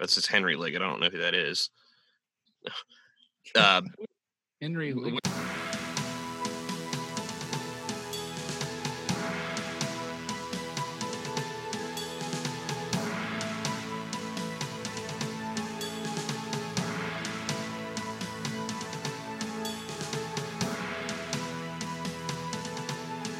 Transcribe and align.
That's 0.00 0.14
just 0.14 0.28
Henry 0.28 0.56
Liggett. 0.56 0.80
I 0.80 0.88
don't 0.88 0.98
know 1.00 1.10
who 1.10 1.18
that 1.18 1.34
is. 1.34 1.68
Uh, 3.54 3.82
Henry 4.62 4.94
Liggett. 4.94 5.20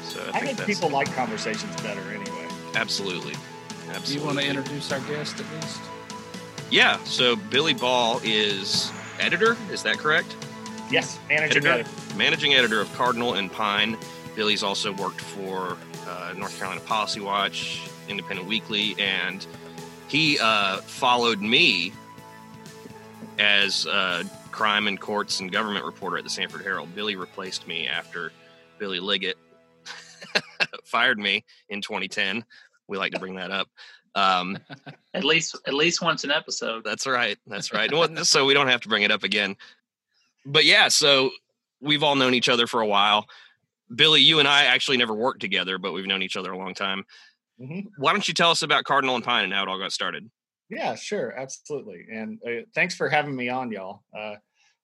so 0.03 0.21
I 0.33 0.39
think 0.39 0.57
think 0.57 0.67
people 0.67 0.89
like 0.89 1.11
conversations 1.15 1.75
better 1.81 2.01
anyway. 2.11 2.47
absolutely, 2.75 2.75
Absolutely. 2.75 3.33
Do 3.33 3.91
absolutely. 3.91 4.15
you 4.15 4.25
want 4.25 4.39
to 4.39 4.45
introduce 4.47 4.91
our 4.91 4.99
guest 5.01 5.39
at 5.39 5.45
least? 5.55 5.81
Yeah. 6.71 7.03
So 7.03 7.35
Billy 7.35 7.73
Ball 7.73 8.21
is 8.23 8.91
editor. 9.19 9.57
Is 9.71 9.83
that 9.83 9.97
correct? 9.97 10.35
Yes, 10.89 11.19
managing 11.29 11.65
Editor? 11.65 11.89
editor. 11.89 12.17
managing 12.17 12.53
editor 12.53 12.81
of 12.81 12.93
Cardinal 12.95 13.33
and 13.35 13.51
Pine. 13.51 13.97
Billy's 14.35 14.63
also 14.63 14.93
worked 14.93 15.21
for 15.21 15.77
uh, 16.07 16.33
North 16.35 16.57
Carolina 16.57 16.81
Policy 16.81 17.19
Watch, 17.19 17.81
Independent 18.07 18.47
Weekly, 18.47 18.95
and 18.97 19.45
he 20.07 20.37
uh, 20.39 20.77
followed 20.77 21.41
me 21.41 21.93
as 23.39 23.85
uh, 23.87 24.23
crime 24.51 24.87
and 24.87 24.99
courts 24.99 25.39
and 25.39 25.51
government 25.51 25.85
reporter 25.85 26.17
at 26.17 26.23
the 26.23 26.29
Sanford 26.29 26.61
Herald. 26.61 26.93
Billy 26.95 27.15
replaced 27.15 27.67
me 27.67 27.87
after 27.87 28.31
Billy 28.77 28.99
Liggett 28.99 29.37
fired 30.83 31.19
me 31.19 31.43
in 31.69 31.81
2010. 31.81 32.43
We 32.87 32.97
like 32.97 33.13
to 33.13 33.19
bring 33.19 33.35
that 33.35 33.51
up. 33.51 33.69
Um, 34.15 34.57
At 35.13 35.23
least 35.23 35.57
at 35.67 35.73
least 35.73 36.01
once 36.01 36.23
an 36.23 36.31
episode. 36.31 36.83
that's 36.85 37.05
right. 37.05 37.37
That's 37.47 37.73
right. 37.73 37.91
So 38.23 38.45
we 38.45 38.53
don't 38.53 38.67
have 38.67 38.81
to 38.81 38.89
bring 38.89 39.03
it 39.03 39.11
up 39.11 39.23
again. 39.23 39.55
But 40.45 40.65
yeah, 40.65 40.87
so 40.87 41.31
we've 41.81 42.01
all 42.03 42.15
known 42.15 42.33
each 42.33 42.47
other 42.49 42.65
for 42.67 42.81
a 42.81 42.87
while. 42.87 43.25
Billy, 43.93 44.21
you 44.21 44.39
and 44.39 44.47
I 44.47 44.65
actually 44.65 44.97
never 44.97 45.13
worked 45.13 45.41
together, 45.41 45.77
but 45.77 45.91
we've 45.91 46.05
known 46.07 46.21
each 46.23 46.37
other 46.37 46.51
a 46.51 46.57
long 46.57 46.73
time. 46.73 47.03
Mhm. 47.61 47.87
Why 47.97 48.13
don't 48.13 48.25
you 48.27 48.33
tell 48.33 48.51
us 48.51 48.61
about 48.61 48.85
Cardinal 48.85 49.15
and 49.15 49.23
Pine 49.23 49.43
and 49.43 49.53
how 49.53 49.63
it 49.63 49.67
all 49.69 49.77
got 49.77 49.91
started? 49.91 50.29
Yeah, 50.69 50.95
sure, 50.95 51.37
absolutely. 51.37 52.05
And 52.11 52.39
uh, 52.47 52.61
thanks 52.73 52.95
for 52.95 53.09
having 53.09 53.35
me 53.35 53.49
on, 53.49 53.71
y'all. 53.71 54.03
Uh, 54.17 54.35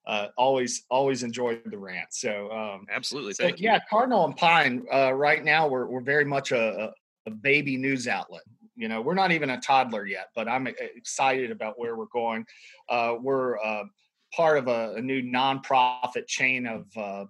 uh, 0.05 0.27
always, 0.37 0.83
always 0.89 1.23
enjoyed 1.23 1.61
the 1.65 1.77
rant. 1.77 2.07
So, 2.13 2.51
um, 2.51 2.85
Absolutely. 2.89 3.33
so, 3.33 3.43
Thank 3.45 3.59
yeah, 3.61 3.79
Cardinal 3.89 4.25
and 4.25 4.35
Pine. 4.35 4.85
Uh, 4.93 5.13
right 5.13 5.43
now, 5.43 5.67
we're 5.67 5.85
we're 5.85 6.01
very 6.01 6.25
much 6.25 6.51
a, 6.51 6.93
a, 7.25 7.29
a 7.29 7.31
baby 7.31 7.77
news 7.77 8.07
outlet. 8.07 8.43
You 8.77 8.87
know, 8.87 9.01
we're 9.01 9.15
not 9.15 9.31
even 9.31 9.49
a 9.49 9.59
toddler 9.59 10.05
yet, 10.05 10.29
but 10.35 10.47
I'm 10.47 10.67
excited 10.67 11.51
about 11.51 11.79
where 11.79 11.97
we're 11.97 12.05
going. 12.05 12.45
Uh, 12.87 13.15
we're 13.19 13.57
uh, 13.59 13.83
part 14.35 14.57
of 14.57 14.67
a, 14.67 14.93
a 14.95 15.01
new 15.01 15.21
nonprofit 15.21 16.27
chain 16.27 16.67
of 16.67 16.85
uh, 16.95 17.25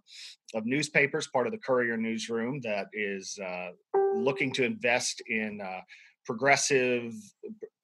of 0.54 0.66
newspapers, 0.66 1.28
part 1.28 1.48
of 1.48 1.54
the 1.54 1.60
Courier 1.60 1.98
Newsroom, 1.98 2.60
that 2.62 2.88
is 2.94 3.40
uh, 3.44 3.70
looking 4.16 4.52
to 4.54 4.64
invest 4.64 5.22
in 5.28 5.62
uh, 5.62 5.80
progressive 6.26 7.14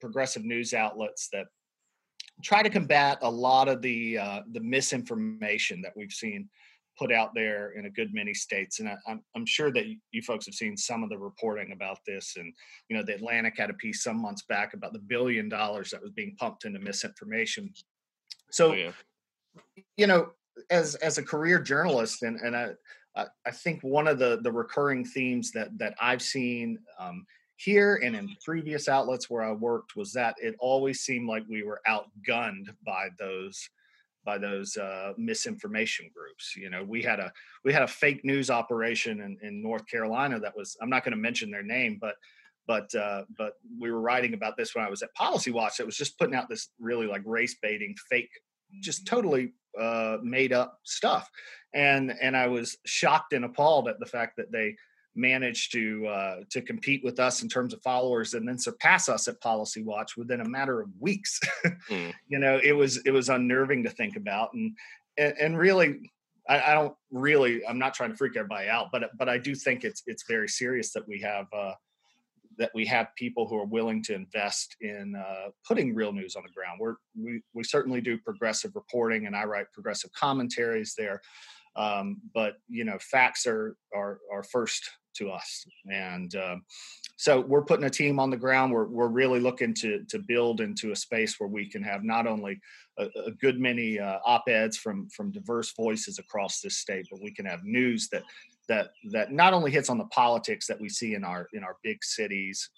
progressive 0.02 0.44
news 0.44 0.74
outlets 0.74 1.30
that 1.32 1.46
try 2.44 2.62
to 2.62 2.70
combat 2.70 3.18
a 3.22 3.30
lot 3.30 3.68
of 3.70 3.82
the 3.82 4.18
uh, 4.18 4.42
the 4.52 4.60
misinformation 4.60 5.82
that 5.82 5.94
we've 5.96 6.12
seen 6.12 6.50
put 6.98 7.12
out 7.12 7.32
there 7.34 7.72
in 7.72 7.86
a 7.86 7.90
good 7.90 8.14
many 8.14 8.34
states. 8.34 8.80
And 8.80 8.90
I, 8.90 8.96
I'm, 9.08 9.22
I'm 9.36 9.46
sure 9.46 9.72
that 9.72 9.86
you, 9.88 10.22
folks 10.22 10.46
have 10.46 10.56
seen 10.56 10.78
some 10.78 11.04
of 11.04 11.10
the 11.10 11.18
reporting 11.18 11.72
about 11.72 12.00
this. 12.06 12.36
And, 12.38 12.54
you 12.90 12.96
know, 12.96 13.04
the 13.04 13.16
Atlantic 13.16 13.56
had 13.58 13.70
a 13.70 13.74
piece 13.76 14.04
some 14.04 14.22
months 14.22 14.44
back 14.44 14.74
about 14.74 14.94
the 14.94 15.00
billion 15.00 15.50
dollars 15.50 15.90
that 15.90 16.02
was 16.02 16.12
being 16.12 16.36
pumped 16.38 16.66
into 16.66 16.80
misinformation. 16.80 17.74
So, 18.52 18.72
Oh, 18.72 18.74
yeah. 18.74 18.92
you 19.98 20.08
know, 20.08 20.32
as 20.70 20.96
as 20.96 21.18
a 21.18 21.24
career 21.24 21.60
journalist, 21.60 22.22
and 22.24 22.40
and 22.40 22.56
I 22.56 22.72
I 23.16 23.26
I 23.46 23.52
think 23.52 23.82
one 23.82 24.08
of 24.08 24.20
the 24.20 24.40
the 24.42 24.52
recurring 24.52 25.06
themes 25.06 25.52
that 25.52 25.78
that 25.80 25.96
I've 26.00 26.22
seen 26.22 26.78
um, 27.00 27.26
here 27.58 28.00
and 28.04 28.16
in 28.16 28.30
previous 28.44 28.88
outlets 28.88 29.30
where 29.30 29.44
I 29.44 29.52
worked 29.52 29.96
was 29.96 30.14
that 30.14 30.36
it 30.40 30.56
always 30.60 31.02
seemed 31.02 31.28
like 31.28 31.44
we 31.50 31.64
were 31.64 31.82
outgunned 31.88 32.70
by 32.86 33.10
those 33.18 33.70
by 34.26 34.38
those 34.38 34.78
uh, 34.78 35.14
misinformation 35.18 36.10
groups. 36.14 36.56
You 36.56 36.70
know, 36.70 36.84
we 36.84 37.02
had 37.02 37.20
a 37.20 37.32
we 37.64 37.74
had 37.74 37.84
a 37.84 37.88
fake 37.88 38.24
news 38.24 38.50
operation 38.50 39.22
in, 39.22 39.38
in 39.42 39.62
North 39.62 39.88
Carolina 39.88 40.40
that 40.40 40.56
was 40.56 40.78
I'm 40.82 40.90
not 40.90 41.04
going 41.04 41.12
to 41.12 41.22
mention 41.22 41.52
their 41.52 41.64
name, 41.64 41.98
but 42.00 42.16
but 42.68 42.94
uh, 42.96 43.24
but 43.38 43.54
we 43.80 43.92
were 43.92 44.02
writing 44.02 44.34
about 44.34 44.58
this 44.58 44.76
when 44.76 44.86
I 44.86 44.90
was 44.90 45.02
at 45.02 45.14
Policy 45.14 45.52
Watch. 45.52 45.78
That 45.78 45.86
was 45.86 45.98
just 45.98 46.18
putting 46.18 46.36
out 46.36 46.50
this 46.50 46.70
really 46.80 47.08
like 47.08 47.22
race 47.26 47.56
baiting, 47.62 47.96
fake, 48.10 48.30
just 48.82 49.06
totally 49.06 49.54
uh, 49.80 50.18
made 50.22 50.54
up 50.54 50.80
stuff, 50.84 51.30
and 51.74 52.14
and 52.22 52.38
I 52.38 52.48
was 52.48 52.78
shocked 52.86 53.34
and 53.34 53.46
appalled 53.46 53.88
at 53.88 54.00
the 54.00 54.06
fact 54.06 54.38
that 54.38 54.52
they 54.52 54.76
managed 55.16 55.72
to 55.74 56.08
uh, 56.08 56.36
to 56.50 56.62
compete 56.62 57.04
with 57.04 57.20
us 57.20 57.44
in 57.44 57.50
terms 57.50 57.74
of 57.74 57.82
followers 57.82 58.34
and 58.34 58.48
then 58.48 58.58
surpass 58.58 59.10
us 59.10 59.28
at 59.28 59.40
Policy 59.42 59.84
Watch 59.84 60.18
within 60.18 60.42
a 60.42 60.50
matter 60.50 60.82
of 60.82 60.90
weeks. 61.00 61.40
Hmm. 61.90 62.12
You 62.30 62.40
know, 62.40 62.62
it 62.64 62.72
was 62.72 62.98
it 63.06 63.12
was 63.12 63.28
unnerving 63.28 63.84
to 63.84 63.90
think 63.90 64.16
about, 64.16 64.54
and 64.54 64.76
and, 65.18 65.34
and 65.40 65.58
really. 65.58 66.12
I, 66.48 66.72
I 66.72 66.74
don't 66.74 66.94
really. 67.10 67.66
I'm 67.66 67.80
not 67.80 67.94
trying 67.94 68.12
to 68.12 68.18
freak 68.18 68.36
everybody 68.36 68.68
out, 68.68 68.90
but 68.92 69.12
but 69.18 69.30
I 69.30 69.38
do 69.38 69.56
think 69.56 69.86
it's 69.86 70.04
it's 70.08 70.26
very 70.28 70.50
serious 70.50 70.92
that 70.92 71.08
we 71.08 71.22
have 71.22 71.48
uh, 71.54 71.74
that 72.58 72.72
we 72.74 72.86
have 72.86 73.08
people 73.16 73.48
who 73.48 73.58
are 73.58 73.66
willing 73.66 74.04
to 74.04 74.14
invest 74.14 74.76
in 74.82 75.16
uh, 75.16 75.50
putting 75.68 75.96
real 75.96 76.12
news 76.12 76.36
on 76.36 76.44
the 76.44 76.52
ground. 76.52 76.80
We're, 76.80 76.96
we 77.18 77.42
we 77.54 77.64
certainly 77.64 78.02
do 78.02 78.18
progressive 78.18 78.72
reporting, 78.76 79.26
and 79.26 79.36
I 79.36 79.46
write 79.46 79.72
progressive 79.74 80.12
commentaries 80.14 80.96
there. 80.98 81.22
Um, 81.76 82.22
but 82.34 82.56
you 82.68 82.84
know, 82.84 82.98
facts 83.00 83.48
are 83.48 83.76
are 83.96 84.20
are 84.32 84.44
first 84.44 84.90
to 85.16 85.32
us, 85.32 85.66
and 85.92 86.36
um, 86.36 86.64
so 87.18 87.40
we're 87.42 87.64
putting 87.64 87.86
a 87.86 87.90
team 87.90 88.20
on 88.20 88.30
the 88.30 88.38
ground. 88.38 88.74
We're 88.74 88.88
we're 88.88 89.08
really 89.08 89.40
looking 89.40 89.74
to 89.76 90.04
to 90.10 90.20
build 90.20 90.62
into 90.62 90.92
a 90.92 90.96
space 90.96 91.40
where 91.40 91.50
we 91.50 91.70
can 91.70 91.84
have 91.84 92.04
not 92.04 92.28
only 92.28 92.60
a, 92.98 93.08
a 93.26 93.32
good 93.32 93.60
many 93.60 94.00
uh, 94.00 94.20
op-eds 94.26 94.78
from 94.78 95.08
from 95.10 95.32
diverse 95.32 95.74
voices 95.74 96.20
across 96.20 96.62
this 96.62 96.78
state, 96.78 97.08
but 97.10 97.22
we 97.22 97.32
can 97.32 97.46
have 97.46 97.64
news 97.64 98.10
that 98.10 98.24
that 98.68 98.92
that 99.12 99.32
not 99.32 99.54
only 99.54 99.72
hits 99.72 99.90
on 99.90 99.98
the 99.98 100.06
politics 100.06 100.68
that 100.68 100.80
we 100.80 100.90
see 100.90 101.16
in 101.16 101.24
our 101.24 101.48
in 101.54 101.64
our 101.64 101.78
big 101.84 102.04
cities 102.04 102.70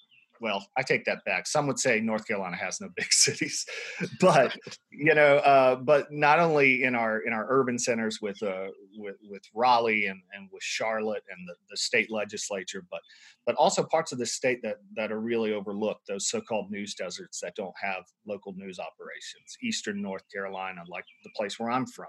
well 0.41 0.65
i 0.77 0.81
take 0.81 1.05
that 1.05 1.23
back. 1.25 1.47
Some 1.47 1.67
would 1.67 1.79
say 1.79 1.99
north 1.99 2.27
carolina 2.27 2.55
has 2.57 2.81
no 2.81 2.89
big 2.95 3.11
cities 3.11 3.65
but 4.19 4.55
you 4.91 5.13
know 5.15 5.37
uh, 5.37 5.75
but 5.75 6.11
not 6.11 6.39
only 6.39 6.83
in 6.83 6.95
our 6.95 7.19
in 7.19 7.33
our 7.33 7.45
urban 7.49 7.77
centers 7.77 8.21
with 8.21 8.41
uh 8.43 8.67
with 8.97 9.15
with 9.29 9.43
raleigh 9.53 10.07
and 10.07 10.21
and 10.33 10.49
with 10.51 10.63
charlotte 10.63 11.23
and 11.29 11.47
the, 11.47 11.55
the 11.69 11.77
state 11.77 12.11
legislature 12.11 12.85
but 12.89 13.01
but 13.45 13.55
also 13.55 13.83
parts 13.83 14.11
of 14.11 14.17
the 14.17 14.25
state 14.25 14.61
that 14.61 14.77
that 14.95 15.11
are 15.11 15.19
really 15.19 15.53
overlooked 15.53 16.07
those 16.07 16.29
so-called 16.29 16.71
news 16.71 16.95
deserts 16.95 17.39
that 17.39 17.55
don't 17.55 17.75
have 17.81 18.03
local 18.27 18.53
news 18.55 18.79
operations 18.79 19.57
eastern 19.61 20.01
north 20.01 20.23
carolina 20.33 20.81
like 20.87 21.05
the 21.23 21.29
place 21.35 21.59
where 21.59 21.69
i'm 21.69 21.85
from 21.85 22.07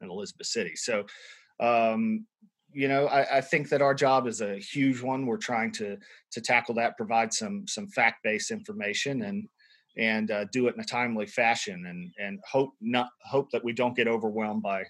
in 0.00 0.10
elizabeth 0.10 0.46
city. 0.46 0.74
So 0.76 1.04
um 1.60 2.26
you 2.78 2.86
know 2.86 3.06
I, 3.06 3.38
I, 3.38 3.40
think 3.40 3.70
that 3.70 3.82
our 3.82 3.92
job 3.92 4.28
is 4.28 4.40
a 4.40 4.56
huge 4.56 5.02
one. 5.02 5.26
We're 5.26 5.36
trying 5.36 5.72
to 5.72 5.96
to 6.30 6.40
tackle 6.40 6.76
that 6.76 6.96
provide 6.96 7.32
some 7.34 7.66
some 7.66 7.88
fact-based 7.88 8.52
information 8.52 9.22
and 9.22 9.48
and 9.96 10.30
uh, 10.30 10.44
do 10.52 10.68
it 10.68 10.76
in 10.76 10.80
a 10.80 10.84
timely 10.84 11.26
fashion 11.26 11.86
and 11.86 12.12
and 12.24 12.38
hope 12.48 12.70
not 12.80 13.08
hope 13.24 13.50
that 13.50 13.64
we 13.64 13.72
don't 13.72 13.96
get 13.96 14.06
overwhelmed 14.06 14.62
by 14.62 14.84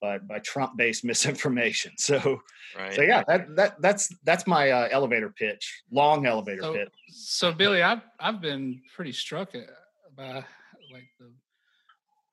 by, 0.00 0.16
by 0.18 0.38
trump-based 0.38 1.04
misinformation. 1.10 1.92
So 1.98 2.40
Right. 2.76 2.94
so 2.94 3.02
yeah 3.02 3.22
that, 3.28 3.54
that 3.56 3.82
that's 3.82 4.08
that's 4.24 4.46
my 4.46 4.70
uh, 4.70 4.88
elevator 4.90 5.30
pitch 5.30 5.82
long 5.90 6.26
elevator 6.26 6.62
So, 6.62 6.72
pitch. 6.72 6.94
so 7.08 7.52
Billy, 7.52 7.82
I've 7.82 8.02
I've 8.18 8.40
been 8.40 8.80
pretty 8.94 9.12
struck 9.12 9.52
by 10.16 10.44
like 10.90 11.08
the 11.20 11.30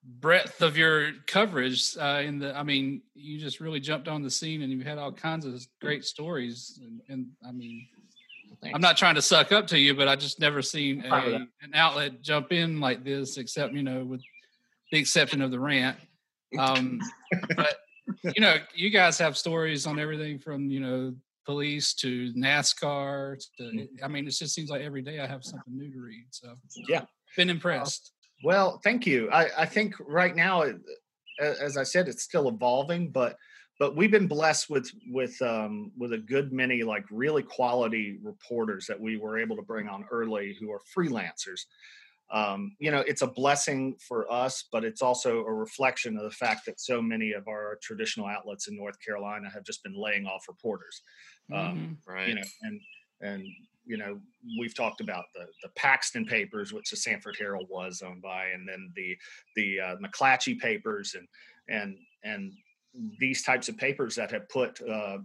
breadth 0.04 0.62
of 0.62 0.78
your 0.78 1.12
coverage. 1.28 1.96
Uh, 1.98 2.22
in 2.24 2.40
the, 2.40 2.56
I 2.56 2.64
mean, 2.64 3.02
you 3.16 3.40
just 3.40 3.60
really 3.60 3.80
jumped 3.80 4.08
on 4.08 4.22
the 4.22 4.30
scene, 4.30 4.62
and 4.62 4.72
you've 4.72 4.86
had 4.86 4.98
all 4.98 5.12
kinds 5.12 5.46
of 5.46 5.66
great 5.82 6.06
stories. 6.06 6.80
And, 6.82 7.02
and 7.10 7.28
I 7.48 7.52
mean, 7.52 7.88
I'm 8.74 8.82
not 8.82 8.98
trying 8.98 9.16
to 9.16 9.22
suck 9.22 9.52
up 9.52 9.68
to 9.68 9.80
you, 9.80 9.94
but 9.94 10.08
I 10.08 10.16
just 10.16 10.40
never 10.40 10.62
seen 10.62 11.04
a, 11.06 11.48
an 11.62 11.74
outlet 11.74 12.22
jump 12.22 12.52
in 12.52 12.80
like 12.80 13.04
this, 13.04 13.38
except 13.38 13.74
you 13.74 13.84
know, 13.84 14.04
with 14.04 14.22
the 14.92 15.00
exception 15.00 15.42
of 15.42 15.52
the 15.52 15.60
rant. 15.60 15.98
Um, 16.58 17.02
but 17.56 17.76
you 18.36 18.42
know, 18.42 18.56
you 18.76 18.90
guys 18.90 19.18
have 19.18 19.38
stories 19.38 19.86
on 19.86 20.00
everything 20.00 20.40
from 20.40 20.70
you 20.70 20.80
know 20.80 21.14
police 21.46 21.94
to 21.96 22.32
NASCAR. 22.34 23.44
To, 23.58 23.88
I 24.02 24.08
mean, 24.08 24.28
it 24.28 24.32
just 24.32 24.54
seems 24.56 24.70
like 24.70 24.82
every 24.82 25.02
day 25.02 25.20
I 25.20 25.28
have 25.28 25.44
something 25.44 25.76
new 25.76 25.92
to 25.92 26.00
read. 26.00 26.28
So 26.30 26.56
Yeah. 26.88 27.06
been 27.36 27.50
impressed. 27.50 28.12
Well, 28.44 28.80
thank 28.84 29.06
you. 29.07 29.30
I, 29.31 29.50
I 29.63 29.66
think 29.66 29.95
right 30.00 30.36
now, 30.36 30.63
as 31.40 31.78
I 31.78 31.84
said, 31.84 32.07
it's 32.07 32.24
still 32.24 32.48
evolving, 32.50 33.10
but 33.12 33.38
but 33.80 33.95
we've 33.95 34.12
been 34.12 34.28
blessed 34.28 34.69
with 34.69 34.92
with 35.07 35.42
um, 35.42 35.92
with 35.98 36.13
a 36.13 36.18
good 36.18 36.54
many 36.54 36.84
like 36.84 37.06
really 37.10 37.44
quality 37.44 38.19
reporters 38.22 38.86
that 38.88 39.00
we 39.00 39.18
were 39.18 39.40
able 39.40 39.56
to 39.56 39.62
bring 39.63 39.88
on 39.88 40.06
early 40.12 40.56
who 40.60 40.72
are 40.72 40.81
freelancers. 40.95 41.62
um, 42.31 42.75
you 42.80 42.92
know, 42.92 43.01
it's 43.01 43.22
a 43.22 43.28
blessing 43.28 43.95
for 44.07 44.31
us, 44.31 44.66
but 44.72 44.84
it's 44.84 45.01
also 45.01 45.46
a 45.46 45.54
reflection 45.54 46.18
of 46.18 46.24
the 46.24 46.31
fact 46.31 46.66
that 46.66 46.80
so 46.80 47.01
many 47.01 47.34
of 47.34 47.48
our 47.48 47.78
traditional 47.84 48.28
outlets 48.28 48.68
in 48.68 48.75
North 48.75 48.98
Carolina 49.06 49.50
have 49.54 49.63
just 49.63 49.84
been 49.84 49.96
laying 49.96 50.25
off 50.25 50.48
reporters. 50.48 51.01
Um, 51.54 51.98
Mhm. 52.07 52.13
Right. 52.13 52.28
You 52.30 52.36
know, 52.36 52.42
and 52.63 52.81
and 53.22 53.48
you 53.86 53.98
know, 53.98 54.20
we've 54.60 54.76
talked 54.76 55.02
about 55.02 55.26
the 55.34 55.46
the 55.62 55.70
Paxton 55.76 56.26
papers, 56.26 56.74
which 56.74 56.90
the 56.90 56.98
Sanford 56.98 57.36
Herald 57.38 57.68
was 57.70 58.02
owned 58.06 58.22
by, 58.22 58.48
and 58.48 58.68
then 58.68 58.92
the 58.96 59.18
the 59.56 59.80
uh, 59.80 59.96
McClatchy 59.98 60.60
papers, 60.60 61.16
and 61.16 61.28
and 61.70 61.98
and 62.24 62.54
these 63.20 63.44
types 63.44 63.70
of 63.70 63.78
papers 63.78 64.16
that 64.16 64.32
have 64.32 64.48
put 64.50 64.80
uh, 64.88 65.18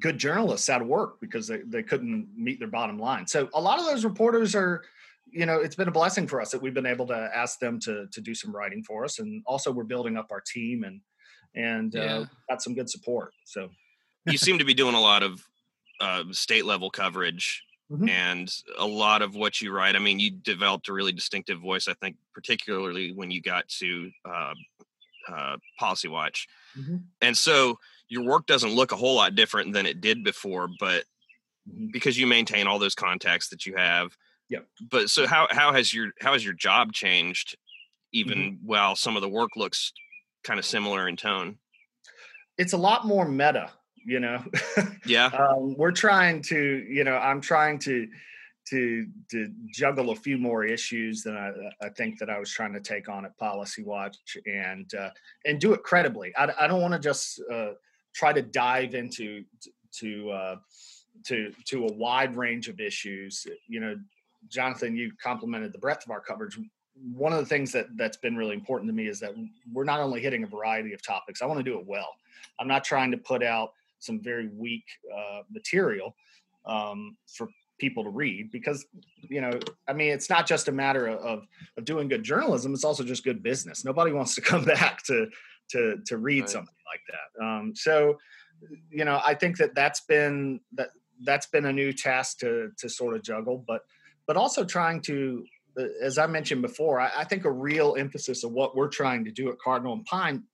good 0.00 0.18
journalists 0.18 0.68
out 0.68 0.82
of 0.82 0.88
work 0.88 1.20
because 1.20 1.46
they, 1.46 1.58
they 1.66 1.82
couldn't 1.82 2.28
meet 2.36 2.58
their 2.58 2.68
bottom 2.68 2.98
line. 2.98 3.26
So 3.26 3.48
a 3.54 3.60
lot 3.60 3.78
of 3.78 3.86
those 3.86 4.04
reporters 4.04 4.54
are, 4.54 4.82
you 5.30 5.46
know, 5.46 5.60
it's 5.60 5.76
been 5.76 5.88
a 5.88 5.92
blessing 5.92 6.26
for 6.26 6.40
us 6.40 6.50
that 6.50 6.62
we've 6.62 6.74
been 6.74 6.86
able 6.86 7.06
to 7.08 7.30
ask 7.34 7.58
them 7.58 7.80
to 7.80 8.06
to 8.12 8.20
do 8.20 8.34
some 8.34 8.54
writing 8.54 8.82
for 8.82 9.04
us, 9.04 9.18
and 9.18 9.42
also 9.46 9.72
we're 9.72 9.84
building 9.84 10.16
up 10.16 10.28
our 10.30 10.42
team 10.46 10.84
and 10.84 11.00
and 11.56 11.96
uh, 11.96 12.24
got 12.48 12.62
some 12.62 12.74
good 12.74 12.90
support. 12.90 13.32
So 13.44 13.68
you 14.26 14.38
seem 14.38 14.58
to 14.58 14.64
be 14.64 14.74
doing 14.74 14.94
a 14.94 15.00
lot 15.00 15.22
of 15.22 15.40
uh, 16.00 16.24
state 16.32 16.64
level 16.64 16.90
coverage 16.90 17.62
Mhm. 17.90 18.08
and 18.08 18.62
a 18.78 18.86
lot 18.86 19.22
of 19.22 19.34
what 19.34 19.60
you 19.60 19.70
write. 19.70 19.94
I 19.94 19.98
mean, 19.98 20.18
you 20.18 20.30
developed 20.30 20.88
a 20.88 20.92
really 20.92 21.12
distinctive 21.12 21.60
voice, 21.60 21.86
I 21.86 21.94
think, 21.94 22.16
particularly 22.32 23.12
when 23.12 23.30
you 23.30 23.40
got 23.42 23.68
to 23.80 24.10
uh, 24.24 24.54
uh, 25.28 25.56
Policy 25.78 26.08
Watch. 26.08 26.46
Mhm. 26.76 27.04
And 27.22 27.36
so 27.36 27.78
your 28.08 28.22
work 28.24 28.46
doesn't 28.46 28.72
look 28.74 28.92
a 28.92 28.96
whole 28.96 29.14
lot 29.14 29.34
different 29.34 29.72
than 29.72 29.86
it 29.86 30.00
did 30.00 30.22
before, 30.24 30.68
but 30.80 31.04
Mhm. 31.68 31.92
because 31.92 32.18
you 32.18 32.26
maintain 32.26 32.66
all 32.66 32.78
those 32.78 32.94
contacts 32.94 33.48
that 33.48 33.64
you 33.66 33.74
have. 33.76 34.16
Yep. 34.50 34.68
But 34.90 35.10
so 35.10 35.26
how 35.26 35.48
how 35.50 35.72
has 35.72 35.92
your 35.94 36.12
how 36.20 36.32
has 36.34 36.44
your 36.44 36.52
job 36.54 36.92
changed 36.92 37.56
even 38.12 38.38
Mm-hmm. 38.38 38.66
while 38.66 38.96
some 38.96 39.16
of 39.16 39.22
the 39.22 39.28
work 39.28 39.56
looks 39.56 39.92
kind 40.42 40.58
of 40.58 40.66
similar 40.66 41.06
in 41.08 41.16
tone? 41.16 41.58
it's 42.56 42.72
a 42.72 42.76
lot 42.78 43.04
more 43.06 43.26
meta, 43.28 43.72
you 44.04 44.20
know. 44.20 44.42
Yeah. 45.06 45.26
um, 45.38 45.74
we're 45.76 45.92
trying 45.92 46.42
to, 46.42 46.84
you 46.88 47.04
know, 47.04 47.16
I'm 47.16 47.40
trying 47.40 47.78
to 47.80 48.08
to 48.68 49.06
to 49.30 49.52
juggle 49.70 50.10
a 50.10 50.16
few 50.16 50.38
more 50.38 50.64
issues 50.64 51.22
than 51.22 51.36
I, 51.36 51.52
I 51.84 51.88
think 51.90 52.18
that 52.18 52.30
I 52.30 52.38
was 52.38 52.50
trying 52.50 52.72
to 52.72 52.80
take 52.80 53.08
on 53.08 53.24
at 53.24 53.36
Policy 53.36 53.82
Watch 53.82 54.16
and 54.46 54.92
uh, 54.94 55.10
and 55.44 55.60
do 55.60 55.72
it 55.74 55.82
credibly. 55.82 56.34
I, 56.36 56.50
I 56.58 56.66
don't 56.66 56.80
want 56.80 56.94
to 56.94 57.00
just 57.00 57.42
uh, 57.52 57.72
try 58.14 58.32
to 58.32 58.42
dive 58.42 58.94
into 58.94 59.44
to 59.98 60.30
uh, 60.30 60.56
to 61.24 61.52
to 61.66 61.86
a 61.86 61.92
wide 61.92 62.36
range 62.36 62.68
of 62.68 62.80
issues. 62.80 63.46
You 63.68 63.80
know, 63.80 63.96
Jonathan, 64.48 64.96
you 64.96 65.12
complimented 65.22 65.72
the 65.72 65.78
breadth 65.78 66.04
of 66.04 66.10
our 66.10 66.20
coverage. 66.20 66.58
One 67.12 67.32
of 67.32 67.40
the 67.40 67.46
things 67.46 67.72
that 67.72 67.88
that's 67.96 68.16
been 68.16 68.36
really 68.36 68.54
important 68.54 68.88
to 68.88 68.94
me 68.94 69.08
is 69.08 69.20
that 69.20 69.34
we're 69.72 69.84
not 69.84 70.00
only 70.00 70.20
hitting 70.20 70.44
a 70.44 70.46
variety 70.46 70.94
of 70.94 71.02
topics. 71.02 71.42
I 71.42 71.46
want 71.46 71.58
to 71.58 71.64
do 71.64 71.78
it 71.78 71.86
well. 71.86 72.08
I'm 72.58 72.68
not 72.68 72.84
trying 72.84 73.10
to 73.10 73.16
put 73.16 73.42
out 73.42 73.72
some 74.04 74.20
very 74.22 74.48
weak 74.48 74.84
uh, 75.14 75.40
material 75.50 76.14
um, 76.66 77.16
for 77.36 77.48
people 77.78 78.04
to 78.04 78.10
read 78.10 78.50
because 78.52 78.86
you 79.28 79.40
know 79.40 79.50
i 79.88 79.92
mean 79.92 80.12
it's 80.12 80.30
not 80.30 80.46
just 80.46 80.68
a 80.68 80.72
matter 80.72 81.08
of 81.08 81.44
of 81.76 81.84
doing 81.84 82.06
good 82.06 82.22
journalism 82.22 82.72
it's 82.72 82.84
also 82.84 83.02
just 83.02 83.24
good 83.24 83.42
business 83.42 83.84
nobody 83.84 84.12
wants 84.12 84.34
to 84.36 84.40
come 84.52 84.64
back 84.64 85.02
to 85.02 85.26
to 85.68 85.96
to 86.06 86.16
read 86.16 86.42
Right. 86.42 86.50
something 86.50 86.74
like 86.92 87.00
that 87.10 87.44
um 87.44 87.72
so 87.74 88.16
you 88.90 89.04
know 89.04 89.20
i 89.26 89.34
think 89.34 89.56
that 89.56 89.74
that's 89.74 90.02
been 90.02 90.60
that 90.74 90.90
that's 91.24 91.46
been 91.46 91.66
a 91.66 91.72
new 91.72 91.92
task 91.92 92.38
to 92.38 92.70
to 92.78 92.88
sort 92.88 93.16
of 93.16 93.22
juggle 93.22 93.64
but 93.66 93.80
but 94.28 94.36
also 94.36 94.64
trying 94.64 95.00
to 95.02 95.44
uh, 95.78 95.84
as 96.00 96.16
i 96.16 96.26
mentioned 96.28 96.62
before 96.62 97.00
I, 97.00 97.10
I 97.18 97.24
think 97.24 97.44
a 97.44 97.50
real 97.50 97.96
emphasis 97.98 98.44
of 98.44 98.52
what 98.52 98.76
we're 98.76 98.88
trying 98.88 99.24
to 99.24 99.32
do 99.32 99.50
at 99.50 99.58
cardinal 99.58 99.94
and 99.94 100.04
pine 100.04 100.44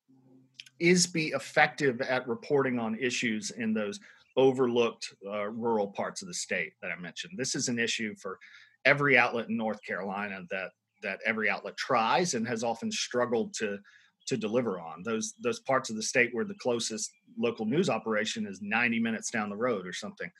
is 0.81 1.07
be 1.07 1.29
effective 1.29 2.01
at 2.01 2.27
reporting 2.27 2.79
on 2.79 2.99
issues 2.99 3.51
in 3.51 3.75
those 3.75 4.01
overlooked 4.37 5.15
uh, 5.27 5.49
rural 5.49 5.89
parts 5.89 6.23
of 6.23 6.29
the 6.29 6.35
state 6.35 6.73
that 6.83 6.91
I 6.91 7.01
mentioned. 7.01 7.35
This 7.37 7.55
is 7.55 7.69
an 7.69 7.79
issue 7.79 8.15
for 8.17 8.39
every 8.85 9.19
outlet 9.19 9.49
in 9.49 9.57
North 9.57 9.83
Carolina 9.85 10.41
that 10.51 10.71
that 11.03 11.19
every 11.25 11.49
outlet 11.49 11.77
tries 11.77 12.35
and 12.35 12.47
has 12.47 12.63
often 12.65 12.91
struggled 12.91 13.55
to 13.55 13.79
to 14.27 14.37
deliver 14.37 14.81
on. 14.81 15.03
Those 15.03 15.35
those 15.43 15.61
parts 15.61 15.91
of 15.91 15.97
the 15.97 16.03
state 16.03 16.31
where 16.33 16.45
the 16.45 16.55
closest 16.55 17.11
local 17.39 17.67
news 17.67 17.91
operation 17.91 18.47
is 18.47 18.61
90 18.63 19.01
minutes 19.01 19.31
down 19.31 19.51
the 19.51 19.57
road 19.57 19.87
or 19.87 19.93
something. 19.93 20.31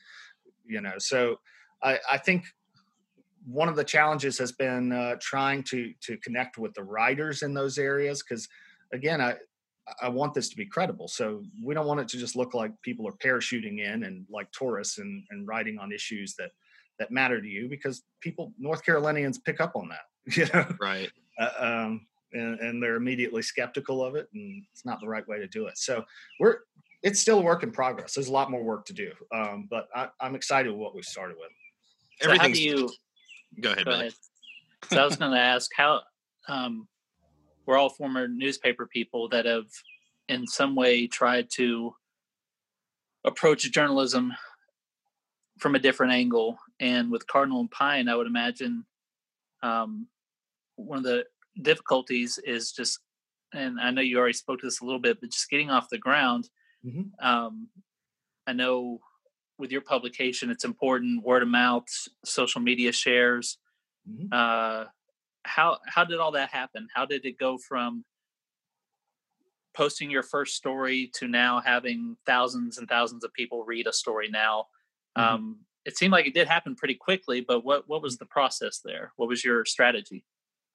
You 0.65 0.81
know, 0.81 0.93
so 0.97 1.39
I, 1.83 1.99
I 2.09 2.17
think 2.17 2.45
one 3.45 3.67
of 3.67 3.75
the 3.75 3.83
challenges 3.83 4.37
has 4.37 4.51
been 4.51 4.91
uh, 4.91 5.15
trying 5.19 5.63
to 5.63 5.93
to 6.01 6.17
connect 6.17 6.57
with 6.57 6.73
the 6.73 6.83
writers 6.83 7.41
in 7.41 7.53
those 7.53 7.77
areas 7.77 8.23
because 8.23 8.47
again 8.93 9.19
I 9.19 9.35
I 10.01 10.09
want 10.09 10.33
this 10.33 10.49
to 10.49 10.55
be 10.55 10.65
credible. 10.65 11.07
So 11.07 11.43
we 11.63 11.73
don't 11.73 11.87
want 11.87 11.99
it 11.99 12.07
to 12.09 12.17
just 12.17 12.35
look 12.35 12.53
like 12.53 12.71
people 12.81 13.07
are 13.07 13.13
parachuting 13.13 13.79
in 13.79 14.03
and 14.03 14.25
like 14.29 14.51
tourists 14.51 14.99
and, 14.99 15.23
and 15.31 15.47
writing 15.47 15.79
on 15.79 15.91
issues 15.91 16.35
that 16.35 16.51
that 16.99 17.11
matter 17.11 17.41
to 17.41 17.47
you 17.47 17.67
because 17.67 18.03
people 18.19 18.53
North 18.59 18.85
Carolinians 18.85 19.39
pick 19.39 19.59
up 19.59 19.75
on 19.75 19.89
that, 19.89 20.05
you 20.37 20.45
know, 20.53 20.67
Right. 20.79 21.09
uh, 21.39 21.49
um, 21.59 22.05
and, 22.33 22.59
and 22.59 22.83
they're 22.83 22.95
immediately 22.95 23.41
skeptical 23.41 24.03
of 24.03 24.15
it, 24.15 24.29
and 24.33 24.63
it's 24.71 24.85
not 24.85 25.01
the 25.01 25.07
right 25.07 25.27
way 25.27 25.39
to 25.39 25.47
do 25.47 25.67
it. 25.67 25.77
So 25.77 26.05
we're 26.39 26.59
it's 27.03 27.19
still 27.19 27.39
a 27.39 27.41
work 27.41 27.63
in 27.63 27.71
progress. 27.71 28.13
There's 28.13 28.27
a 28.27 28.31
lot 28.31 28.51
more 28.51 28.63
work 28.63 28.85
to 28.85 28.93
do, 28.93 29.11
um, 29.33 29.67
but 29.69 29.87
I, 29.95 30.09
I'm 30.19 30.35
excited 30.35 30.69
with 30.69 30.79
what 30.79 30.95
we 30.95 31.01
started 31.01 31.37
with. 31.39 31.49
So 32.21 32.37
how 32.37 32.47
do 32.47 32.61
you 32.61 32.89
go 33.59 33.71
ahead, 33.71 33.85
go 33.85 33.91
ahead? 33.91 34.13
So 34.89 35.01
I 35.01 35.05
was 35.05 35.15
going 35.15 35.31
to 35.31 35.39
ask 35.39 35.71
how 35.75 36.01
um, 36.47 36.87
we're 37.71 37.77
all 37.77 37.89
former 37.89 38.27
newspaper 38.27 38.85
people 38.85 39.29
that 39.29 39.45
have, 39.45 39.67
in 40.27 40.45
some 40.45 40.75
way, 40.75 41.07
tried 41.07 41.49
to 41.49 41.95
approach 43.23 43.71
journalism 43.71 44.33
from 45.57 45.75
a 45.75 45.79
different 45.79 46.11
angle. 46.11 46.59
And 46.81 47.09
with 47.09 47.27
Cardinal 47.27 47.61
and 47.61 47.71
Pine, 47.71 48.09
I 48.09 48.15
would 48.17 48.27
imagine 48.27 48.85
um, 49.63 50.07
one 50.75 50.97
of 50.97 51.05
the 51.05 51.23
difficulties 51.61 52.37
is 52.43 52.73
just, 52.73 52.99
and 53.53 53.79
I 53.79 53.89
know 53.91 54.01
you 54.01 54.17
already 54.19 54.33
spoke 54.33 54.59
to 54.59 54.67
this 54.67 54.81
a 54.81 54.83
little 54.83 54.99
bit, 54.99 55.21
but 55.21 55.31
just 55.31 55.49
getting 55.49 55.69
off 55.69 55.87
the 55.89 55.97
ground. 55.97 56.49
Mhm. 56.85 57.11
Um, 57.21 57.69
I 58.45 58.51
know 58.51 58.99
with 59.57 59.71
your 59.71 59.79
publication, 59.79 60.49
it's 60.49 60.65
important 60.65 61.23
word 61.23 61.41
of 61.41 61.47
mouth, 61.47 61.85
social 62.25 62.59
media 62.59 62.91
shares. 62.91 63.59
Mhm. 64.09 64.27
Uh, 64.29 64.87
how 65.43 65.79
how 65.85 66.05
did 66.05 66.19
all 66.19 66.31
that 66.31 66.49
happen? 66.49 66.87
How 66.93 67.05
did 67.05 67.25
it 67.25 67.37
go 67.37 67.57
from 67.57 68.05
posting 69.73 70.11
your 70.11 70.23
first 70.23 70.55
story 70.55 71.09
to 71.15 71.27
now 71.27 71.61
having 71.61 72.17
thousands 72.25 72.77
and 72.77 72.87
thousands 72.87 73.23
of 73.23 73.33
people 73.33 73.63
read 73.63 73.87
a 73.87 73.93
story 73.93 74.29
now? 74.29 74.67
Mhm. 75.17 75.21
Um, 75.21 75.59
it 75.85 75.97
seemed 75.97 76.11
like 76.11 76.27
it 76.27 76.33
did 76.33 76.47
happen 76.47 76.75
pretty 76.75 76.95
quickly, 76.95 77.41
but 77.41 77.63
what 77.63 77.87
what 77.87 78.01
was 78.01 78.17
the 78.17 78.25
process 78.25 78.81
there? 78.83 79.13
What 79.15 79.29
was 79.29 79.43
your 79.43 79.65
strategy? 79.65 80.25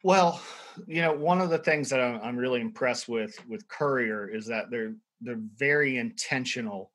Well, 0.03 0.41
you 0.87 1.03
know, 1.03 1.13
one 1.13 1.41
of 1.41 1.51
the 1.51 1.59
things 1.59 1.89
that 1.91 2.01
I'm, 2.01 2.21
I'm 2.23 2.37
really 2.37 2.61
impressed 2.61 3.09
with 3.09 3.39
with 3.49 3.67
Courier 3.69 4.29
is 4.29 4.47
that 4.47 4.71
they're 4.71 4.95
they're 5.21 5.41
very 5.57 5.99
intentional 5.99 6.93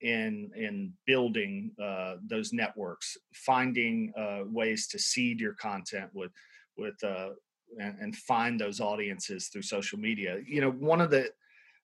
in 0.00 0.50
in 0.56 0.92
building 1.06 1.72
uh, 1.82 2.16
those 2.26 2.52
networks, 2.52 3.16
finding 3.34 4.12
uh, 4.16 4.40
ways 4.46 4.88
to 4.88 4.98
seed 4.98 5.40
your 5.40 5.54
content 5.54 6.10
with 6.14 6.32
with 6.80 7.02
uh, 7.04 7.30
and, 7.78 7.96
and 8.00 8.16
find 8.16 8.58
those 8.58 8.80
audiences 8.80 9.48
through 9.48 9.62
social 9.62 9.98
media. 9.98 10.38
You 10.46 10.60
know, 10.60 10.70
one 10.70 11.00
of 11.00 11.10
the 11.10 11.30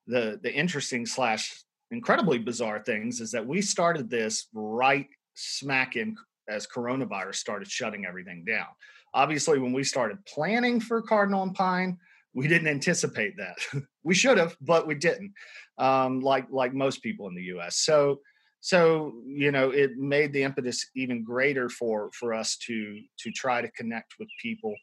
the 0.06 0.40
the 0.42 0.52
interesting 0.52 1.06
slash 1.06 1.62
incredibly 1.90 2.38
bizarre 2.38 2.82
things 2.84 3.20
is 3.20 3.30
that 3.32 3.46
we 3.46 3.60
started 3.62 4.10
this 4.10 4.48
right 4.52 5.08
smack 5.34 5.96
in 5.96 6.16
as 6.48 6.66
coronavirus 6.66 7.36
started 7.36 7.70
shutting 7.70 8.06
everything 8.06 8.44
down. 8.44 8.66
Obviously 9.14 9.58
when 9.58 9.72
we 9.72 9.84
started 9.84 10.18
planning 10.26 10.80
for 10.80 11.00
cardinal 11.02 11.42
and 11.42 11.54
pine 11.54 11.98
we 12.34 12.46
didn't 12.46 12.68
anticipate 12.68 13.34
that. 13.38 13.56
We 14.04 14.14
should 14.14 14.38
have 14.38 14.56
but 14.60 14.86
we 14.86 14.94
didn't 14.94 15.32
um, 15.78 16.20
like 16.20 16.46
like 16.50 16.72
most 16.72 17.02
people 17.02 17.26
in 17.26 17.34
the 17.34 17.42
us 17.42 17.78
so 17.78 18.20
so 18.60 19.14
you 19.26 19.52
know 19.52 19.70
it 19.70 19.96
made 19.96 20.32
the 20.32 20.42
impetus 20.42 20.86
even 20.94 21.22
greater 21.22 21.68
for 21.68 22.10
for 22.12 22.34
us 22.34 22.56
to 22.56 23.00
to 23.18 23.30
try 23.30 23.60
to 23.60 23.70
connect 23.72 24.14
with 24.18 24.28
people 24.40 24.75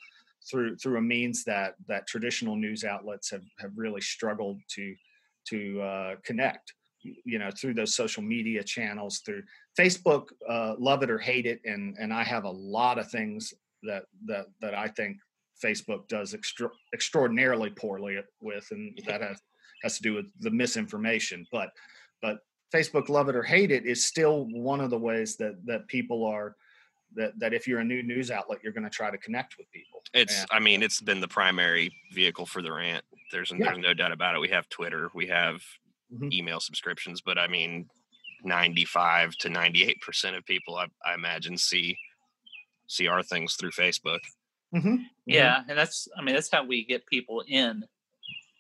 through 0.50 0.76
through 0.78 0.98
a 0.98 1.02
means 1.02 1.44
that 1.44 1.76
that 1.88 2.08
traditional 2.08 2.56
news 2.56 2.84
outlets 2.84 3.30
have 3.30 3.44
have 3.60 3.72
really 3.76 4.02
struggled 4.02 4.60
to 4.70 4.96
to 5.46 5.82
uh, 5.82 6.16
connect 6.24 6.74
you 7.26 7.38
know 7.38 7.52
through 7.52 7.74
those 7.74 7.94
social 7.94 8.24
media 8.24 8.64
channels 8.64 9.20
through 9.20 9.44
facebook 9.78 10.28
uh, 10.50 10.76
love 10.80 11.04
it 11.04 11.10
or 11.10 11.20
hate 11.20 11.46
it 11.46 11.60
and 11.66 11.98
and 12.00 12.14
i 12.14 12.24
have 12.24 12.46
a 12.46 12.50
lot 12.50 12.98
of 12.98 13.10
things 13.10 13.54
that 13.84 14.04
that 14.26 14.48
that 14.62 14.74
I 14.74 14.88
think 14.88 15.18
Facebook 15.64 16.08
does 16.08 16.34
extra, 16.34 16.70
extraordinarily 16.94 17.70
poorly 17.70 18.18
with, 18.42 18.68
and 18.72 18.98
that 19.08 19.22
has 19.22 19.40
has 19.84 19.98
to 19.98 20.04
do 20.04 20.14
with 20.14 20.26
the 20.40 20.52
misinformation. 20.52 21.46
But 21.52 21.70
but 22.22 22.40
Facebook, 22.74 23.08
love 23.10 23.30
it 23.30 23.36
or 23.36 23.44
hate 23.44 23.72
it, 23.72 23.86
is 23.86 24.04
still 24.06 24.46
one 24.52 24.82
of 24.82 24.90
the 24.90 24.98
ways 24.98 25.36
that 25.38 25.64
that 25.66 25.88
people 25.88 26.26
are 26.26 26.56
that 27.16 27.38
that 27.40 27.54
if 27.54 27.68
you're 27.68 27.80
a 27.80 27.84
new 27.86 28.02
news 28.02 28.32
outlet, 28.32 28.60
you're 28.64 28.74
going 28.74 28.84
to 28.84 28.90
try 28.90 29.12
to 29.12 29.18
connect 29.20 29.58
with 29.58 29.70
people. 29.72 30.02
It's, 30.14 30.40
Yeah. 30.40 30.46
I 30.52 30.60
mean, 30.60 30.82
it's 30.82 31.00
been 31.00 31.22
the 31.22 31.28
primary 31.28 31.92
vehicle 32.12 32.46
for 32.48 32.62
the 32.64 32.72
rant. 32.72 33.06
There's, 33.32 33.52
Yeah. 33.52 33.58
there's 33.66 33.78
no 33.78 33.94
doubt 33.94 34.12
about 34.12 34.34
it. 34.36 34.40
We 34.40 34.50
have 34.50 34.68
Twitter, 34.70 35.10
we 35.14 35.28
have 35.28 35.62
Mhm. 36.12 36.34
email 36.34 36.60
subscriptions, 36.60 37.22
but 37.22 37.38
I 37.38 37.48
mean, 37.48 37.88
95 38.44 39.36
to 39.38 39.50
98% 39.50 40.36
of 40.36 40.46
people, 40.46 40.76
I, 40.76 40.88
I 41.06 41.14
imagine, 41.14 41.58
see 41.58 41.98
see 42.88 43.08
our 43.08 43.24
things 43.24 43.56
through 43.56 43.72
Facebook. 43.72 44.20
Mhm. 44.76 45.06
Yeah, 45.26 45.64
and 45.70 45.78
that's 45.78 46.08
I 46.18 46.22
mean 46.24 46.36
that's 46.36 46.52
how 46.52 46.64
we 46.66 46.84
get 46.84 47.06
people 47.06 47.44
in. 47.48 47.84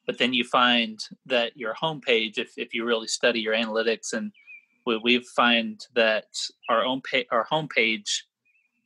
But 0.05 0.17
then 0.17 0.33
you 0.33 0.43
find 0.43 0.99
that 1.25 1.55
your 1.57 1.73
homepage, 1.75 2.37
if 2.37 2.57
if 2.57 2.73
you 2.73 2.85
really 2.85 3.07
study 3.07 3.39
your 3.39 3.53
analytics, 3.55 4.13
and 4.13 4.31
we 4.85 4.97
we 4.97 5.19
find 5.19 5.85
that 5.95 6.27
our 6.69 6.83
own 6.83 7.01
page, 7.01 7.27
our 7.31 7.45
homepage 7.47 8.23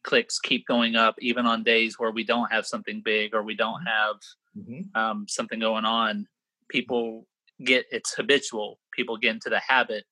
clicks 0.04 0.40
keep 0.40 0.66
going 0.68 0.96
up 0.96 1.16
even 1.20 1.46
on 1.46 1.64
days 1.64 2.00
where 2.00 2.12
we 2.12 2.24
don't 2.24 2.52
have 2.52 2.66
something 2.66 3.02
big 3.02 3.34
or 3.36 3.44
we 3.44 3.56
don't 3.56 3.84
have 3.86 4.18
Mhm. 4.58 4.96
um, 4.96 5.28
something 5.28 5.60
going 5.60 5.86
on. 5.86 6.28
People 6.70 7.28
get 7.64 7.86
it's 7.92 8.14
habitual. 8.16 8.80
People 8.94 9.18
get 9.18 9.32
into 9.32 9.50
the 9.50 9.60
habit 9.60 10.06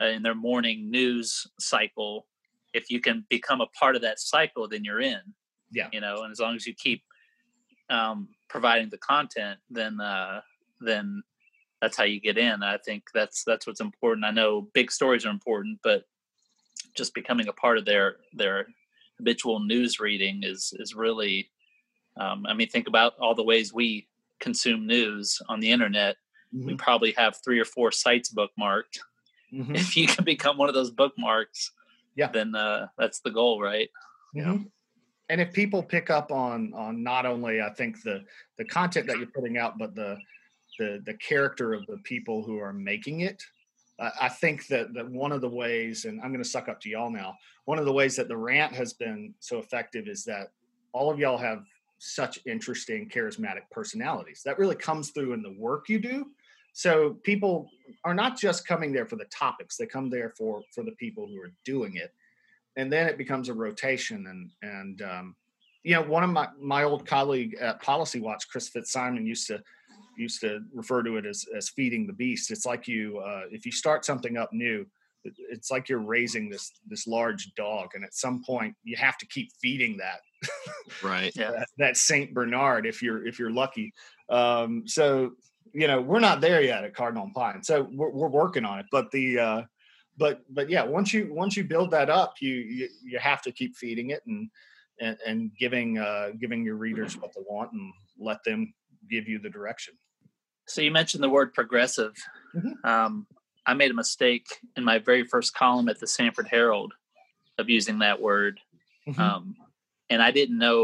uh, 0.00 0.06
in 0.06 0.22
their 0.22 0.34
morning 0.34 0.90
news 0.90 1.46
cycle. 1.60 2.26
If 2.74 2.90
you 2.90 3.00
can 3.00 3.26
become 3.30 3.60
a 3.60 3.66
part 3.68 3.96
of 3.96 4.02
that 4.02 4.18
cycle, 4.20 4.68
then 4.68 4.84
you're 4.84 5.00
in 5.00 5.34
Yeah. 5.70 5.88
you 5.92 6.00
know 6.00 6.22
and 6.24 6.32
as 6.32 6.40
long 6.40 6.54
as 6.56 6.66
you 6.66 6.74
keep 6.74 7.02
um, 7.90 8.28
providing 8.48 8.88
the 8.90 8.98
content 8.98 9.58
then 9.70 10.00
uh, 10.00 10.40
then 10.80 11.22
that's 11.80 11.96
how 11.96 12.04
you 12.04 12.20
get 12.20 12.38
in 12.38 12.62
i 12.62 12.78
think 12.78 13.04
that's 13.14 13.44
that's 13.44 13.66
what's 13.66 13.80
important 13.80 14.24
i 14.24 14.30
know 14.30 14.62
big 14.72 14.90
stories 14.90 15.24
are 15.26 15.30
important 15.30 15.78
but 15.82 16.04
just 16.96 17.14
becoming 17.14 17.48
a 17.48 17.52
part 17.52 17.78
of 17.78 17.84
their 17.84 18.16
their 18.32 18.66
habitual 19.18 19.60
news 19.60 19.98
reading 20.00 20.42
is 20.42 20.72
is 20.78 20.94
really 20.94 21.50
um, 22.18 22.44
i 22.46 22.54
mean 22.54 22.68
think 22.68 22.88
about 22.88 23.14
all 23.20 23.34
the 23.34 23.42
ways 23.42 23.72
we 23.72 24.08
consume 24.40 24.86
news 24.86 25.40
on 25.48 25.60
the 25.60 25.70
internet 25.70 26.16
we 26.52 26.74
Mhm. 26.74 26.78
probably 26.78 27.12
have 27.12 27.36
three 27.44 27.58
or 27.58 27.64
four 27.64 27.90
sites 27.90 28.32
bookmarked 28.32 28.98
Mhm. 29.52 29.74
if 29.76 29.96
you 29.96 30.06
can 30.06 30.24
become 30.24 30.56
one 30.58 30.68
of 30.68 30.74
those 30.74 30.90
bookmarks 30.90 31.70
Yeah. 32.14 32.30
then 32.32 32.54
uh, 32.54 32.88
that's 32.98 33.20
the 33.20 33.30
goal 33.30 33.60
right 33.60 33.90
Mhm. 34.34 34.70
And 35.28 35.40
if 35.40 35.52
people 35.52 35.82
pick 35.82 36.10
up 36.10 36.30
on 36.30 36.72
on 36.74 37.02
not 37.02 37.26
only 37.26 37.60
I 37.60 37.70
think 37.70 38.02
the 38.02 38.24
the 38.58 38.64
content 38.64 39.06
that 39.06 39.18
you're 39.18 39.26
putting 39.26 39.58
out, 39.58 39.78
but 39.78 39.94
the 39.94 40.18
the 40.78 41.02
the 41.04 41.14
character 41.14 41.72
of 41.72 41.86
the 41.86 41.98
people 41.98 42.42
who 42.42 42.58
are 42.58 42.72
making 42.72 43.20
it, 43.20 43.42
I 44.00 44.10
I 44.22 44.28
think 44.28 44.66
that 44.68 44.92
that 44.94 45.08
one 45.08 45.32
of 45.32 45.40
the 45.40 45.48
ways, 45.48 46.04
and 46.04 46.20
I'm 46.20 46.32
going 46.32 46.42
to 46.42 46.48
suck 46.48 46.68
up 46.68 46.80
to 46.82 46.88
y'all 46.88 47.10
now. 47.10 47.36
One 47.64 47.78
of 47.78 47.84
the 47.84 47.92
ways 47.92 48.16
that 48.16 48.28
the 48.28 48.36
rant 48.36 48.72
has 48.74 48.92
been 48.92 49.34
so 49.40 49.58
effective 49.58 50.08
is 50.08 50.24
that 50.24 50.48
all 50.92 51.10
of 51.10 51.18
y'all 51.18 51.38
have 51.38 51.64
such 51.98 52.40
interesting, 52.46 53.08
charismatic 53.08 53.62
personalities. 53.70 54.42
That 54.44 54.58
really 54.58 54.74
comes 54.74 55.10
through 55.10 55.34
in 55.34 55.42
the 55.42 55.54
work 55.56 55.88
you 55.88 56.00
do. 56.00 56.26
So 56.72 57.14
people 57.22 57.70
are 58.04 58.14
not 58.14 58.36
just 58.36 58.66
coming 58.66 58.92
there 58.92 59.06
for 59.06 59.16
the 59.16 59.26
topics; 59.26 59.76
they 59.76 59.86
come 59.86 60.10
there 60.10 60.30
for 60.36 60.62
for 60.74 60.82
the 60.82 60.92
people 60.92 61.26
who 61.26 61.40
are 61.40 61.52
doing 61.64 61.96
it 61.96 62.12
and 62.76 62.92
then 62.92 63.06
it 63.06 63.18
becomes 63.18 63.48
a 63.48 63.54
rotation 63.54 64.26
and 64.26 64.50
and 64.62 65.02
um, 65.02 65.36
you 65.82 65.94
know 65.94 66.02
one 66.02 66.24
of 66.24 66.30
my 66.30 66.48
my 66.60 66.84
old 66.84 67.06
colleague 67.06 67.56
at 67.60 67.80
policy 67.82 68.20
watch 68.20 68.48
chris 68.48 68.68
fitzsimon 68.70 69.26
used 69.26 69.46
to 69.46 69.60
used 70.18 70.40
to 70.42 70.60
refer 70.74 71.02
to 71.02 71.16
it 71.16 71.24
as 71.26 71.46
as 71.56 71.70
feeding 71.70 72.06
the 72.06 72.12
beast. 72.12 72.50
It's 72.50 72.66
like 72.66 72.86
you 72.86 73.18
uh, 73.18 73.42
if 73.50 73.64
you 73.64 73.72
start 73.72 74.04
something 74.04 74.36
up 74.36 74.52
new 74.52 74.86
it- 75.24 75.34
it's 75.50 75.70
like 75.70 75.88
you're 75.88 75.98
raising 76.00 76.50
this 76.50 76.72
this 76.88 77.06
large 77.06 77.54
dog 77.54 77.90
and 77.94 78.04
at 78.04 78.14
some 78.14 78.42
point 78.44 78.74
you 78.84 78.96
have 78.96 79.16
to 79.18 79.26
keep 79.26 79.50
feeding 79.60 79.96
that 79.98 80.20
Right. 81.02 81.32
yeah. 81.36 81.52
that, 81.52 81.68
that 81.78 81.96
saint 81.96 82.34
bernard 82.34 82.86
if 82.86 83.02
you're 83.02 83.26
if 83.26 83.38
you're 83.38 83.50
lucky. 83.52 83.92
Um 84.28 84.82
so 84.86 85.32
you 85.72 85.86
know 85.86 86.00
we're 86.00 86.20
not 86.20 86.40
there 86.40 86.60
yet 86.60 86.84
at 86.84 86.94
cardinal 86.94 87.24
and 87.24 87.34
pine 87.34 87.62
so 87.62 87.88
we're, 87.92 88.10
we're 88.10 88.28
working 88.28 88.64
on 88.64 88.80
it 88.80 88.86
but 88.92 89.10
the 89.12 89.38
uh 89.38 89.62
but 90.22 90.42
but 90.54 90.70
yeah 90.70 90.84
once 90.84 91.12
you 91.12 91.22
once 91.34 91.56
you 91.56 91.64
build 91.64 91.90
that 91.90 92.08
up 92.08 92.34
you 92.40 92.54
you, 92.54 92.88
you 93.02 93.18
have 93.18 93.42
to 93.42 93.50
keep 93.50 93.76
feeding 93.76 94.10
it 94.10 94.22
and 94.26 94.48
and, 95.00 95.16
and 95.26 95.50
giving 95.58 95.98
uh 95.98 96.28
giving 96.40 96.64
your 96.64 96.76
readers 96.76 97.16
what 97.20 97.32
they 97.34 97.42
want 97.48 97.72
and 97.72 97.92
let 98.18 98.38
them 98.44 98.72
give 99.10 99.26
you 99.28 99.38
the 99.40 99.50
direction 99.50 99.94
So 100.68 100.80
you 100.80 100.92
mentioned 100.92 101.22
the 101.24 101.28
word 101.38 101.52
progressive. 101.60 102.14
Mhm. 102.54 102.74
Um, 102.92 103.26
I 103.66 103.74
made 103.74 103.90
a 103.90 103.94
mistake 104.04 104.46
in 104.76 104.84
my 104.84 104.98
very 105.10 105.24
first 105.32 105.50
column 105.62 105.88
at 105.92 105.98
the 105.98 106.06
Sanford 106.06 106.48
Herald 106.54 106.92
of 107.58 107.68
using 107.78 107.98
that 108.00 108.18
word, 108.28 108.54
Mhm. 109.08 109.18
um, 109.18 109.44
and 110.10 110.20
I 110.28 110.30
didn't 110.38 110.58
know. 110.66 110.82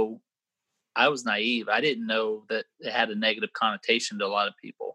I 1.04 1.06
was 1.14 1.24
naive. 1.24 1.66
I 1.68 1.80
didn't 1.86 2.06
know 2.14 2.26
that 2.50 2.64
it 2.86 2.92
had 3.00 3.10
a 3.10 3.14
negative 3.26 3.52
connotation 3.62 4.18
to 4.18 4.26
a 4.26 4.34
lot 4.36 4.48
of 4.50 4.54
people. 4.64 4.90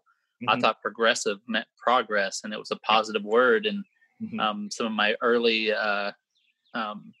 I 0.48 0.56
Mhm. 0.56 0.60
thought 0.60 0.82
progressive 0.88 1.38
meant 1.54 1.68
progress, 1.86 2.34
and 2.44 2.52
it 2.52 2.58
was 2.64 2.72
a 2.72 2.84
positive 2.92 3.24
word. 3.38 3.64
And 3.70 3.84
Mhm. 4.22 4.40
um, 4.40 4.70
some 4.70 4.86
of 4.86 4.92
my 4.92 5.16
early 5.20 5.72
uh, 5.72 6.12
um, 6.74 7.12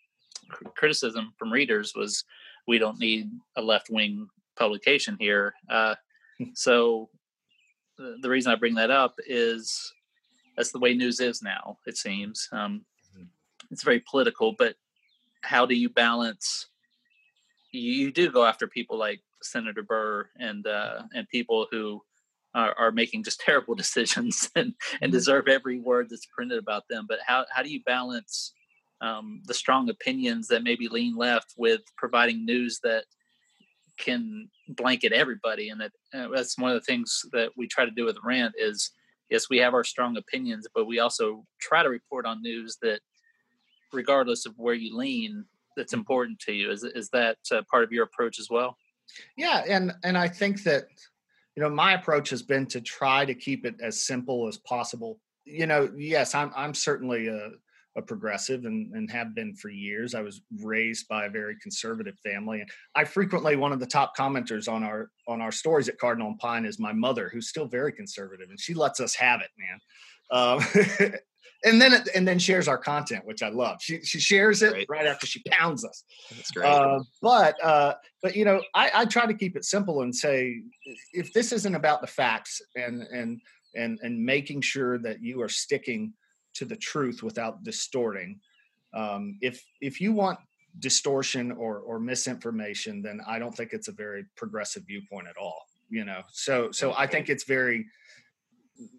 cr- 0.48 0.68
criticism 0.76 1.32
from 1.38 1.52
readers 1.52 1.94
was, 1.94 2.24
"We 2.66 2.78
don't 2.78 2.98
need 2.98 3.30
a 3.56 3.62
left 3.62 3.90
wing 3.90 4.28
publication 4.56 5.16
here." 5.18 5.54
Uh, 5.68 5.96
so 6.54 7.10
the, 7.96 8.18
the 8.20 8.28
reason 8.28 8.52
I 8.52 8.56
bring 8.56 8.74
that 8.74 8.90
up 8.90 9.14
is 9.26 9.92
that's 10.56 10.72
the 10.72 10.78
way 10.78 10.94
news 10.94 11.20
is 11.20 11.42
now. 11.42 11.78
It 11.86 11.96
seems 11.96 12.48
um, 12.52 12.84
Mhm. 13.16 13.28
it's 13.70 13.82
very 13.82 14.00
political, 14.00 14.52
but 14.52 14.76
how 15.42 15.66
do 15.66 15.74
you 15.74 15.88
balance? 15.88 16.68
You, 17.72 17.92
you 17.92 18.12
do 18.12 18.30
go 18.30 18.44
after 18.44 18.66
people 18.66 18.96
like 18.96 19.20
Senator 19.42 19.82
Burr 19.82 20.28
and 20.38 20.66
uh, 20.66 21.02
and 21.12 21.28
people 21.28 21.66
who 21.70 22.02
are, 22.54 22.74
are 22.78 22.92
making 22.92 23.24
just 23.24 23.40
terrible 23.46 23.74
decisions 23.74 24.50
and, 24.54 24.74
and 25.00 25.10
Mhm. 25.10 25.16
deserve 25.16 25.48
every 25.48 25.78
word 25.78 26.08
that's 26.10 26.26
printed 26.26 26.58
about 26.58 26.84
them. 26.88 27.06
But 27.08 27.18
how 27.26 27.46
how 27.52 27.62
do 27.62 27.70
you 27.70 27.82
balance 27.84 28.52
um, 29.00 29.42
the 29.46 29.54
strong 29.54 29.90
opinions 29.90 30.48
that 30.48 30.62
maybe 30.62 30.88
lean 30.88 31.16
left 31.16 31.54
with 31.56 31.82
providing 31.96 32.44
news 32.44 32.80
that 32.82 33.04
can 33.98 34.48
blanket 34.68 35.12
everybody 35.12 35.68
and 35.68 35.80
that 35.80 35.92
uh, 36.14 36.28
that's 36.34 36.58
one 36.58 36.70
of 36.70 36.74
the 36.74 36.84
things 36.84 37.22
that 37.32 37.50
we 37.56 37.66
try 37.66 37.84
to 37.84 37.90
do 37.90 38.04
with 38.04 38.16
rant 38.24 38.54
is 38.58 38.90
yes 39.30 39.48
we 39.48 39.58
have 39.58 39.74
our 39.74 39.84
strong 39.84 40.16
opinions 40.16 40.66
but 40.74 40.86
we 40.86 40.98
also 40.98 41.44
try 41.60 41.82
to 41.82 41.88
report 41.88 42.26
on 42.26 42.42
news 42.42 42.76
that 42.82 43.00
regardless 43.92 44.46
of 44.46 44.54
where 44.56 44.74
you 44.74 44.96
lean 44.96 45.44
that's 45.76 45.92
important 45.92 46.38
to 46.40 46.52
you 46.52 46.70
is, 46.70 46.82
is 46.82 47.08
that 47.10 47.36
uh, 47.52 47.62
part 47.70 47.84
of 47.84 47.92
your 47.92 48.04
approach 48.04 48.40
as 48.40 48.48
well 48.50 48.76
yeah 49.36 49.62
and 49.68 49.92
and 50.02 50.18
i 50.18 50.26
think 50.26 50.62
that 50.64 50.88
you 51.56 51.62
know 51.62 51.70
my 51.70 51.94
approach 51.94 52.30
has 52.30 52.42
been 52.42 52.66
to 52.66 52.80
try 52.80 53.24
to 53.24 53.34
keep 53.34 53.64
it 53.64 53.76
as 53.80 54.06
simple 54.06 54.48
as 54.48 54.58
possible. 54.58 55.20
You 55.44 55.66
know 55.66 55.90
yes 55.96 56.34
i'm 56.34 56.50
i'm 56.56 56.72
certainly 56.72 57.28
a, 57.28 57.50
a 57.96 58.02
progressive 58.02 58.64
and, 58.64 58.92
and 58.94 59.10
have 59.10 59.34
been 59.34 59.54
for 59.54 59.68
years. 59.68 60.14
I 60.14 60.22
was 60.22 60.40
raised 60.62 61.06
by 61.06 61.26
a 61.26 61.30
very 61.30 61.56
conservative 61.62 62.18
family 62.24 62.60
and 62.60 62.70
i 62.94 63.04
frequently 63.04 63.56
one 63.56 63.72
of 63.72 63.80
the 63.80 63.86
top 63.86 64.16
commenters 64.16 64.72
on 64.72 64.82
our 64.82 65.10
on 65.28 65.40
our 65.40 65.52
stories 65.52 65.88
at 65.88 65.98
cardinal 65.98 66.28
and 66.28 66.38
pine 66.38 66.64
is 66.64 66.78
my 66.78 66.92
mother 66.92 67.28
who's 67.32 67.48
still 67.48 67.66
very 67.66 67.92
conservative 67.92 68.48
and 68.48 68.58
she 68.58 68.74
lets 68.74 69.00
us 69.00 69.14
have 69.14 69.40
it 69.40 69.50
man. 69.58 69.80
Um, 70.30 71.12
and 71.64 71.80
then 71.80 71.92
and 72.14 72.26
then 72.28 72.38
shares 72.38 72.68
our 72.68 72.78
content 72.78 73.24
which 73.24 73.42
i 73.42 73.48
love 73.48 73.78
she, 73.80 74.02
she 74.02 74.20
shares 74.20 74.62
it 74.62 74.72
Right. 74.72 74.86
right 74.88 75.06
after 75.06 75.26
she 75.26 75.42
pounds 75.50 75.84
us 75.84 76.04
That's 76.34 76.50
great. 76.50 76.66
uh, 76.66 77.00
but 77.22 77.64
uh, 77.64 77.94
but 78.22 78.34
you 78.36 78.44
know, 78.44 78.62
I, 78.74 78.90
I 78.94 79.04
try 79.04 79.26
to 79.26 79.34
keep 79.34 79.54
it 79.56 79.64
simple 79.64 80.00
and 80.02 80.14
say, 80.14 80.62
if 81.12 81.32
this 81.32 81.52
isn't 81.52 81.74
about 81.74 82.00
the 82.00 82.06
facts 82.06 82.62
and 82.74 83.02
and 83.02 83.40
and 83.74 83.98
and 84.02 84.24
making 84.24 84.62
sure 84.62 84.98
that 84.98 85.22
you 85.22 85.42
are 85.42 85.48
sticking 85.48 86.12
to 86.54 86.64
the 86.64 86.76
truth 86.76 87.22
without 87.22 87.62
distorting, 87.64 88.40
um, 88.94 89.36
if 89.42 89.62
if 89.80 90.00
you 90.00 90.12
want 90.12 90.38
distortion 90.78 91.52
or 91.52 91.78
or 91.80 91.98
misinformation, 92.00 93.02
then 93.02 93.20
I 93.26 93.38
don't 93.38 93.54
think 93.56 93.72
it's 93.72 93.88
a 93.88 93.92
very 93.92 94.24
progressive 94.36 94.84
viewpoint 94.86 95.28
at 95.28 95.36
all. 95.36 95.60
You 95.90 96.04
know, 96.04 96.22
so 96.32 96.70
so 96.72 96.94
I 96.96 97.06
think 97.06 97.28
it's 97.28 97.44
very, 97.44 97.86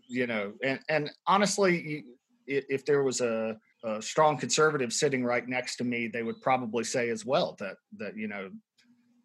you 0.07 0.27
know, 0.27 0.53
and 0.63 0.79
and 0.89 1.11
honestly, 1.27 2.03
if 2.47 2.85
there 2.85 3.03
was 3.03 3.21
a 3.21 3.57
a 3.83 4.01
strong 4.01 4.37
conservative 4.37 4.91
sitting 4.91 5.23
right 5.23 5.47
next 5.47 5.75
to 5.77 5.83
me, 5.83 6.07
they 6.07 6.23
would 6.23 6.41
probably 6.41 6.83
say 6.83 7.09
as 7.09 7.25
well 7.25 7.55
that 7.59 7.77
that 7.97 8.17
you 8.17 8.27
know, 8.27 8.49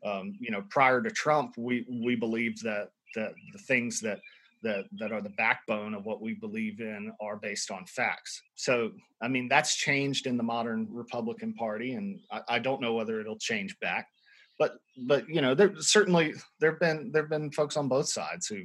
um, 0.05 0.35
you 0.39 0.51
know, 0.51 0.63
prior 0.71 1.01
to 1.03 1.11
Trump, 1.11 1.55
we 1.57 1.87
we 1.89 2.15
believed 2.15 2.63
that 2.63 2.91
that 3.15 3.33
the 3.53 3.59
things 3.59 4.01
that 4.01 4.21
that 4.63 4.85
that 4.99 5.13
are 5.13 5.23
the 5.23 5.31
backbone 5.31 5.95
of 5.95 6.05
what 6.05 6.21
we 6.21 6.35
believe 6.35 6.81
in 6.81 7.13
are 7.21 7.37
based 7.37 7.71
on 7.71 7.87
facts. 7.87 8.43
So, 8.55 8.93
I 9.23 9.29
mean, 9.29 9.49
that's 9.49 9.77
changed 9.77 10.27
in 10.27 10.37
the 10.37 10.43
modern 10.43 10.87
Republican 10.91 11.55
Party, 11.55 11.95
and 11.95 12.21
I, 12.31 12.41
I 12.49 12.59
don't 12.59 12.81
know 12.81 12.95
whether 12.95 13.21
it'll 13.21 13.39
change 13.39 13.79
back. 13.81 14.09
But 14.59 14.75
but 15.07 15.27
you 15.29 15.41
know, 15.41 15.55
there 15.55 15.73
certainly 15.79 16.35
there've 16.61 16.81
been 16.81 17.11
there've 17.13 17.31
been 17.31 17.51
folks 17.51 17.79
on 17.79 17.89
both 17.89 18.09
sides 18.09 18.47
who 18.47 18.65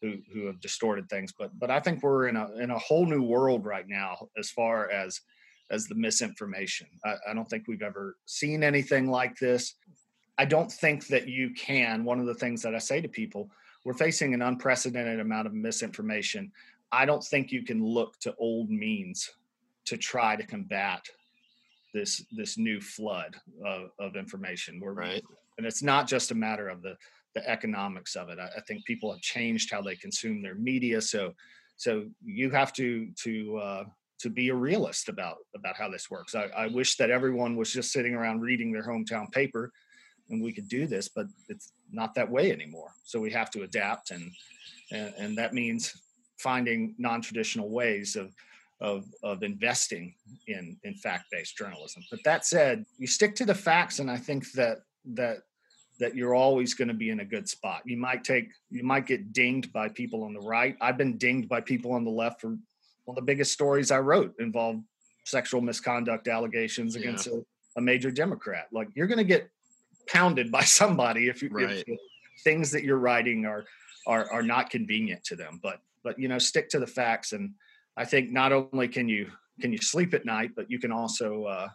who 0.00 0.18
who 0.32 0.46
have 0.46 0.60
distorted 0.60 1.08
things. 1.08 1.32
But 1.38 1.58
but 1.58 1.70
I 1.70 1.80
think 1.80 2.02
we're 2.02 2.28
in 2.28 2.36
a 2.36 2.50
in 2.56 2.70
a 2.70 2.78
whole 2.78 3.06
new 3.06 3.22
world 3.22 3.64
right 3.64 3.88
now 3.88 4.28
as 4.38 4.50
far 4.50 4.90
as 4.90 5.20
as 5.70 5.86
the 5.86 5.94
misinformation. 5.94 6.86
I, 7.04 7.16
I 7.28 7.34
don't 7.34 7.48
think 7.48 7.64
we've 7.66 7.82
ever 7.82 8.16
seen 8.26 8.62
anything 8.62 9.08
like 9.10 9.36
this. 9.38 9.74
I 10.38 10.44
don't 10.44 10.70
think 10.70 11.06
that 11.08 11.28
you 11.28 11.50
can. 11.54 12.04
One 12.04 12.20
of 12.20 12.26
the 12.26 12.34
things 12.34 12.62
that 12.62 12.74
I 12.74 12.78
say 12.78 13.00
to 13.00 13.08
people, 13.08 13.50
we're 13.84 13.94
facing 13.94 14.34
an 14.34 14.42
unprecedented 14.42 15.18
amount 15.18 15.46
of 15.46 15.54
misinformation. 15.54 16.52
I 16.92 17.04
don't 17.06 17.24
think 17.24 17.50
you 17.50 17.62
can 17.64 17.84
look 17.84 18.18
to 18.20 18.34
old 18.38 18.70
means 18.70 19.30
to 19.86 19.96
try 19.96 20.36
to 20.36 20.46
combat 20.46 21.04
this 21.94 22.24
this 22.32 22.58
new 22.58 22.80
flood 22.80 23.36
of, 23.64 23.90
of 23.98 24.16
information. 24.16 24.78
We're, 24.80 24.92
Right. 24.92 25.24
and 25.56 25.66
it's 25.66 25.82
not 25.82 26.06
just 26.06 26.30
a 26.30 26.34
matter 26.34 26.68
of 26.68 26.82
the 26.82 26.96
the 27.36 27.48
economics 27.48 28.16
of 28.16 28.30
it. 28.30 28.38
I, 28.38 28.48
I 28.56 28.60
think 28.66 28.84
people 28.86 29.12
have 29.12 29.20
changed 29.20 29.70
how 29.70 29.82
they 29.82 29.94
consume 29.94 30.42
their 30.42 30.54
media. 30.54 31.00
So 31.00 31.34
so 31.76 32.06
you 32.24 32.50
have 32.50 32.72
to 32.72 33.08
to 33.24 33.56
uh, 33.58 33.84
to 34.20 34.30
be 34.30 34.48
a 34.48 34.54
realist 34.54 35.08
about 35.10 35.36
about 35.54 35.76
how 35.76 35.90
this 35.90 36.10
works. 36.10 36.34
I, 36.34 36.44
I 36.56 36.66
wish 36.68 36.96
that 36.96 37.10
everyone 37.10 37.54
was 37.54 37.70
just 37.70 37.92
sitting 37.92 38.14
around 38.14 38.40
reading 38.40 38.72
their 38.72 38.82
hometown 38.82 39.30
paper 39.30 39.70
and 40.30 40.42
we 40.42 40.52
could 40.52 40.68
do 40.68 40.86
this, 40.86 41.08
but 41.08 41.26
it's 41.48 41.72
not 41.92 42.14
that 42.14 42.28
way 42.28 42.50
anymore. 42.50 42.90
So 43.04 43.20
we 43.20 43.30
have 43.32 43.50
to 43.52 43.62
adapt 43.62 44.10
and 44.10 44.32
and, 44.90 45.12
and 45.18 45.38
that 45.38 45.52
means 45.52 45.94
finding 46.38 46.94
non-traditional 46.98 47.68
ways 47.68 48.16
of 48.16 48.32
of 48.80 49.04
of 49.22 49.42
investing 49.42 50.14
in 50.46 50.78
in 50.84 50.94
fact-based 50.94 51.54
journalism. 51.58 52.02
But 52.10 52.24
that 52.24 52.46
said, 52.46 52.86
you 52.96 53.06
stick 53.06 53.36
to 53.36 53.44
the 53.44 53.54
facts 53.54 53.98
and 53.98 54.10
I 54.10 54.16
think 54.16 54.50
that 54.52 54.78
that 55.20 55.42
that 55.98 56.14
you're 56.14 56.34
always 56.34 56.74
going 56.74 56.88
to 56.88 56.94
be 56.94 57.10
in 57.10 57.20
a 57.20 57.24
good 57.24 57.48
spot. 57.48 57.82
You 57.84 57.96
might 57.96 58.22
take 58.24 58.48
you 58.70 58.82
might 58.84 59.06
get 59.06 59.32
dinged 59.32 59.72
by 59.72 59.88
people 59.88 60.24
on 60.24 60.34
the 60.34 60.40
right. 60.40 60.76
I've 60.80 60.98
been 60.98 61.16
dinged 61.16 61.48
by 61.48 61.60
people 61.60 61.92
on 61.92 62.04
the 62.04 62.10
left 62.10 62.40
for 62.40 62.48
one 62.48 62.58
of 63.08 63.16
the 63.16 63.22
biggest 63.22 63.52
stories 63.52 63.90
I 63.90 64.00
wrote 64.00 64.34
involved 64.38 64.82
sexual 65.24 65.60
misconduct 65.60 66.28
allegations 66.28 66.94
Yeah. 66.94 67.00
against 67.02 67.26
a, 67.28 67.42
a 67.76 67.80
major 67.80 68.10
Democrat. 68.10 68.68
Like 68.72 68.88
you're 68.94 69.06
going 69.06 69.18
to 69.18 69.24
get 69.24 69.48
pounded 70.08 70.52
by 70.52 70.62
somebody 70.80 71.28
if 71.28 71.42
you 71.42 71.48
Right. 71.50 71.82
if 71.86 71.98
things 72.44 72.70
that 72.72 72.84
you're 72.84 72.98
writing 72.98 73.46
are 73.46 73.64
are 74.06 74.30
are 74.30 74.42
not 74.42 74.70
convenient 74.70 75.24
to 75.24 75.36
them. 75.36 75.60
But 75.62 75.80
but 76.04 76.18
you 76.18 76.28
know 76.28 76.38
stick 76.38 76.68
to 76.70 76.78
the 76.78 76.86
facts 76.86 77.32
and 77.32 77.54
I 77.96 78.04
think 78.04 78.30
not 78.30 78.52
only 78.52 78.88
can 78.88 79.08
you 79.08 79.30
can 79.60 79.72
you 79.72 79.78
sleep 79.78 80.12
at 80.12 80.26
night, 80.26 80.50
but 80.54 80.70
you 80.70 80.78
can 80.78 80.92
also 80.92 81.44
uh, 81.44 81.68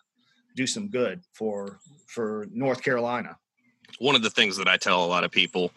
do 0.56 0.68
some 0.68 0.88
good 0.90 1.22
for 1.34 1.80
for 2.08 2.46
North 2.54 2.84
Carolina. 2.84 3.38
One 4.00 4.16
of 4.16 4.24
the 4.24 4.30
things 4.30 4.58
that 4.58 4.68
I 4.68 4.78
tell 4.78 5.04
a 5.04 5.08
lot 5.08 5.24
of 5.24 5.32
people 5.32 5.72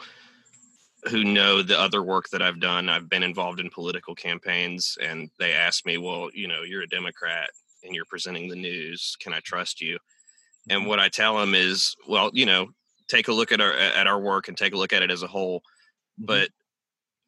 who 1.11 1.25
know 1.25 1.63
the 1.63 1.79
other 1.79 2.03
work 2.03 2.29
that 2.31 2.43
I've 2.43 2.61
done, 2.61 2.89
I've 2.89 3.09
been 3.09 3.23
involved 3.23 3.61
in 3.61 3.69
political 3.69 4.15
campaigns, 4.15 4.97
and 5.03 5.31
they 5.39 5.53
ask 5.53 5.85
me, 5.85 5.99
Well, 5.99 6.31
you 6.33 6.49
know, 6.49 6.63
you're 6.63 6.83
a 6.83 6.89
Democrat 6.89 7.51
and 7.83 7.95
you're 7.95 8.07
presenting 8.07 8.49
the 8.49 8.57
news. 8.57 9.17
Can 9.21 9.35
I 9.35 9.41
trust 9.41 9.81
you? 9.81 9.99
And 10.71 10.81
mm-hmm. 10.81 10.89
what 10.89 11.01
I 11.01 11.09
tell 11.09 11.39
them 11.39 11.55
is, 11.55 11.95
Well, 12.09 12.31
you 12.33 12.47
know, 12.47 12.69
take 13.09 13.29
a 13.29 13.33
look 13.33 13.53
at 13.53 13.61
our 13.61 13.73
at 13.73 14.07
our 14.07 14.21
work 14.21 14.49
and 14.49 14.57
take 14.57 14.73
a 14.73 14.79
look 14.79 14.93
at 14.93 15.03
it 15.03 15.11
as 15.11 15.23
a 15.23 15.29
whole. 15.29 15.59
Mm-hmm. 15.59 16.27
But 16.27 16.49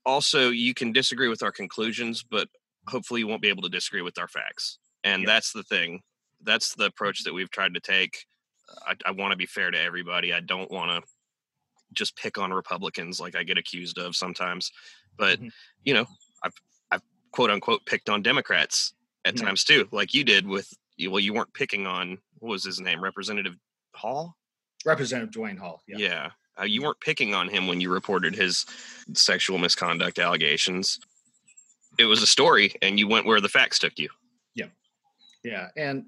also 0.04 0.50
you 0.50 0.73
can 0.73 0.92
disagree 0.92 1.28
with 1.28 1.42
our 1.42 1.52
conclusions, 1.52 2.23
but 2.23 2.49
hopefully 2.88 3.21
you 3.21 3.26
won't 3.26 3.42
be 3.42 3.49
able 3.49 3.62
to 3.62 3.68
disagree 3.68 4.02
with 4.02 4.18
our 4.18 4.28
facts. 4.28 4.78
And 5.04 5.23
Yeah. 5.23 5.26
that's 5.26 5.52
the 5.52 5.64
thing. 5.64 6.00
That's 6.42 6.75
the 6.75 6.87
approach 6.87 7.18
mm-hmm. 7.21 7.30
that 7.30 7.35
we've 7.35 7.50
tried 7.50 7.75
to 7.75 7.80
take. 7.80 8.25
I, 8.87 8.95
I 9.05 9.11
want 9.13 9.33
to 9.33 9.37
be 9.37 9.47
fair 9.47 9.71
to 9.71 9.81
everybody. 9.81 10.33
I 10.33 10.41
don't 10.41 10.71
want 10.71 10.91
to 10.91 11.09
just 11.93 12.17
pick 12.17 12.37
on 12.39 12.53
Republicans 12.53 13.21
like 13.21 13.37
I 13.37 13.43
get 13.45 13.59
accused 13.59 13.99
of 13.99 14.17
sometimes. 14.17 14.71
But 15.17 15.41
Mhm. 15.41 15.53
you 15.85 15.95
know, 15.95 16.07
I've 16.43 16.53
I've 16.91 17.03
quote 17.33 17.51
unquote 17.51 17.85
picked 17.87 18.09
on 18.11 18.23
Democrats 18.23 18.95
at 19.25 19.37
Yeah. 19.37 19.45
times 19.47 19.65
too, 19.65 19.89
like 19.93 20.15
you 20.15 20.25
did 20.25 20.47
with 20.47 20.73
well, 21.09 21.21
you 21.21 21.35
weren't 21.35 21.53
picking 21.55 21.87
on 21.87 22.19
what 22.39 22.51
was 22.51 22.65
his 22.65 22.81
name, 22.81 23.01
Representative 23.03 23.55
Hall. 23.95 24.37
Representative 24.85 25.33
Duane 25.33 25.57
Hall. 25.57 25.83
Yeah, 25.87 25.99
Yeah. 25.99 26.31
Uh, 26.59 26.65
you 26.65 26.81
weren't 26.83 27.01
picking 27.01 27.35
on 27.35 27.49
him 27.51 27.67
when 27.67 27.81
you 27.83 27.91
reported 27.91 28.35
his 28.35 28.65
sexual 29.13 29.59
misconduct 29.59 30.19
allegations. 30.19 30.99
It 31.99 32.07
was 32.07 32.23
a 32.23 32.26
story, 32.26 32.75
and 32.81 32.99
you 32.99 33.09
went 33.09 33.26
where 33.26 33.41
the 33.43 33.49
facts 33.50 33.79
took 33.79 33.99
you. 33.99 34.09
Yeah, 34.55 34.69
yeah, 35.45 35.69
and 35.76 36.07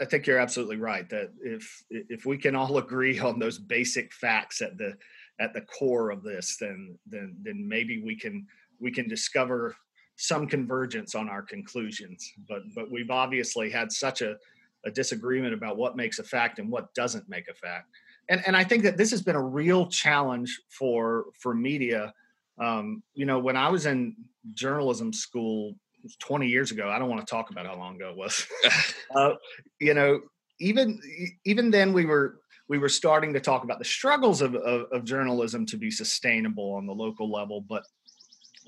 I- 0.00 0.04
think 0.04 0.26
you're 0.26 0.38
absolutely 0.38 0.76
right 0.76 1.08
that 1.10 1.32
if 1.42 1.82
if 1.90 2.24
we 2.26 2.38
can 2.38 2.56
all 2.56 2.78
agree 2.84 3.18
on 3.18 3.38
those 3.38 3.58
basic 3.58 4.12
facts 4.12 4.60
at 4.62 4.78
the 4.78 4.96
at 5.38 5.52
the 5.52 5.62
core 5.62 6.10
of 6.10 6.22
this, 6.22 6.56
then 6.60 6.98
then 7.06 7.36
then 7.42 7.68
maybe 7.68 8.02
we 8.02 8.16
can 8.16 8.46
we 8.80 8.90
can 8.90 9.08
discover 9.08 9.76
some 10.16 10.46
convergence 10.46 11.14
on 11.14 11.28
our 11.28 11.42
conclusions. 11.42 12.32
But 12.48 12.62
but 12.74 12.90
we've 12.90 13.10
obviously 13.10 13.70
had 13.70 13.92
such 13.92 14.22
a 14.22 14.36
a 14.84 14.90
disagreement 14.90 15.52
about 15.52 15.76
what 15.76 15.96
makes 15.96 16.18
a 16.18 16.24
fact 16.24 16.58
and 16.58 16.70
what 16.70 16.94
doesn't 16.94 17.28
make 17.28 17.48
a 17.48 17.54
fact. 17.54 17.90
And 18.28 18.42
and 18.46 18.56
I 18.56 18.64
think 18.64 18.82
that 18.84 18.96
this 18.96 19.10
has 19.10 19.22
been 19.22 19.36
a 19.36 19.42
real 19.42 19.86
challenge 19.88 20.60
for 20.70 21.26
for 21.38 21.54
media. 21.54 22.12
Um, 22.58 23.02
you 23.14 23.26
know, 23.26 23.38
when 23.38 23.56
I 23.56 23.68
was 23.68 23.84
in 23.84 24.16
journalism 24.54 25.12
school 25.12 25.76
20 26.20 26.46
years 26.46 26.70
ago, 26.70 26.88
I 26.88 26.98
don't 26.98 27.08
want 27.08 27.26
to 27.26 27.30
talk 27.30 27.50
about 27.50 27.66
how 27.66 27.76
long 27.76 27.96
ago 27.96 28.10
it 28.10 28.16
was. 28.16 28.46
uh, 29.14 29.32
you 29.80 29.94
know, 29.94 30.20
even 30.60 31.00
even 31.44 31.70
then 31.70 31.92
we 31.92 32.06
were 32.06 32.40
we 32.68 32.78
were 32.78 32.88
starting 32.88 33.32
to 33.32 33.40
talk 33.40 33.62
about 33.62 33.78
the 33.78 33.84
struggles 33.84 34.40
of, 34.40 34.54
of, 34.54 34.90
of 34.90 35.04
journalism 35.04 35.66
to 35.66 35.76
be 35.76 35.90
sustainable 35.90 36.72
on 36.72 36.86
the 36.86 36.92
local 36.92 37.30
level, 37.30 37.60
but 37.60 37.84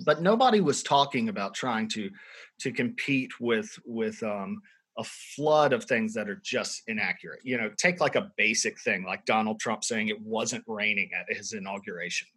but 0.05 0.23
nobody 0.23 0.61
was 0.61 0.83
talking 0.83 1.29
about 1.29 1.55
trying 1.55 1.89
to 1.89 2.11
to 2.61 2.73
compete 2.73 3.31
with 3.41 3.79
with 3.85 4.23
um, 4.23 4.61
a 4.99 5.05
flood 5.05 5.73
of 5.73 5.85
things 5.85 6.15
that 6.15 6.29
are 6.29 6.41
just 6.45 6.83
inaccurate. 6.89 7.41
You 7.43 7.59
know, 7.59 7.71
take 7.77 8.01
like 8.01 8.17
a 8.17 8.31
basic 8.37 8.81
thing 8.81 9.05
like 9.05 9.25
Donald 9.25 9.61
Trump 9.61 9.85
saying 9.85 10.09
it 10.09 10.21
wasn't 10.21 10.65
raining 10.67 11.11
at 11.19 11.35
his 11.35 11.53
inauguration. 11.53 12.29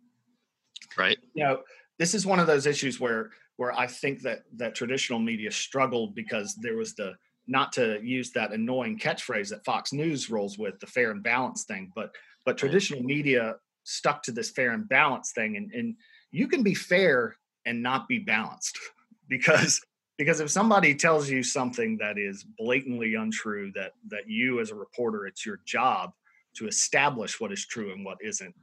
Right? 0.97 1.17
You 1.33 1.43
know, 1.43 1.61
this 1.99 2.13
is 2.13 2.25
one 2.25 2.39
of 2.39 2.47
those 2.47 2.65
issues 2.65 2.99
where 2.99 3.31
where 3.61 3.77
I 3.77 3.85
think 3.85 4.23
that 4.23 4.41
that 4.55 4.73
traditional 4.73 5.19
media 5.19 5.51
struggled 5.51 6.15
because 6.15 6.55
there 6.55 6.77
was 6.77 6.95
the 6.95 7.13
not 7.45 7.71
to 7.73 7.99
use 8.01 8.31
that 8.31 8.53
annoying 8.53 8.97
catchphrase 8.97 9.49
that 9.49 9.63
Fox 9.63 9.93
News 9.93 10.31
rolls 10.31 10.57
with 10.57 10.79
the 10.79 10.87
fair 10.87 11.11
and 11.11 11.21
balanced 11.21 11.67
thing, 11.67 11.91
but 11.93 12.09
but 12.43 12.57
traditional 12.57 13.03
media 13.03 13.57
stuck 13.83 14.23
to 14.23 14.31
this 14.31 14.49
fair 14.49 14.71
and 14.71 14.89
balanced 14.89 15.35
thing, 15.35 15.57
and 15.57 15.71
and 15.73 15.95
you 16.31 16.47
can 16.47 16.63
be 16.63 16.73
fair 16.73 17.35
and 17.67 17.83
not 17.83 18.07
be 18.07 18.17
balanced 18.17 18.79
because 19.29 19.79
because 20.17 20.39
if 20.39 20.49
somebody 20.49 20.95
tells 20.95 21.29
you 21.29 21.43
something 21.43 21.97
that 21.97 22.17
is 22.17 22.43
blatantly 22.57 23.13
untrue 23.13 23.71
that 23.75 23.91
that 24.07 24.27
you 24.27 24.59
as 24.59 24.71
a 24.71 24.75
reporter 24.75 25.27
it's 25.27 25.45
your 25.45 25.59
job 25.65 26.13
to 26.55 26.67
establish 26.67 27.39
what 27.39 27.51
is 27.51 27.63
true 27.67 27.91
and 27.91 28.03
what 28.03 28.17
isn't 28.23 28.55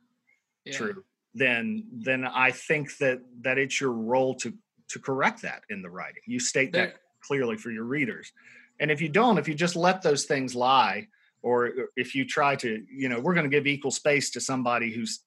Yeah. 0.64 0.76
true 0.76 1.04
then 1.34 1.84
then 1.92 2.24
i 2.24 2.50
think 2.50 2.96
that 2.98 3.20
that 3.42 3.58
it's 3.58 3.80
your 3.80 3.92
role 3.92 4.34
to 4.36 4.52
to 4.88 4.98
correct 4.98 5.42
that 5.42 5.62
in 5.70 5.82
the 5.82 5.90
writing. 5.90 6.22
You 6.26 6.40
state 6.40 6.72
that 6.72 6.96
clearly 7.20 7.56
for 7.56 7.70
your 7.70 7.84
readers. 7.84 8.32
And 8.80 8.90
if 8.90 9.00
you 9.00 9.08
don't 9.08 9.38
if 9.38 9.48
you 9.48 9.54
just 9.54 9.76
let 9.76 10.02
those 10.02 10.24
things 10.24 10.54
lie 10.54 11.08
or 11.42 11.70
if 11.96 12.14
you 12.14 12.24
try 12.24 12.56
to 12.56 12.84
you 12.90 13.08
know 13.08 13.20
we're 13.20 13.34
going 13.34 13.48
to 13.48 13.50
give 13.50 13.66
equal 13.66 13.90
space 13.90 14.30
to 14.30 14.40
somebody 14.40 14.92
who's 14.92 15.20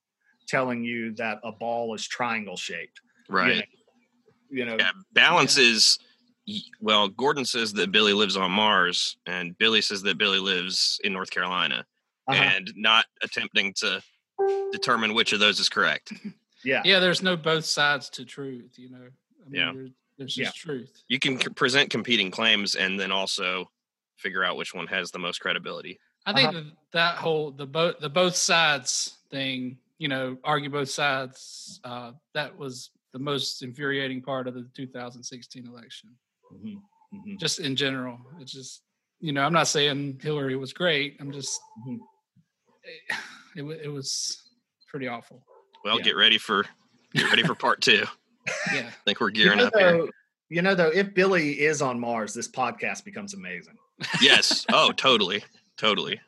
telling 0.47 0.83
you 0.83 1.13
that 1.13 1.39
a 1.43 1.51
ball 1.51 1.93
is 1.93 2.07
triangle 2.07 2.57
shaped 2.57 3.01
you 3.29 3.35
Right. 3.35 3.55
know, 3.57 3.61
you 4.49 4.65
know 4.65 4.77
Yeah, 4.77 4.91
balance 5.13 5.57
is 5.57 5.99
well 6.81 7.07
gordon 7.07 7.45
says 7.45 7.71
that 7.73 7.91
billy 7.91 8.11
lives 8.11 8.35
on 8.35 8.51
mars 8.51 9.15
and 9.25 9.57
billy 9.57 9.79
says 9.81 10.01
that 10.01 10.17
billy 10.17 10.39
lives 10.39 10.99
in 11.03 11.13
north 11.13 11.29
carolina 11.29 11.85
uh-huh, 12.27 12.43
and 12.43 12.73
not 12.75 13.05
attempting 13.23 13.73
to 13.77 14.01
determine 14.71 15.13
which 15.13 15.33
of 15.33 15.39
those 15.39 15.59
is 15.59 15.69
correct. 15.69 16.13
Yeah. 16.63 16.83
Yeah, 16.85 16.99
there's 16.99 17.23
no 17.23 17.35
both 17.35 17.65
sides 17.65 18.07
to 18.11 18.23
truth, 18.23 18.77
you 18.77 18.91
know. 18.91 19.07
I 19.45 19.49
mean, 19.49 19.61
Yeah. 19.61 19.71
there's, 19.73 19.89
there's 20.17 20.37
Yeah. 20.37 20.45
just 20.45 20.57
truth. 20.57 21.03
you 21.07 21.19
can 21.19 21.39
c- 21.39 21.49
present 21.49 21.89
competing 21.89 22.31
claims 22.31 22.75
and 22.75 22.99
then 22.99 23.11
also 23.11 23.69
figure 24.17 24.43
out 24.43 24.55
which 24.57 24.73
one 24.73 24.87
has 24.87 25.11
the 25.11 25.19
most 25.19 25.39
credibility 25.39 25.99
I 26.25 26.33
think 26.33 26.49
Uh-huh. 26.49 26.59
that, 26.61 26.73
that 26.93 27.15
whole 27.17 27.49
the 27.51 27.65
both 27.65 27.97
the 27.99 28.09
both 28.09 28.35
sides 28.35 29.17
thing, 29.31 29.79
you 29.97 30.07
know, 30.07 30.37
argue 30.43 30.69
both 30.69 30.89
sides. 30.89 31.79
Uh, 31.83 32.11
that 32.35 32.55
was 32.55 32.91
the 33.13 33.17
most 33.19 33.63
infuriating 33.63 34.21
part 34.21 34.47
of 34.47 34.53
the 34.53 34.69
2016 34.75 35.65
election. 35.65 36.15
Mhm, 36.53 36.75
mhm. 37.11 37.39
Just 37.39 37.59
in 37.59 37.75
general, 37.75 38.19
it's 38.39 38.51
just 38.51 38.83
you 39.19 39.31
know, 39.33 39.43
I'm 39.43 39.53
not 39.53 39.67
saying 39.67 40.19
Hillary 40.21 40.55
was 40.55 40.73
great. 40.73 41.17
I'm 41.19 41.31
just 41.31 41.59
Mhm. 41.87 41.97
it, 42.83 43.01
it, 43.55 43.63
it 43.85 43.89
was 43.89 44.43
pretty 44.87 45.07
awful. 45.07 45.43
well 45.83 45.97
Yeah. 45.97 46.03
get 46.03 46.15
ready 46.15 46.37
for 46.37 46.65
get 47.15 47.29
ready 47.31 47.41
for 47.43 47.55
part 47.55 47.81
two 47.81 48.05
i 48.47 48.83
think 49.05 49.19
we're 49.19 49.29
You 49.29 49.43
gearing 49.43 49.57
know, 49.59 49.65
up 49.67 49.73
here 49.77 49.91
though, 49.91 50.09
you 50.49 50.61
know 50.61 50.75
though 50.75 50.89
if 50.89 51.13
billy 51.13 51.59
is 51.61 51.81
on 51.81 51.99
mars 51.99 52.33
this 52.33 52.47
podcast 52.47 53.03
becomes 53.05 53.33
amazing 53.33 53.77
yes 54.21 54.65
oh 54.71 54.91
totally 54.91 55.43
totally 55.77 56.19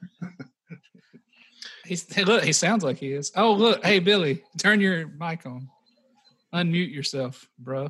he's 1.86 2.12
hey, 2.14 2.24
look. 2.24 2.44
He 2.44 2.54
sounds 2.54 2.84
like 2.84 2.98
he 2.98 3.12
is. 3.12 3.32
Oh 3.36 3.54
look, 3.54 3.84
hey 3.86 4.00
Billy, 4.00 4.42
turn 4.58 4.80
your 4.80 5.08
mic 5.08 5.46
on. 5.46 5.70
Unmute 6.54 6.94
yourself, 6.94 7.50
bro. 7.60 7.90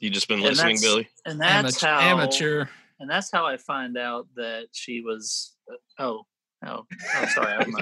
you 0.00 0.10
just 0.10 0.26
been 0.28 0.40
listening 0.40 0.76
that's- 0.76 0.82
billy 0.82 1.08
And 1.26 1.40
that's 1.40 1.82
Amateur, 1.82 1.86
how 1.86 2.00
amateur. 2.00 2.64
and 3.00 3.08
that's 3.10 3.30
how 3.30 3.46
I 3.46 3.58
find 3.58 3.96
out 3.96 4.26
that 4.36 4.66
she 4.72 5.00
was. 5.02 5.54
Uh, 5.70 5.76
oh, 6.02 6.22
Oh, 6.64 6.84
oh 7.16 7.26
sorry. 7.34 7.52
I'm, 7.54 7.74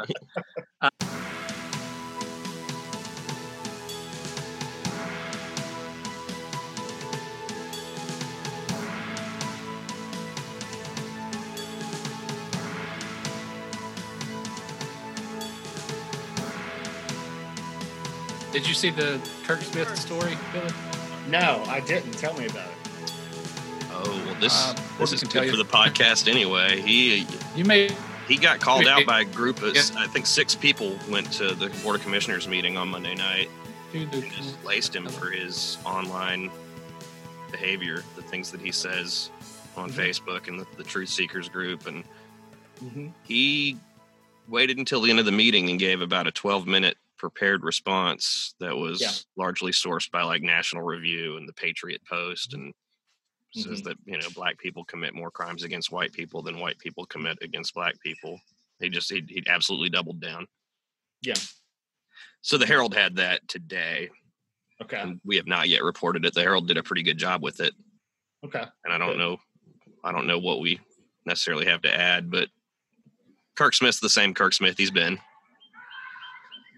uh, 0.82 0.90
Did 18.52 18.66
you 18.66 18.74
see 18.74 18.90
the 18.90 19.20
Kirk 19.46 19.60
Smith 19.62 19.96
story, 19.98 20.36
Billy? 20.52 20.70
No, 21.28 21.62
I 21.68 21.80
didn't. 21.80 22.12
Tell 22.12 22.34
me 22.34 22.46
about 22.46 22.68
it. 22.68 23.12
Oh 23.92 24.22
well, 24.26 24.34
this 24.40 24.52
Uh, 24.52 24.74
this 24.98 25.12
is 25.12 25.20
good 25.22 25.30
tell 25.30 25.48
for 25.48 25.56
the 25.56 25.64
podcast 25.64 26.28
anyway. 26.28 26.80
He 26.80 27.26
You 27.54 27.64
may 27.64 27.90
he 28.28 28.36
got 28.36 28.60
called 28.60 28.86
out 28.86 29.04
by 29.06 29.20
a 29.22 29.24
group 29.24 29.62
of 29.62 29.74
Yeah. 29.74 29.82
I 29.96 30.06
think 30.06 30.26
six 30.26 30.54
people 30.54 30.96
went 31.08 31.32
to 31.34 31.54
the 31.54 31.68
board 31.82 31.96
of 31.96 32.02
commissioners 32.02 32.46
meeting 32.48 32.76
on 32.76 32.88
Monday 32.88 33.14
night 33.14 33.50
do 33.92 34.06
the. 34.06 34.18
and 34.18 34.32
just 34.32 34.64
laced 34.64 34.94
him 34.94 35.08
for 35.08 35.30
his 35.30 35.78
online 35.84 36.50
behavior, 37.50 38.04
the 38.14 38.22
things 38.22 38.50
that 38.52 38.60
he 38.60 38.70
says 38.70 39.30
on 39.76 39.90
Mhm. 39.90 39.94
Facebook 39.94 40.46
and 40.48 40.60
the, 40.60 40.66
the 40.76 40.84
Truth 40.84 41.08
Seekers 41.08 41.48
group, 41.48 41.86
and 41.86 42.04
hmm 42.78 43.08
he 43.24 43.76
waited 44.48 44.78
until 44.78 45.00
the 45.00 45.10
end 45.10 45.18
of 45.20 45.26
the 45.26 45.32
meeting 45.32 45.68
and 45.70 45.78
gave 45.78 46.00
about 46.00 46.26
a 46.26 46.32
12 46.32 46.66
minute 46.66 46.96
prepared 47.20 47.62
response 47.64 48.54
that 48.60 48.74
was 48.74 49.00
Yeah. 49.00 49.12
largely 49.36 49.72
sourced 49.72 50.10
by 50.10 50.22
like 50.22 50.40
National 50.42 50.82
Review 50.82 51.36
and 51.36 51.46
the 51.46 51.52
Patriot 51.52 52.02
Post 52.08 52.54
and 52.54 52.72
says 53.54 53.82
Mhm. 53.82 53.84
that 53.84 53.96
you 54.06 54.16
know 54.16 54.30
black 54.30 54.58
people 54.58 54.84
commit 54.86 55.12
more 55.14 55.30
crimes 55.30 55.62
against 55.62 55.90
white 55.92 56.12
people 56.14 56.40
than 56.42 56.58
white 56.58 56.78
people 56.78 57.04
commit 57.04 57.36
against 57.42 57.74
black 57.74 58.00
people. 58.00 58.40
He 58.80 58.88
just 58.88 59.12
he, 59.12 59.22
he 59.28 59.44
absolutely 59.48 59.90
doubled 59.90 60.20
down. 60.20 60.46
Yeah. 61.20 61.34
So 62.40 62.56
the 62.56 62.66
Herald 62.66 62.94
had 62.94 63.16
that 63.16 63.46
today, 63.48 64.08
Okay. 64.80 64.96
and 64.98 65.20
we 65.22 65.36
have 65.36 65.46
not 65.46 65.68
yet 65.68 65.82
reported 65.82 66.24
it. 66.24 66.32
The 66.32 66.40
Herald 66.40 66.68
did 66.68 66.78
a 66.78 66.82
pretty 66.82 67.02
good 67.02 67.18
job 67.18 67.42
with 67.42 67.60
it, 67.60 67.74
Okay. 68.44 68.64
and 68.84 68.94
I 68.94 68.96
don't 68.96 69.10
Good. 69.10 69.18
know, 69.18 69.42
I 70.02 70.10
don't 70.12 70.26
know 70.26 70.38
what 70.38 70.60
we 70.60 70.80
necessarily 71.26 71.66
have 71.66 71.82
to 71.82 71.94
add, 71.94 72.30
but 72.30 72.48
Kirk 73.56 73.74
Smith's 73.74 74.00
the 74.00 74.08
same 74.08 74.32
Kirk 74.32 74.54
Smith 74.54 74.78
he's 74.78 74.90
been. 74.90 75.20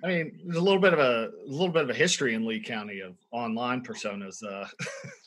I 0.04 0.08
mean, 0.08 0.40
there's 0.44 0.56
a 0.56 0.60
little 0.60 0.80
bit 0.80 0.92
of 0.92 0.98
a, 0.98 1.30
a 1.46 1.50
little 1.50 1.68
bit 1.68 1.84
of 1.84 1.90
a 1.90 1.94
history 1.94 2.34
in 2.34 2.44
Lee 2.44 2.60
County 2.60 3.00
of 3.00 3.14
online 3.30 3.82
personas 3.84 4.42
uh, 4.44 4.66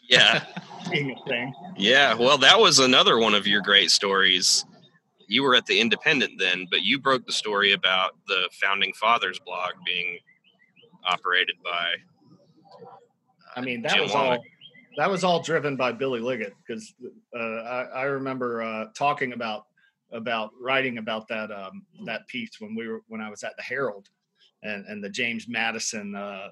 Yeah, 0.09 0.43
being 0.91 1.11
a 1.11 1.29
thing. 1.29 1.53
yeah. 1.77 2.13
Well, 2.13 2.37
that 2.39 2.59
was 2.59 2.79
another 2.79 3.17
one 3.17 3.33
of 3.33 3.47
your 3.47 3.61
great 3.61 3.89
stories. 3.91 4.65
You 5.27 5.43
were 5.43 5.55
at 5.55 5.65
the 5.65 5.79
Independent 5.79 6.33
then, 6.37 6.67
but 6.69 6.81
you 6.83 6.99
broke 6.99 7.25
the 7.25 7.33
story 7.33 7.71
about 7.71 8.11
the 8.27 8.49
Founding 8.61 8.93
Fathers 8.93 9.39
blog 9.45 9.71
being 9.85 10.19
operated 11.07 11.55
by. 11.63 11.93
I 13.55 13.61
mean, 13.61 13.81
that 13.83 13.93
Jim 13.93 14.03
was 14.03 14.11
all 14.13 14.43
that 14.97 15.09
was 15.09 15.23
all 15.23 15.41
driven 15.41 15.75
by 15.75 15.91
Billy 15.91 16.19
Liggett 16.19 16.53
because 16.65 16.93
uh, 17.37 17.39
I, 17.39 17.83
I 17.83 18.03
remember 18.03 18.61
uh, 18.61 18.85
talking 18.93 19.33
about 19.33 19.65
about 20.11 20.51
writing 20.61 20.97
about 20.97 21.27
that 21.29 21.51
um, 21.51 21.83
that 22.05 22.27
piece 22.27 22.59
when 22.59 22.75
we 22.75 22.87
were 22.87 23.01
when 23.07 23.21
I 23.21 23.29
was 23.29 23.43
at 23.43 23.55
the 23.57 23.63
Herald 23.63 24.09
and 24.65 24.85
and 24.85 25.03
the 25.03 25.09
James 25.09 25.47
Madison 25.47 26.15
uh, 26.15 26.49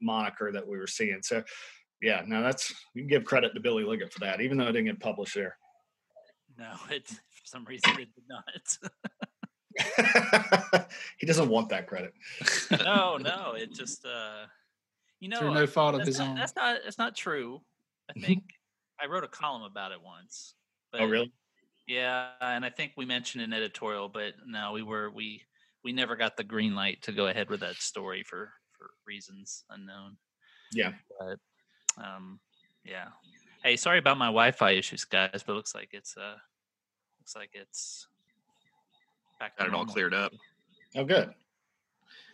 moniker 0.00 0.52
that 0.52 0.66
we 0.66 0.78
were 0.78 0.86
seeing. 0.86 1.22
So 1.22 1.42
yeah, 2.02 2.22
no, 2.26 2.42
that's 2.42 2.74
you 2.94 3.02
can 3.02 3.08
give 3.08 3.24
credit 3.24 3.54
to 3.54 3.60
Billy 3.60 3.84
Liggett 3.84 4.12
for 4.12 4.20
that, 4.20 4.40
even 4.40 4.58
though 4.58 4.66
it 4.66 4.72
didn't 4.72 4.86
get 4.86 5.00
published 5.00 5.34
there. 5.34 5.56
No, 6.58 6.72
it 6.90 7.08
for 7.08 7.44
some 7.44 7.64
reason 7.64 7.92
it 7.98 8.08
did 8.14 8.24
not. 8.28 8.44
he 11.18 11.26
doesn't 11.26 11.48
want 11.48 11.68
that 11.70 11.86
credit. 11.86 12.12
no, 12.84 13.16
no, 13.16 13.52
it 13.56 13.72
just 13.72 14.04
uh 14.04 14.46
you 15.20 15.28
know 15.28 15.38
through 15.38 15.54
no 15.54 15.66
fault 15.66 15.94
of 15.94 16.06
his 16.06 16.18
not, 16.18 16.28
own. 16.28 16.36
that's 16.36 16.56
not 16.56 16.78
that's 16.84 16.98
not 16.98 17.16
true. 17.16 17.60
I 18.08 18.18
think 18.20 18.42
I 19.00 19.06
wrote 19.06 19.24
a 19.24 19.28
column 19.28 19.62
about 19.62 19.92
it 19.92 19.98
once. 20.02 20.54
But 20.92 21.00
Oh, 21.02 21.06
really? 21.06 21.32
Yeah, 21.86 22.30
and 22.40 22.64
I 22.64 22.70
think 22.70 22.92
we 22.96 23.04
mentioned 23.04 23.44
an 23.44 23.52
editorial, 23.52 24.08
but 24.08 24.34
no, 24.46 24.72
we 24.72 24.82
were 24.82 25.10
we 25.10 25.42
we 25.86 25.92
never 25.92 26.16
got 26.16 26.36
the 26.36 26.42
green 26.42 26.74
light 26.74 27.00
to 27.02 27.12
go 27.12 27.28
ahead 27.28 27.48
with 27.48 27.60
that 27.60 27.76
story 27.76 28.24
for 28.24 28.52
for 28.76 28.90
reasons 29.06 29.62
unknown. 29.70 30.16
Yeah. 30.72 30.90
But 31.16 31.38
um 32.04 32.40
yeah. 32.84 33.06
Hey, 33.62 33.76
sorry 33.76 34.00
about 34.00 34.18
my 34.18 34.26
Wi-Fi 34.26 34.72
issues, 34.72 35.04
guys, 35.04 35.44
but 35.46 35.52
it 35.52 35.54
looks 35.54 35.76
like 35.76 35.90
it's 35.92 36.16
uh 36.16 36.34
looks 37.20 37.36
like 37.36 37.50
it's 37.54 38.08
back 39.38 39.56
to 39.56 39.62
Got 39.62 39.68
it 39.68 39.74
all 39.76 39.86
cleared 39.86 40.12
up. 40.12 40.32
Oh, 40.96 41.04
good. 41.04 41.32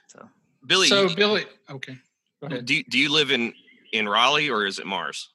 So 0.06 0.26
Billy, 0.66 0.86
so 0.88 1.08
you- 1.08 1.14
Billy, 1.16 1.44
okay, 1.68 1.98
go 2.40 2.46
ahead. 2.46 2.64
do, 2.64 2.82
do 2.84 2.98
you 2.98 3.12
live 3.12 3.30
in 3.30 3.52
in 3.92 4.08
Raleigh 4.08 4.48
or 4.48 4.64
is 4.64 4.78
it 4.78 4.86
Mars? 4.86 5.28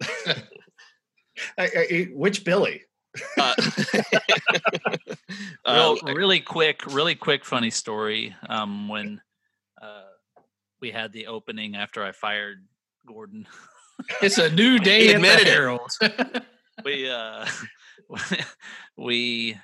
I- 0.26 0.36
I- 1.58 1.86
I- 1.90 2.08
which 2.12 2.44
Billy? 2.44 2.82
Uh, 3.38 3.54
real, 5.66 5.98
um, 6.02 6.14
really 6.14 6.40
quick, 6.40 6.84
really 6.86 7.14
quick, 7.14 7.44
funny 7.44 7.70
story. 7.70 8.34
Um, 8.48 8.88
when 8.88 9.20
uh, 9.80 10.04
we 10.80 10.90
had 10.90 11.12
the 11.12 11.26
opening 11.26 11.76
after 11.76 12.02
I 12.02 12.12
fired 12.12 12.64
Gordon, 13.06 13.46
It's 14.22 14.38
a 14.38 14.50
new 14.50 14.78
day 14.78 15.04
He 15.04 15.14
at 15.14 15.20
the 15.20 15.26
admitted 15.28 15.46
it. 15.46 15.52
Herald. 15.52 15.90
we 16.84 17.10
uh, 17.10 17.46
we 18.96 19.56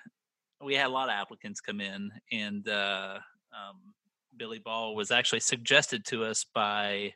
we 0.63 0.75
had 0.75 0.87
a 0.87 0.93
lot 0.93 1.09
of 1.09 1.15
applicants 1.15 1.61
come 1.61 1.81
in, 1.81 2.11
and 2.33 2.69
uh, 2.69 3.19
um, 3.53 3.95
Billy 4.37 4.59
Ball 4.59 4.95
was 4.95 5.11
actually 5.11 5.41
suggested 5.41 6.05
to 6.07 6.25
us 6.25 6.45
by 6.55 7.15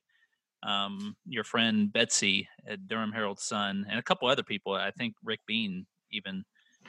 um, 0.62 1.16
your 1.26 1.44
friend 1.44 1.92
Betsy 1.92 2.48
at 2.66 2.86
Durham 2.86 3.12
Herald 3.12 3.40
Sun, 3.40 3.86
and 3.88 3.98
a 3.98 4.02
couple 4.02 4.28
other 4.28 4.42
people. 4.42 4.74
I 4.74 4.90
think 4.90 5.14
Rick 5.24 5.40
Bean 5.46 5.86
even 6.12 6.44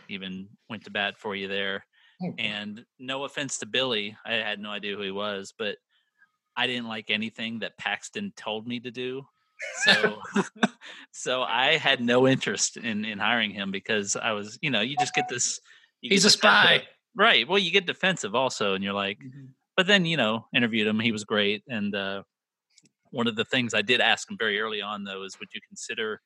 even 0.09 0.49
went 0.69 0.83
to 0.85 0.91
bat 0.91 1.17
for 1.17 1.35
you 1.35 1.47
there. 1.47 1.85
Oh, 2.21 2.33
And 2.37 2.85
no 2.99 3.23
offense 3.23 3.57
to 3.59 3.65
Billy, 3.65 4.15
I 4.25 4.33
had 4.33 4.59
no 4.59 4.69
idea 4.69 4.95
who 4.95 5.01
he 5.01 5.11
was, 5.11 5.53
but 5.57 5.77
I 6.55 6.67
didn't 6.67 6.87
like 6.87 7.09
anything 7.09 7.59
that 7.59 7.77
Paxton 7.77 8.33
told 8.35 8.67
me 8.67 8.79
to 8.81 8.91
do. 8.91 9.23
So 9.85 10.19
so 11.11 11.43
I 11.43 11.77
had 11.77 12.01
no 12.01 12.27
interest 12.27 12.77
in 12.77 13.05
in 13.05 13.19
hiring 13.19 13.51
him 13.51 13.71
because 13.71 14.15
I 14.15 14.31
was, 14.31 14.57
you 14.61 14.69
know, 14.69 14.81
you 14.81 14.95
just 14.97 15.15
get 15.15 15.27
this 15.29 15.59
you 16.01 16.09
get 16.09 16.15
He's 16.15 16.25
a 16.25 16.29
spy. 16.29 16.83
Right. 17.15 17.47
Well, 17.47 17.59
you 17.59 17.71
get 17.71 17.85
defensive 17.85 18.35
also 18.35 18.73
and 18.73 18.83
you're 18.83 18.93
like 18.93 19.19
but 19.75 19.87
then, 19.87 20.05
you 20.05 20.17
know, 20.17 20.45
interviewed 20.53 20.87
him, 20.87 20.99
he 20.99 21.11
was 21.11 21.23
great 21.23 21.63
and 21.67 21.95
uh 21.95 22.23
one 23.11 23.27
of 23.27 23.35
the 23.35 23.45
things 23.45 23.73
I 23.75 23.83
did 23.83 24.01
ask 24.01 24.29
him 24.29 24.37
very 24.37 24.59
early 24.59 24.81
on 24.81 25.03
though 25.03 25.23
is 25.23 25.39
would 25.39 25.49
you 25.53 25.61
consider 25.67 26.21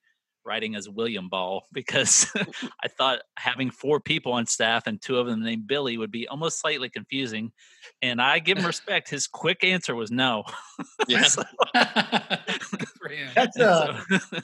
writing 0.47 0.75
as 0.75 0.89
William 0.89 1.29
Ball 1.29 1.63
because 1.73 2.27
I 2.83 2.87
thought 2.87 3.19
having 3.37 3.69
four 3.69 3.99
people 3.99 4.31
on 4.31 4.45
staff 4.47 4.87
and 4.87 5.01
two 5.01 5.17
of 5.19 5.27
them 5.27 5.43
named 5.43 5.67
Billy 5.67 5.97
would 5.97 6.11
be 6.11 6.27
almost 6.27 6.59
slightly 6.59 6.89
confusing. 6.89 7.51
And 8.01 8.21
I 8.21 8.39
give 8.39 8.57
him 8.57 8.65
respect. 8.75 9.09
His 9.09 9.27
quick 9.27 9.63
answer 9.63 9.93
was 9.93 10.09
no. 10.09 10.43
yeah. 11.07 11.23
So- 11.23 11.43
Good 11.73 12.87
for 12.97 13.09
him. 13.09 13.29
That's 13.35 13.55
and 13.57 13.65
uh, 13.65 14.01
so 14.19 14.39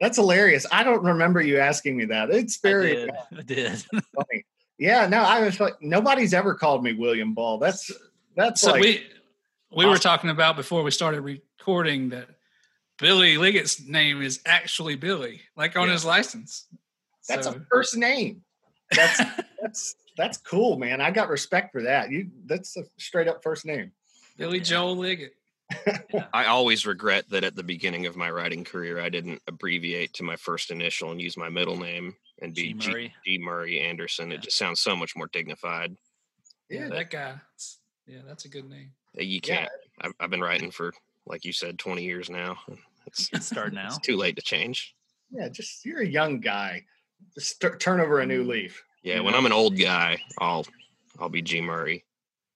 that's 0.00 0.16
hilarious. 0.16 0.66
I 0.72 0.82
don't 0.82 1.04
remember 1.04 1.40
you 1.40 1.58
asking 1.58 1.96
me 1.96 2.06
that. 2.06 2.30
It's 2.30 2.58
I 2.64 2.68
very 2.68 2.94
did. 2.96 3.10
I 3.38 3.42
did. 3.42 3.84
funny. 4.14 4.44
Yeah, 4.78 5.06
no, 5.06 5.18
I 5.18 5.44
was 5.44 5.60
like, 5.60 5.74
nobody's 5.82 6.32
ever 6.32 6.54
called 6.54 6.82
me 6.82 6.94
William 6.94 7.34
Ball. 7.34 7.58
That's 7.58 7.90
that's 8.34 8.62
So 8.62 8.72
like 8.72 8.80
we 8.80 9.06
we 9.76 9.86
were 9.86 9.98
talking 9.98 10.30
about 10.30 10.56
before 10.56 10.82
we 10.82 10.90
started 10.90 11.20
recording 11.20 12.08
that 12.10 12.28
Billy 13.00 13.38
Liggett's 13.38 13.80
name 13.80 14.22
is 14.22 14.40
actually 14.46 14.96
Billy, 14.96 15.40
like 15.56 15.76
on 15.76 15.86
Yeah. 15.86 15.94
his 15.94 16.04
license. 16.04 16.66
that's 17.28 17.46
So- 17.46 17.54
a 17.54 17.60
first 17.70 17.96
name. 17.96 18.42
That's 18.92 19.18
that's 19.60 19.94
that's 20.16 20.38
cool, 20.38 20.78
man. 20.78 21.00
I 21.00 21.10
got 21.10 21.28
respect 21.28 21.72
for 21.72 21.82
that. 21.82 22.10
You 22.10 22.30
that's 22.46 22.76
a 22.76 22.84
straight 22.98 23.28
up 23.28 23.42
first 23.42 23.64
name. 23.64 23.92
Billy 24.36 24.58
Yeah. 24.58 24.64
Joel 24.64 24.96
Liggett. 24.96 25.34
I 26.34 26.46
always 26.46 26.84
regret 26.84 27.28
that 27.30 27.44
at 27.44 27.54
the 27.54 27.62
beginning 27.62 28.06
of 28.06 28.16
my 28.16 28.28
writing 28.30 28.64
career, 28.64 29.00
I 29.00 29.08
didn't 29.08 29.40
abbreviate 29.46 30.12
to 30.14 30.24
my 30.24 30.34
first 30.34 30.72
initial 30.72 31.12
and 31.12 31.20
use 31.20 31.36
my 31.36 31.48
middle 31.48 31.76
name 31.76 32.16
and 32.42 32.52
be 32.52 32.72
G. 32.72 32.74
G. 32.74 32.90
Murray. 32.90 33.14
G. 33.24 33.38
Murray 33.38 33.80
Anderson. 33.80 34.30
Yeah. 34.30 34.36
It 34.38 34.42
just 34.42 34.56
sounds 34.58 34.80
so 34.80 34.96
much 34.96 35.14
more 35.14 35.28
dignified. 35.32 35.94
Yeah, 36.68 36.80
Yeah. 36.80 36.88
that 36.88 37.10
guy. 37.10 37.34
Yeah, 38.08 38.20
that's 38.26 38.46
a 38.46 38.48
good 38.48 38.68
name. 38.68 38.90
You 39.14 39.40
can't. 39.40 39.70
I've, 40.00 40.12
I've 40.18 40.30
been 40.30 40.40
writing 40.40 40.72
for, 40.72 40.92
like 41.26 41.44
you 41.44 41.52
said, 41.52 41.78
20 41.78 42.02
years 42.02 42.28
now. 42.28 42.56
It's, 43.12 43.28
Can 43.28 43.40
start 43.40 43.72
now. 43.74 43.86
it's 43.86 43.98
too 43.98 44.16
late 44.16 44.36
to 44.36 44.42
change. 44.42 44.94
Yeah, 45.30 45.48
just 45.48 45.84
you're 45.84 46.00
a 46.00 46.06
young 46.06 46.40
guy. 46.40 46.84
Just 47.34 47.60
tur- 47.60 47.76
turn 47.76 48.00
over 48.00 48.20
a 48.20 48.26
new 48.26 48.44
leaf. 48.44 48.82
Yeah, 49.02 49.16
You 49.16 49.22
when 49.24 49.32
know? 49.32 49.38
I'm 49.38 49.46
an 49.46 49.52
old 49.52 49.78
guy, 49.78 50.18
I'll 50.38 50.66
I'll 51.18 51.28
be 51.28 51.42
G. 51.42 51.60
Murray. 51.60 52.04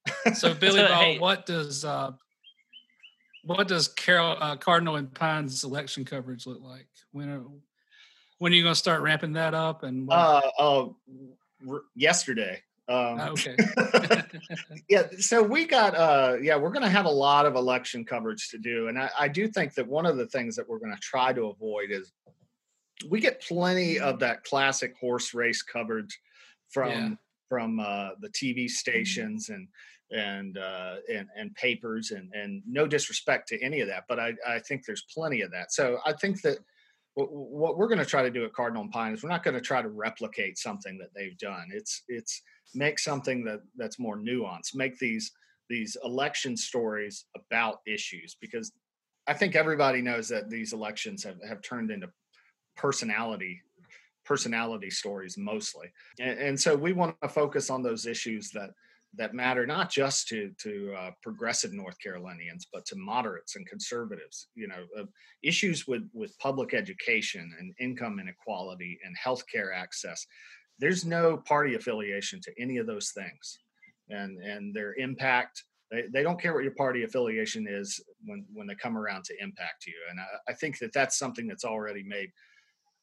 So 0.35 0.55
Billy 0.55 0.81
So, 0.81 0.89
Ball, 0.89 1.03
hey- 1.03 1.19
what 1.19 1.47
does 1.47 1.85
uh, 1.85 2.13
what 3.45 3.69
does 3.69 3.89
Carol 3.89 4.37
uh, 4.41 4.57
Cardinal 4.57 4.97
and 4.97 5.13
Pines 5.13 5.65
election 5.65 6.05
coverage 6.05 6.47
look 6.47 6.61
like? 6.63 6.87
When 7.13 7.29
are, 7.29 7.43
when 8.39 8.53
are 8.53 8.55
you 8.57 8.63
going 8.63 8.73
to 8.75 8.79
start 8.79 9.03
ramping 9.03 9.35
that 9.35 9.53
up? 9.55 9.83
And 9.83 10.07
what- 10.09 10.17
Uh, 10.17 10.51
uh, 10.59 10.89
r- 11.71 11.83
yesterday, 11.95 12.63
Um, 12.87 13.19
Ah, 13.19 13.29
okay. 13.31 13.57
yeah, 14.91 15.05
so 15.19 15.43
we 15.43 15.65
got 15.65 15.95
uh 15.95 16.37
yeah, 16.43 16.57
we're 16.57 16.71
gonna 16.71 16.91
have 16.91 17.07
a 17.07 17.11
lot 17.11 17.47
of 17.47 17.55
election 17.55 18.05
coverage 18.05 18.49
to 18.51 18.59
do. 18.59 18.89
And 18.89 18.99
I, 18.99 19.11
I 19.19 19.29
do 19.29 19.49
think 19.49 19.75
that 19.75 19.87
one 19.87 20.05
of 20.05 20.19
the 20.19 20.27
things 20.27 20.55
that 20.57 20.69
we're 20.69 20.79
gonna 20.79 20.99
try 21.01 21.33
to 21.33 21.47
avoid 21.47 21.91
is 21.91 22.13
we 23.09 23.21
get 23.21 23.41
plenty 23.41 23.99
of 23.99 24.19
that 24.21 24.45
classic 24.45 24.95
horse 25.01 25.33
race 25.33 25.63
coverage 25.63 26.21
from 26.69 26.91
Yeah. 26.91 27.15
from 27.49 27.81
uh 27.81 28.11
the 28.21 28.29
TV 28.29 28.69
stations 28.69 29.49
and 29.49 29.67
and 30.11 30.59
uh 30.59 30.97
and, 31.11 31.29
and 31.37 31.55
papers 31.55 32.11
and 32.11 32.31
and 32.35 32.63
no 32.67 32.87
disrespect 32.87 33.49
to 33.49 33.63
any 33.63 33.81
of 33.81 33.89
that, 33.89 34.05
but 34.09 34.21
I, 34.21 34.35
I 34.47 34.59
think 34.59 34.85
there's 34.85 35.07
plenty 35.13 35.41
of 35.41 35.51
that. 35.53 35.73
So 35.73 35.99
I 36.05 36.13
think 36.13 36.43
that 36.43 36.59
what, 37.15 37.79
we're 37.79 37.89
going 37.89 37.99
to 37.99 38.05
try 38.05 38.23
to 38.23 38.31
do 38.31 38.45
at 38.45 38.53
Cardinal 38.53 38.83
and 38.83 38.91
Pine 38.91 39.13
is 39.13 39.23
we're 39.23 39.29
not 39.29 39.45
going 39.45 39.55
to 39.55 39.61
try 39.61 39.81
to 39.81 39.89
replicate 39.89 40.59
something 40.59 40.99
that 40.99 41.11
they've 41.15 41.39
done. 41.39 41.69
It's 41.73 42.03
it's 42.09 42.43
make 42.75 42.99
something 42.99 43.45
that 43.45 43.61
that's 43.77 43.99
more 43.99 44.19
nuanced. 44.19 44.75
Make 44.75 44.99
these 44.99 45.33
these 45.71 45.97
election 46.05 46.57
stories 46.57 47.27
about 47.37 47.81
issues 47.87 48.37
because 48.41 48.73
I 49.27 49.35
think 49.35 49.57
everybody 49.57 50.03
knows 50.03 50.29
that 50.29 50.51
these 50.51 50.73
elections 50.73 51.25
have, 51.25 51.37
have 51.49 51.63
turned 51.63 51.91
into 51.91 52.09
personality 52.77 53.61
personality 54.25 54.91
stories 54.91 55.37
mostly, 55.37 55.93
and, 56.19 56.39
and 56.39 56.61
so 56.61 56.75
we 56.75 56.93
want 56.93 57.15
to 57.23 57.29
focus 57.29 57.71
on 57.71 57.83
those 57.83 58.07
issues 58.07 58.51
that 58.51 58.71
that 59.17 59.35
matter 59.35 59.67
not 59.67 59.91
just 59.91 60.29
to 60.29 60.51
to 60.59 60.95
uh, 60.99 61.11
progressive 61.23 61.73
North 61.73 61.99
Carolinians, 62.01 62.67
but 62.73 62.85
to 62.87 62.97
moderates 62.97 63.57
and 63.57 63.67
conservatives. 63.67 64.49
You 64.55 64.69
know, 64.69 64.85
uh, 64.99 65.05
issues 65.43 65.87
with 65.87 66.09
with 66.13 66.39
public 66.39 66.75
education 66.75 67.53
and 67.59 67.75
income 67.79 68.19
inequality 68.21 68.99
and 69.05 69.17
healthcare 69.17 69.75
access. 69.75 70.27
There's 70.79 71.05
no 71.05 71.37
party 71.37 71.75
affiliation 71.75 72.41
to 72.43 72.53
any 72.59 72.79
of 72.79 72.87
those 72.87 73.11
things, 73.11 73.59
and 74.09 74.39
and 74.39 74.75
their 74.75 74.95
impact. 74.95 75.65
They, 75.91 76.05
they 76.13 76.23
don't 76.23 76.41
care 76.41 76.55
what 76.55 76.65
your 76.65 76.75
party 76.75 77.05
affiliation 77.05 77.67
is 77.69 78.01
when 78.25 78.45
when 78.53 78.67
they 78.67 78.75
come 78.75 78.97
around 78.97 79.25
to 79.25 79.43
impact 79.43 79.87
you. 79.87 79.95
And 80.11 80.19
I, 80.21 80.53
I 80.53 80.55
think 80.55 80.79
that 80.79 80.93
that's 80.93 81.19
something 81.19 81.47
that's 81.47 81.65
already 81.65 82.03
made 82.03 82.31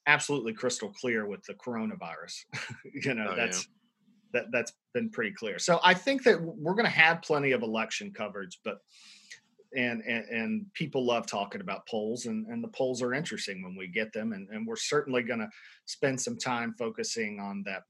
absolutely 0.07 0.53
crystal 0.53 0.89
clear 0.89 1.25
with 1.27 1.43
the 1.45 1.53
coronavirus. 1.53 2.45
you 2.93 3.13
know, 3.13 3.27
Oh, 3.29 3.35
yeah. 3.35 3.80
That 4.33 4.45
that's 4.51 4.73
been 4.93 5.09
pretty 5.09 5.31
clear. 5.31 5.59
So 5.59 5.79
I 5.83 5.93
think 5.93 6.23
that 6.23 6.41
we're 6.41 6.75
going 6.75 6.85
to 6.85 6.91
have 6.91 7.21
plenty 7.21 7.51
of 7.51 7.61
election 7.61 8.11
coverage, 8.15 8.59
but 8.63 8.79
and, 9.75 10.01
and 10.01 10.25
and 10.25 10.73
people 10.73 11.05
love 11.05 11.27
talking 11.27 11.61
about 11.61 11.87
polls, 11.87 12.25
and 12.25 12.45
and 12.47 12.63
the 12.63 12.69
polls 12.69 13.01
are 13.01 13.13
interesting 13.13 13.63
when 13.63 13.75
we 13.75 13.87
get 13.87 14.11
them, 14.13 14.33
and 14.33 14.47
and 14.49 14.67
we're 14.67 14.75
certainly 14.75 15.23
going 15.23 15.39
to 15.39 15.49
spend 15.85 16.19
some 16.19 16.37
time 16.37 16.75
focusing 16.77 17.39
on 17.39 17.63
that 17.65 17.83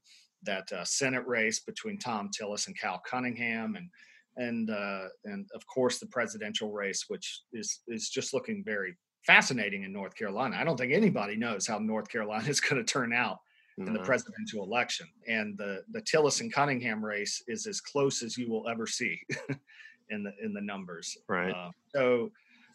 that 0.44 0.72
uh, 0.72 0.84
Senate 0.84 1.26
race 1.26 1.60
between 1.60 1.98
Thom 1.98 2.30
Tillis 2.30 2.66
and 2.66 2.78
Cal 2.78 3.02
Cunningham, 3.04 3.76
and 3.76 3.88
and 4.36 4.70
uh, 4.70 5.08
and 5.24 5.48
of 5.54 5.66
course 5.66 5.98
the 5.98 6.06
presidential 6.06 6.70
race, 6.70 7.06
which 7.08 7.42
is 7.52 7.80
is 7.88 8.08
just 8.08 8.32
looking 8.32 8.62
very 8.64 8.96
fascinating 9.26 9.82
in 9.84 9.92
North 9.92 10.14
Carolina. 10.14 10.56
I 10.58 10.64
don't 10.64 10.76
think 10.76 10.92
anybody 10.92 11.36
knows 11.36 11.66
how 11.66 11.78
North 11.78 12.08
Carolina 12.08 12.48
is 12.48 12.60
going 12.60 12.84
to 12.84 12.92
turn 12.92 13.12
out 13.12 13.38
in 13.78 13.92
the 13.92 14.00
presidential 14.00 14.64
election. 14.64 15.06
And 15.26 15.56
the 15.56 15.82
the 15.92 16.00
Tillis 16.02 16.40
and 16.40 16.52
Cunningham 16.52 17.04
race 17.04 17.42
is 17.48 17.66
as 17.66 17.80
close 17.80 18.22
as 18.22 18.36
you 18.36 18.50
will 18.50 18.68
ever 18.68 18.86
see 18.86 19.18
in 20.10 20.22
the 20.22 20.32
in 20.42 20.52
the 20.52 20.60
numbers. 20.60 21.16
Right. 21.28 21.54
Uh, 21.54 21.70
so, 21.94 22.32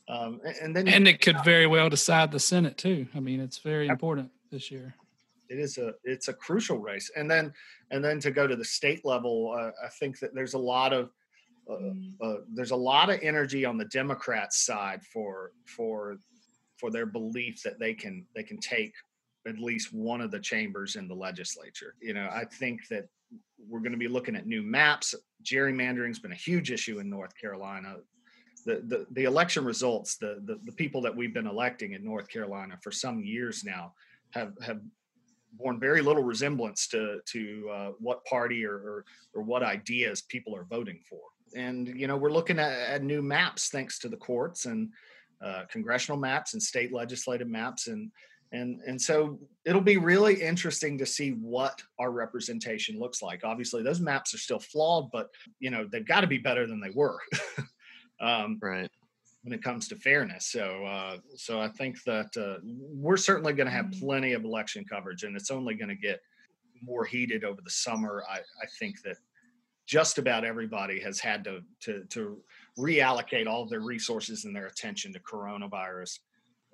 um, 0.07 0.41
and 0.61 0.75
then 0.75 0.87
and 0.87 1.07
it 1.07 1.21
could 1.21 1.37
very 1.43 1.67
well 1.67 1.89
decide 1.89 2.31
the 2.31 2.39
Senate 2.39 2.77
too. 2.77 3.07
I 3.15 3.19
mean, 3.19 3.39
it's 3.39 3.59
very 3.59 3.87
important 3.87 4.31
this 4.51 4.71
year. 4.71 4.95
it 5.49 5.59
is 5.59 5.77
a 5.77 5.93
it's 6.03 6.27
a 6.27 6.33
crucial 6.33 6.79
race. 6.79 7.11
And 7.15 7.29
then 7.29 7.53
and 7.91 8.03
then 8.03 8.19
to 8.21 8.31
go 8.31 8.47
to 8.47 8.55
the 8.55 8.65
state 8.65 9.05
level, 9.05 9.55
uh, 9.57 9.71
I 9.85 9.89
think 9.99 10.19
that 10.19 10.33
there's 10.33 10.53
a 10.53 10.59
lot 10.59 10.93
of 10.93 11.09
uh, 11.69 12.25
uh, 12.25 12.37
there's 12.53 12.71
a 12.71 12.75
lot 12.75 13.09
of 13.09 13.19
energy 13.21 13.65
on 13.65 13.77
the 13.77 13.85
Democrats 13.85 14.65
side 14.65 15.03
for 15.13 15.51
for 15.65 16.17
for 16.77 16.91
their 16.91 17.05
belief 17.05 17.61
that 17.63 17.79
they 17.79 17.93
can 17.93 18.25
they 18.35 18.43
can 18.43 18.59
take 18.59 18.93
at 19.47 19.59
least 19.59 19.93
one 19.93 20.21
of 20.21 20.31
the 20.31 20.39
chambers 20.39 20.95
in 20.95 21.07
the 21.07 21.15
legislature. 21.15 21.95
You 22.01 22.13
know, 22.13 22.29
I 22.31 22.45
think 22.45 22.87
that 22.89 23.07
we're 23.69 23.79
going 23.79 23.91
to 23.91 23.97
be 23.97 24.07
looking 24.07 24.35
at 24.35 24.45
new 24.45 24.61
maps. 24.61 25.15
Gerrymandering's 25.43 26.19
been 26.19 26.31
a 26.31 26.35
huge 26.35 26.71
issue 26.71 26.99
in 26.99 27.09
North 27.09 27.33
Carolina. 27.39 27.97
The, 28.65 28.81
the, 28.85 29.05
the 29.11 29.23
election 29.23 29.63
results, 29.63 30.17
the, 30.17 30.41
the 30.45 30.59
the 30.65 30.73
people 30.73 31.01
that 31.01 31.15
we've 31.15 31.33
been 31.33 31.47
electing 31.47 31.93
in 31.93 32.03
North 32.03 32.27
Carolina 32.27 32.77
for 32.83 32.91
some 32.91 33.23
years 33.23 33.63
now 33.63 33.93
have 34.31 34.53
have 34.61 34.81
borne 35.53 35.79
very 35.79 36.01
little 36.01 36.23
resemblance 36.23 36.87
to 36.89 37.19
to 37.25 37.69
uh, 37.73 37.91
what 37.99 38.25
party 38.25 38.65
or, 38.65 38.75
or 38.75 39.05
or 39.33 39.41
what 39.41 39.63
ideas 39.63 40.21
people 40.23 40.55
are 40.55 40.65
voting 40.65 40.99
for. 41.09 41.21
And 41.55 41.87
you 41.87 42.07
know, 42.07 42.17
we're 42.17 42.31
looking 42.31 42.59
at, 42.59 42.73
at 42.73 43.03
new 43.03 43.21
maps 43.21 43.69
thanks 43.69 43.99
to 43.99 44.09
the 44.09 44.17
courts 44.17 44.65
and 44.65 44.89
uh, 45.41 45.63
congressional 45.69 46.19
maps 46.19 46.53
and 46.53 46.61
state 46.61 46.91
legislative 46.91 47.47
maps 47.47 47.87
and 47.87 48.11
and 48.51 48.79
and 48.87 49.01
so 49.01 49.39
it'll 49.65 49.81
be 49.81 49.97
really 49.97 50.41
interesting 50.41 50.97
to 50.97 51.05
see 51.05 51.31
what 51.31 51.81
our 51.99 52.11
representation 52.11 52.99
looks 52.99 53.21
like. 53.21 53.43
Obviously 53.43 53.83
those 53.83 53.99
maps 53.99 54.33
are 54.33 54.37
still 54.37 54.59
flawed 54.59 55.09
but 55.11 55.27
you 55.59 55.69
know 55.69 55.87
they've 55.91 56.07
got 56.07 56.21
to 56.21 56.27
be 56.27 56.37
better 56.37 56.65
than 56.65 56.79
they 56.79 56.91
were 56.91 57.19
um, 58.21 58.57
Right. 58.61 58.89
when 59.43 59.53
it 59.53 59.63
comes 59.63 59.87
to 59.89 59.95
fairness. 59.95 60.47
So 60.47 60.85
uh, 60.85 61.17
so 61.35 61.59
i 61.59 61.67
think 61.67 62.01
that 62.03 62.35
uh, 62.37 62.59
we're 62.63 63.17
certainly 63.17 63.53
going 63.53 63.67
to 63.67 63.73
have 63.73 63.91
plenty 63.99 64.33
of 64.33 64.43
election 64.43 64.85
coverage 64.89 65.23
and 65.23 65.35
it's 65.35 65.51
only 65.51 65.75
going 65.75 65.89
to 65.89 65.95
get 65.95 66.19
more 66.81 67.05
heated 67.05 67.43
over 67.43 67.61
the 67.61 67.69
summer. 67.71 68.23
I 68.29 68.37
i 68.37 68.67
think 68.79 69.01
that 69.03 69.17
just 69.87 70.17
about 70.17 70.43
everybody 70.43 70.99
has 70.99 71.19
had 71.19 71.43
to 71.45 71.61
to 71.81 72.03
to 72.09 72.37
reallocate 72.77 73.47
all 73.47 73.63
of 73.63 73.69
their 73.69 73.79
resources 73.79 74.45
and 74.45 74.55
their 74.55 74.67
attention 74.67 75.11
to 75.13 75.19
coronavirus 75.21 76.19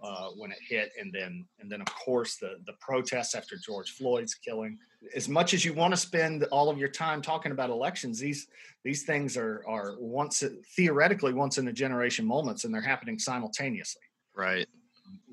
uh, 0.04 0.28
when 0.36 0.52
it 0.52 0.58
hit, 0.68 0.92
and 1.00 1.14
then 1.14 1.46
and 1.60 1.72
then 1.72 1.82
of 1.82 1.88
course 1.88 2.36
the 2.36 2.56
the 2.68 2.74
protests 2.82 3.36
after 3.36 3.56
George 3.56 3.92
Floyd's 3.92 4.36
killing. 4.36 4.78
As 5.16 5.30
much 5.30 5.54
as 5.54 5.64
you 5.64 5.74
want 5.74 5.94
to 5.94 5.98
spend 5.98 6.44
all 6.46 6.70
of 6.70 6.78
your 6.78 6.90
time 6.90 7.22
talking 7.22 7.52
about 7.52 7.70
elections, 7.70 8.20
these 8.20 8.48
these 8.84 9.04
things 9.04 9.38
are 9.38 9.64
are 9.66 9.96
once 10.00 10.44
theoretically 10.76 11.34
once 11.34 11.58
in 11.58 11.68
a 11.70 11.74
generation 11.74 12.26
moments, 12.26 12.66
and 12.66 12.74
they're 12.74 12.82
happening 12.82 13.18
simultaneously. 13.18 14.02
Right. 14.36 14.68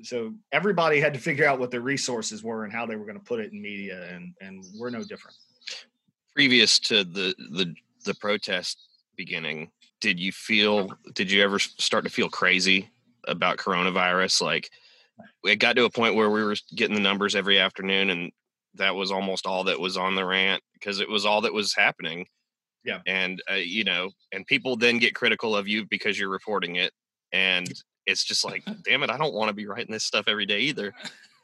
So 0.03 0.33
everybody 0.51 0.99
had 0.99 1.13
to 1.13 1.19
figure 1.19 1.45
out 1.45 1.59
what 1.59 1.71
their 1.71 1.81
resources 1.81 2.43
were 2.43 2.63
and 2.63 2.73
how 2.73 2.85
they 2.85 2.95
were 2.95 3.05
going 3.05 3.19
to 3.19 3.25
put 3.25 3.39
it 3.39 3.51
in 3.51 3.61
media, 3.61 4.09
and 4.13 4.33
and 4.39 4.63
we're 4.79 4.89
no 4.89 5.03
different. 5.03 5.35
Previous 6.33 6.79
to 6.79 7.03
the 7.03 7.35
the 7.51 7.73
the 8.05 8.15
protest 8.15 8.87
beginning, 9.17 9.69
did 9.99 10.17
you 10.17 10.31
feel? 10.31 10.93
Did 11.13 11.29
you 11.29 11.43
ever 11.43 11.59
start 11.59 12.05
to 12.05 12.09
feel 12.09 12.29
crazy 12.29 12.89
about 13.27 13.57
coronavirus? 13.57 14.41
Like 14.41 14.69
it 15.43 15.57
got 15.57 15.75
to 15.75 15.85
a 15.85 15.89
point 15.89 16.15
where 16.15 16.29
we 16.29 16.43
were 16.43 16.55
getting 16.75 16.95
the 16.95 17.01
numbers 17.01 17.35
every 17.35 17.59
afternoon, 17.59 18.09
and 18.09 18.31
that 18.75 18.95
was 18.95 19.11
almost 19.11 19.45
all 19.45 19.63
that 19.65 19.79
was 19.79 19.97
on 19.97 20.15
the 20.15 20.25
rant 20.25 20.61
because 20.73 20.99
it 20.99 21.09
was 21.09 21.25
all 21.25 21.41
that 21.41 21.53
was 21.53 21.73
happening. 21.75 22.25
Yeah. 22.83 22.99
And 23.05 23.41
uh, 23.49 23.55
you 23.55 23.83
know, 23.83 24.09
and 24.31 24.45
people 24.47 24.75
then 24.75 24.97
get 24.97 25.15
critical 25.15 25.55
of 25.55 25.67
you 25.67 25.85
because 25.89 26.17
you're 26.19 26.29
reporting 26.29 26.77
it, 26.77 26.91
and 27.31 27.71
it's 28.05 28.23
just 28.23 28.43
like, 28.43 28.63
damn 28.83 29.03
it, 29.03 29.09
I 29.11 29.17
don't 29.17 29.33
want 29.33 29.49
to 29.49 29.53
be 29.53 29.67
writing 29.67 29.91
this 29.91 30.03
stuff 30.05 30.25
every 30.27 30.45
day 30.45 30.61
either. 30.61 30.93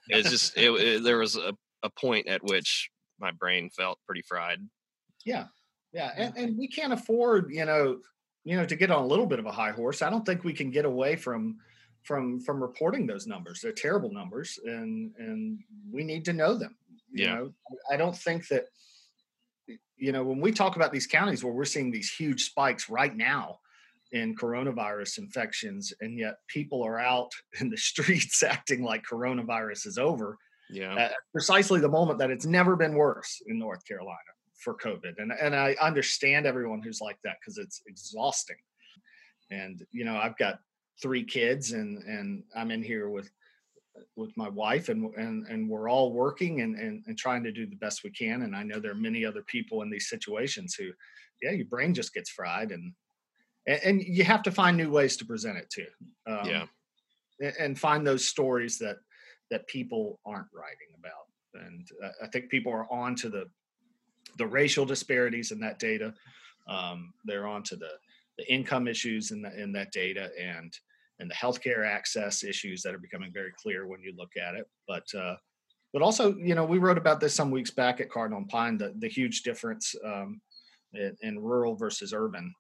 It's 0.10 0.30
just 0.30 0.58
it, 0.58 0.70
it- 0.72 1.04
there 1.04 1.18
was 1.18 1.36
a, 1.36 1.52
a 1.84 1.90
point 1.90 2.28
at 2.30 2.42
which 2.42 2.90
my 3.20 3.32
brain 3.32 3.70
felt 3.70 4.00
pretty 4.06 4.22
fried. 4.22 4.60
Yeah, 5.26 5.48
yeah, 5.92 6.14
and, 6.16 6.34
and 6.38 6.58
we 6.58 6.70
can't 6.70 6.94
afford, 6.94 7.52
you 7.52 7.66
know, 7.66 8.00
you 8.46 8.56
know, 8.56 8.66
to 8.66 8.76
get 8.78 8.90
on 8.90 9.04
a 9.04 9.06
little 9.06 9.26
bit 9.26 9.40
of 9.40 9.46
a 9.46 9.52
high 9.52 9.72
horse. 9.72 10.02
I 10.02 10.10
don't 10.10 10.26
think 10.26 10.46
we 10.46 10.54
can 10.54 10.72
get 10.72 10.86
away 10.86 11.18
from 11.18 11.58
from 12.08 12.40
from 12.40 12.62
reporting 12.62 13.06
those 13.06 13.28
numbers. 13.28 13.60
They're 13.62 13.72
terrible 13.74 14.12
numbers, 14.12 14.58
and 14.64 15.14
and 15.18 15.60
we 15.92 16.04
need 16.04 16.24
to 16.26 16.34
know 16.34 16.54
them. 16.56 16.76
You 17.12 17.26
Yeah. 17.26 17.36
know, 17.36 17.54
I 17.92 17.98
don't 17.98 18.16
think 18.18 18.48
that, 18.50 18.66
you 19.98 20.12
know, 20.12 20.24
when 20.24 20.40
we 20.42 20.52
talk 20.52 20.76
about 20.76 20.92
these 20.92 21.08
counties 21.08 21.44
where 21.44 21.54
we're 21.54 21.66
seeing 21.66 21.92
these 21.92 22.12
huge 22.12 22.46
spikes 22.46 22.90
right 22.90 23.16
now 23.16 23.60
in 24.12 24.36
coronavirus 24.36 25.18
infections, 25.20 25.94
and 26.02 26.18
yet 26.18 26.36
people 26.48 26.82
are 26.84 27.00
out 27.00 27.32
in 27.60 27.70
the 27.70 27.78
streets 27.78 28.42
acting 28.56 28.84
like 28.84 29.04
coronavirus 29.04 29.88
is 29.88 29.98
over 29.98 30.38
Yeah. 30.70 31.12
precisely 31.32 31.80
the 31.82 31.90
moment 31.90 32.20
that 32.20 32.32
it's 32.32 32.46
never 32.46 32.76
been 32.76 32.96
worse 32.96 33.42
in 33.48 33.60
North 33.60 33.84
Carolina 33.86 34.32
for 34.64 34.76
COVID. 34.76 35.14
And 35.18 35.32
and 35.32 35.54
I 35.56 35.76
understand 35.82 36.46
everyone 36.46 36.82
who's 36.82 37.02
like 37.02 37.20
that 37.24 37.38
because 37.40 37.58
it's 37.58 37.82
exhausting. 37.88 38.58
And 39.52 39.86
you 39.92 40.04
know, 40.06 40.18
I've 40.18 40.38
got 40.38 40.60
three 41.02 41.24
kids 41.24 41.72
and 41.74 42.04
and 42.04 42.44
I'm 42.56 42.72
in 42.72 42.84
here 42.84 43.10
with 43.10 43.30
with 44.16 44.36
my 44.38 44.50
wife 44.50 44.90
and 44.90 45.14
and 45.16 45.46
and 45.48 45.70
we're 45.70 45.90
all 45.90 46.12
working 46.14 46.62
and, 46.62 46.76
and 46.76 47.04
and 47.08 47.18
trying 47.18 47.44
to 47.44 47.52
do 47.52 47.66
the 47.66 47.76
best 47.76 48.04
we 48.04 48.12
can. 48.12 48.44
And 48.44 48.56
I 48.56 48.64
know 48.64 48.80
there 48.80 48.92
are 48.92 48.96
many 48.96 49.26
other 49.26 49.44
people 49.44 49.82
in 49.82 49.90
these 49.90 50.10
situations 50.10 50.76
who, 50.76 50.90
yeah, 51.42 51.52
your 51.52 51.66
brain 51.68 51.94
just 51.94 52.14
gets 52.14 52.30
fried 52.30 52.72
and 52.72 52.94
and, 53.68 53.80
and 53.84 54.02
you 54.02 54.24
have 54.24 54.44
to 54.44 54.52
find 54.52 54.78
new 54.78 54.92
ways 54.92 55.18
to 55.18 55.26
present 55.26 55.58
it 55.58 55.70
too. 55.70 55.88
Um, 56.28 56.50
Yeah. 56.50 56.66
and 57.60 57.78
find 57.80 58.06
those 58.06 58.28
stories 58.28 58.78
that 58.80 58.98
that 59.52 59.68
people 59.68 60.20
aren't 60.26 60.48
writing 60.54 60.92
about 61.00 61.64
and 61.66 61.88
uh, 62.04 62.12
i 62.22 62.28
think 62.28 62.50
people 62.50 62.74
are 62.74 62.92
on 62.92 63.16
to 63.16 63.30
the 63.30 63.46
the 64.38 64.48
racial 64.48 64.86
disparities 64.86 65.52
in 65.52 65.60
that 65.62 65.80
data. 65.80 66.14
Um, 66.68 67.14
they're 67.26 67.48
onto 67.48 67.76
the 67.76 67.92
the 68.38 68.54
income 68.54 68.88
issues 68.88 69.32
in, 69.32 69.42
the, 69.42 69.60
in 69.60 69.72
that 69.72 69.92
data 69.92 70.30
and 70.40 70.72
and 71.20 71.30
the 71.30 71.36
healthcare 71.36 71.86
access 71.86 72.44
issues 72.44 72.82
that 72.84 72.94
are 72.94 73.00
becoming 73.00 73.32
very 73.34 73.52
clear 73.58 73.88
when 73.88 74.02
you 74.02 74.14
look 74.18 74.32
at 74.38 74.56
it. 74.56 74.68
But 74.88 75.06
uh, 75.18 75.36
but 75.94 76.02
also, 76.02 76.36
you 76.36 76.54
know, 76.54 76.66
we 76.66 76.78
wrote 76.78 76.98
about 76.98 77.20
this 77.20 77.34
some 77.34 77.50
weeks 77.50 77.72
back 77.72 78.00
at 78.00 78.12
Cardinal 78.12 78.46
Pine, 78.50 78.78
the, 78.78 78.94
the 79.00 79.08
huge 79.08 79.42
difference 79.42 79.96
um, 80.06 80.42
in, 80.94 81.16
in, 81.22 81.40
rural 81.40 81.76
versus 81.76 82.14
urban 82.14 82.54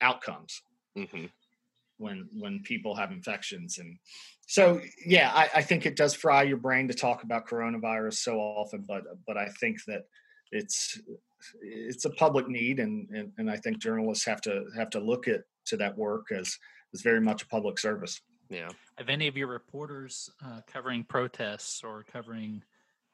outcomes 0.00 0.60
mm-hmm. 0.96 1.26
when 1.98 2.28
when 2.32 2.60
people 2.64 2.94
have 2.94 3.12
infections. 3.12 3.78
And 3.78 3.96
so, 4.46 4.80
yeah, 5.06 5.30
I, 5.34 5.48
I 5.56 5.62
think 5.62 5.86
it 5.86 5.96
does 5.96 6.14
fry 6.14 6.42
your 6.42 6.56
brain 6.56 6.88
to 6.88 6.94
talk 6.94 7.22
about 7.22 7.48
coronavirus 7.48 8.14
so 8.14 8.38
often, 8.38 8.84
but 8.86 9.04
but 9.26 9.36
I 9.36 9.48
think 9.60 9.78
that 9.86 10.02
it's 10.50 11.00
it's 11.62 12.04
a 12.04 12.10
public 12.10 12.48
need, 12.48 12.80
and, 12.80 13.08
and 13.10 13.32
and 13.38 13.50
I 13.50 13.56
think 13.56 13.78
journalists 13.78 14.24
have 14.26 14.40
to 14.42 14.64
have 14.76 14.90
to 14.90 15.00
look 15.00 15.28
at 15.28 15.42
to 15.66 15.76
that 15.76 15.96
work 15.96 16.26
as 16.32 16.56
as 16.94 17.02
very 17.02 17.20
much 17.20 17.42
a 17.42 17.46
public 17.46 17.78
service. 17.78 18.20
Yeah. 18.50 18.68
Have 18.96 19.08
any 19.08 19.28
of 19.28 19.36
your 19.36 19.48
reporters 19.48 20.30
uh, 20.44 20.60
covering 20.66 21.04
protests 21.04 21.82
or 21.84 22.04
covering 22.10 22.62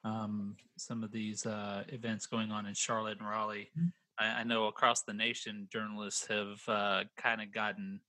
um, 0.05 0.57
some 0.77 1.03
of 1.03 1.11
these 1.11 1.45
uh, 1.47 1.85
events 1.89 2.27
going 2.27 2.53
on 2.53 2.67
in 2.67 2.75
Charlotte 2.75 3.19
and 3.19 3.29
Raleigh? 3.29 3.71
Mm-hmm. 3.79 3.89
I, 4.19 4.41
I, 4.41 4.45
know 4.45 4.67
across 4.67 5.03
the 5.03 5.13
nation, 5.13 5.67
journalists 5.73 6.27
have 6.29 6.61
uh, 6.69 7.05
kind 7.17 7.43
of 7.43 7.53
gotten 7.53 8.01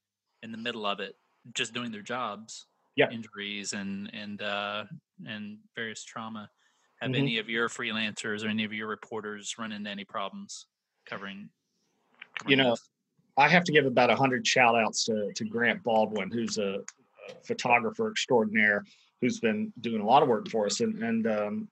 in 0.43 0.51
the 0.51 0.57
middle 0.57 0.85
of 0.85 0.99
it, 0.99 1.15
just 1.53 1.73
doing 1.73 1.91
their 1.91 2.01
jobs. 2.01 2.67
Yeah. 2.95 3.09
Injuries 3.11 3.73
and 3.73 4.09
and 4.13 4.41
uh, 4.41 4.85
and 5.27 5.57
various 5.75 6.03
trauma. 6.05 6.49
Have 7.01 7.11
mm-hmm. 7.11 7.21
any 7.21 7.39
of 7.39 7.49
your 7.49 7.67
freelancers 7.67 8.45
or 8.45 8.47
any 8.47 8.63
of 8.63 8.71
your 8.71 8.87
reporters 8.87 9.55
run 9.59 9.73
into 9.73 9.89
any 9.89 10.05
problems 10.05 10.67
covering? 11.05 11.49
covering 12.39 12.57
you 12.57 12.63
know, 12.63 12.69
this? 12.69 12.89
I 13.37 13.49
have 13.49 13.63
to 13.65 13.71
give 13.71 13.85
about 13.85 14.09
a 14.09 14.15
hundred 14.15 14.47
shout 14.47 14.75
outs 14.75 15.05
to, 15.05 15.31
to 15.35 15.45
Grant 15.45 15.83
Baldwin, 15.83 16.31
who's 16.31 16.57
a, 16.57 16.79
a, 17.29 17.45
photographer 17.45 18.09
extraordinaire 18.09 18.85
who's 19.21 19.39
been 19.39 19.73
doing 19.81 20.01
a 20.01 20.05
lot 20.05 20.23
of 20.23 20.29
work 20.29 20.49
for 20.49 20.65
us. 20.65 20.79
And, 20.79 21.01
and 21.03 21.27
um, 21.27 21.67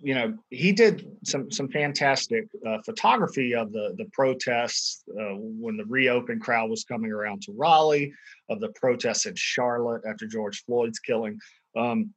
you 0.00 0.14
know, 0.14 0.36
he 0.50 0.72
did 0.72 1.08
some 1.24 1.50
some 1.50 1.68
fantastic 1.68 2.48
uh, 2.66 2.78
photography 2.84 3.54
of 3.54 3.72
the 3.72 3.94
the 3.96 4.04
protests 4.12 5.02
uh, 5.10 5.34
when 5.36 5.76
the 5.76 5.86
reopen 5.86 6.38
crowd 6.38 6.68
was 6.68 6.84
coming 6.84 7.10
around 7.10 7.42
to 7.42 7.52
Raleigh, 7.52 8.12
of 8.50 8.60
the 8.60 8.68
protests 8.70 9.26
in 9.26 9.34
Charlotte 9.36 10.02
after 10.08 10.26
George 10.26 10.64
Floyd's 10.64 10.98
killing. 10.98 11.38
Um, 11.76 12.12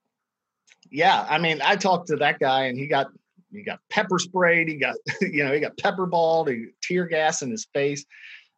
yeah, 0.92 1.26
I 1.30 1.38
mean, 1.38 1.62
I 1.64 1.76
talked 1.76 2.08
to 2.08 2.18
that 2.18 2.40
guy 2.40 2.66
and 2.66 2.78
he 2.78 2.88
got 2.88 3.08
he 3.52 3.64
got 3.64 3.80
pepper 3.90 4.20
sprayed, 4.20 4.68
he 4.68 4.76
got 4.76 4.96
you 5.22 5.46
know 5.46 5.54
he 5.54 5.60
got 5.62 5.78
pepper 5.78 6.06
balled, 6.06 6.50
he 6.50 6.68
tear 6.82 7.06
gas 7.06 7.42
in 7.42 7.50
his 7.50 7.68
face, 7.74 8.06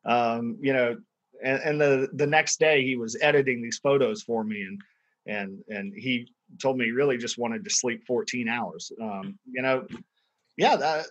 um, 0.06 0.58
you 0.62 0.74
know, 0.74 0.98
and, 1.44 1.60
and 1.64 1.82
the 1.82 2.10
the 2.14 2.28
next 2.28 2.60
day 2.60 2.84
he 2.84 2.96
was 2.96 3.18
editing 3.22 3.62
these 3.62 3.80
photos 3.80 4.22
for 4.22 4.44
me 4.44 4.62
and 4.62 4.82
and 5.26 5.64
and 5.70 5.94
he 5.96 6.28
told 6.62 6.78
me 6.78 6.86
he 6.86 6.92
really 6.92 7.18
just 7.18 7.38
wanted 7.38 7.64
to 7.64 7.70
sleep 7.70 8.04
14 8.06 8.50
hours. 8.50 8.92
Um, 9.02 9.38
you 9.50 9.62
know, 9.62 9.86
yeah, 10.58 10.76
that, 10.76 11.06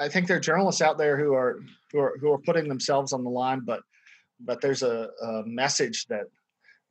I 0.00 0.08
think 0.08 0.26
there 0.26 0.36
are 0.36 0.40
journalists 0.40 0.80
out 0.80 0.98
there 0.98 1.18
who 1.18 1.34
are 1.34 1.60
who 1.92 1.98
are 1.98 2.16
who 2.20 2.32
are 2.32 2.38
putting 2.38 2.68
themselves 2.68 3.12
on 3.12 3.24
the 3.24 3.30
line, 3.30 3.60
but 3.64 3.82
but 4.40 4.60
there's 4.60 4.82
a, 4.82 5.10
a 5.22 5.42
message 5.44 6.06
that 6.06 6.26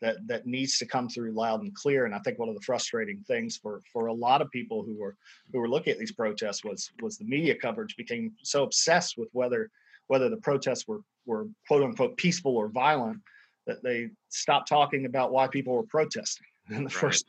that 0.01 0.15
that 0.27 0.45
needs 0.45 0.77
to 0.79 0.85
come 0.85 1.09
through 1.09 1.31
loud 1.31 1.61
and 1.61 1.73
clear. 1.73 2.05
And 2.05 2.15
I 2.15 2.19
think 2.19 2.39
one 2.39 2.49
of 2.49 2.55
the 2.55 2.61
frustrating 2.61 3.23
things 3.27 3.57
for 3.57 3.81
for 3.91 4.07
a 4.07 4.13
lot 4.13 4.41
of 4.41 4.51
people 4.51 4.83
who 4.83 4.95
were 4.95 5.15
who 5.51 5.59
were 5.59 5.69
looking 5.69 5.91
at 5.91 5.99
these 5.99 6.11
protests 6.11 6.63
was 6.63 6.91
was 7.01 7.17
the 7.17 7.25
media 7.25 7.55
coverage 7.55 7.95
became 7.95 8.33
so 8.43 8.63
obsessed 8.63 9.17
with 9.17 9.29
whether 9.31 9.69
whether 10.09 10.27
the 10.27 10.37
protests 10.37 10.87
were 10.87 10.99
were 11.25 11.47
quote 11.67 11.83
unquote 11.83 12.17
peaceful 12.17 12.57
or 12.57 12.67
violent 12.67 13.21
that 13.65 13.81
they 13.83 14.09
stopped 14.29 14.67
talking 14.67 15.05
about 15.05 15.31
why 15.31 15.47
people 15.47 15.73
were 15.73 15.83
protesting 15.83 16.47
in 16.69 16.77
the 16.77 16.83
right. 16.83 16.91
first. 16.91 17.25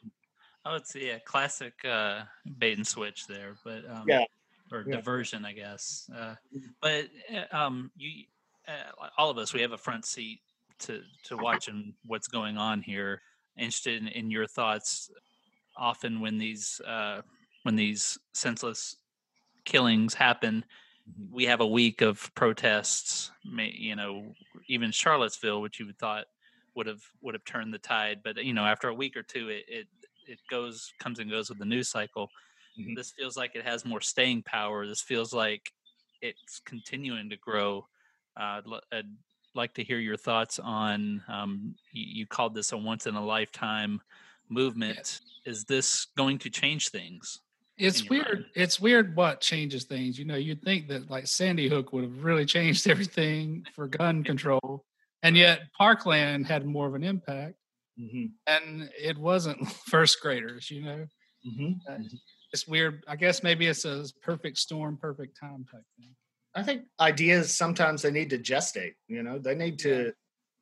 Oh, 0.66 0.74
it's 0.74 0.94
yeah, 0.94 1.18
classic 1.24 1.72
uh, 1.88 2.22
bait 2.58 2.76
and 2.76 2.86
switch 2.86 3.26
there, 3.26 3.54
but 3.64 3.82
um, 3.88 4.04
yeah, 4.06 4.24
or 4.72 4.84
yeah. 4.86 4.96
diversion, 4.96 5.44
I 5.44 5.52
guess. 5.52 6.10
Uh, 6.14 6.34
mm-hmm. 6.54 6.66
but 6.82 7.06
uh, 7.34 7.56
um, 7.56 7.90
you, 7.96 8.24
uh, 8.68 9.06
all 9.16 9.30
of 9.30 9.38
us, 9.38 9.54
we 9.54 9.62
have 9.62 9.72
a 9.72 9.78
front 9.78 10.04
seat 10.04 10.40
to 10.80 11.02
to 11.24 11.36
watching 11.36 11.94
what's 12.06 12.28
going 12.28 12.58
on 12.58 12.82
here. 12.82 13.22
Interested 13.56 14.00
in, 14.02 14.08
in 14.08 14.30
your 14.30 14.46
thoughts. 14.46 15.10
Often, 15.76 16.20
when 16.20 16.36
these 16.36 16.80
uh, 16.86 17.22
when 17.62 17.76
these 17.76 18.18
senseless 18.32 18.96
killings 19.64 20.14
happen. 20.14 20.64
We 21.30 21.46
have 21.46 21.60
a 21.60 21.66
week 21.66 22.00
of 22.02 22.32
protests. 22.34 23.30
You 23.44 23.96
know, 23.96 24.34
even 24.68 24.90
Charlottesville, 24.90 25.60
which 25.60 25.80
you 25.80 25.86
would 25.86 25.98
thought 25.98 26.26
would 26.74 26.86
have 26.86 27.02
would 27.20 27.34
have 27.34 27.44
turned 27.44 27.74
the 27.74 27.78
tide, 27.78 28.20
but 28.22 28.42
you 28.44 28.54
know, 28.54 28.64
after 28.64 28.88
a 28.88 28.94
week 28.94 29.16
or 29.16 29.22
two, 29.22 29.48
it 29.48 29.64
it, 29.68 29.86
it 30.26 30.38
goes 30.50 30.92
comes 31.00 31.18
and 31.18 31.30
goes 31.30 31.48
with 31.48 31.58
the 31.58 31.64
news 31.64 31.88
cycle. 31.88 32.30
Mm-hmm. 32.78 32.94
This 32.94 33.12
feels 33.12 33.36
like 33.36 33.54
it 33.54 33.64
has 33.64 33.84
more 33.84 34.00
staying 34.00 34.42
power. 34.42 34.86
This 34.86 35.02
feels 35.02 35.32
like 35.32 35.72
it's 36.22 36.60
continuing 36.64 37.30
to 37.30 37.36
grow. 37.36 37.86
Uh, 38.38 38.60
I'd 38.92 39.06
like 39.54 39.74
to 39.74 39.84
hear 39.84 39.98
your 39.98 40.16
thoughts 40.16 40.58
on. 40.58 41.22
Um, 41.28 41.74
you, 41.92 42.20
you, 42.20 42.26
called 42.26 42.54
this 42.54 42.72
a 42.72 42.78
once 42.78 43.06
in 43.06 43.14
a 43.16 43.24
lifetime 43.24 44.00
movement. 44.48 44.96
Yes. 44.96 45.20
Is 45.44 45.64
this 45.64 46.06
going 46.16 46.38
to 46.38 46.50
change 46.50 46.90
things? 46.90 47.40
It's 47.80 48.08
weird. 48.08 48.46
It's 48.54 48.78
weird 48.78 49.16
what 49.16 49.40
changes 49.40 49.84
things. 49.84 50.18
You 50.18 50.26
know, 50.26 50.36
you'd 50.36 50.62
think 50.62 50.88
that 50.88 51.10
like 51.10 51.26
Sandy 51.26 51.68
Hook 51.68 51.92
would 51.92 52.04
have 52.04 52.24
really 52.24 52.44
changed 52.56 52.88
everything 52.88 53.64
for 53.74 53.88
gun 53.88 54.22
control, 54.22 54.84
and 55.22 55.36
yet 55.36 55.62
Parkland 55.76 56.46
had 56.46 56.66
more 56.66 56.86
of 56.86 56.94
an 56.94 57.04
impact. 57.04 57.54
Mm-hmm. 57.98 58.26
And 58.46 58.90
it 58.98 59.18
wasn't 59.18 59.66
first 59.86 60.20
graders, 60.20 60.70
you 60.70 60.82
know. 60.82 61.06
Mm-hmm. 61.46 61.72
Uh, 61.88 61.92
mm-hmm. 61.96 62.16
it's 62.52 62.68
weird. 62.68 63.02
I 63.08 63.16
guess 63.16 63.42
maybe 63.42 63.66
it's 63.66 63.84
a 63.84 64.04
perfect 64.22 64.58
storm, 64.58 64.98
perfect 65.00 65.38
time 65.40 65.64
type 65.70 65.84
thing. 65.98 66.14
I 66.54 66.62
think 66.62 66.82
ideas 66.98 67.56
sometimes 67.56 68.02
they 68.02 68.10
need 68.10 68.30
to 68.30 68.38
gestate. 68.38 68.94
You 69.08 69.22
know, 69.22 69.38
they 69.38 69.54
need 69.54 69.78
to 69.80 70.12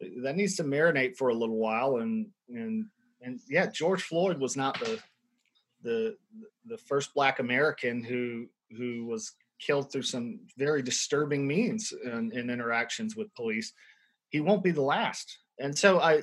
yeah. 0.00 0.08
that 0.22 0.36
needs 0.36 0.56
to 0.56 0.64
marinate 0.64 1.16
for 1.16 1.28
a 1.28 1.34
little 1.34 1.56
while. 1.56 1.96
And 1.96 2.28
and 2.48 2.86
and 3.22 3.40
yeah, 3.48 3.66
George 3.66 4.02
Floyd 4.02 4.38
was 4.38 4.56
not 4.56 4.78
the 4.78 5.00
the 5.82 6.16
the 6.68 6.78
first 6.78 7.14
black 7.14 7.38
american 7.38 8.02
who 8.02 8.46
who 8.76 9.06
was 9.06 9.32
killed 9.60 9.90
through 9.90 10.02
some 10.02 10.38
very 10.56 10.82
disturbing 10.82 11.46
means 11.46 11.92
in, 12.04 12.30
in 12.32 12.50
interactions 12.50 13.16
with 13.16 13.34
police 13.34 13.72
he 14.30 14.40
won't 14.40 14.62
be 14.62 14.70
the 14.70 14.82
last. 14.82 15.38
And 15.58 15.76
so 15.76 16.00
i 16.00 16.22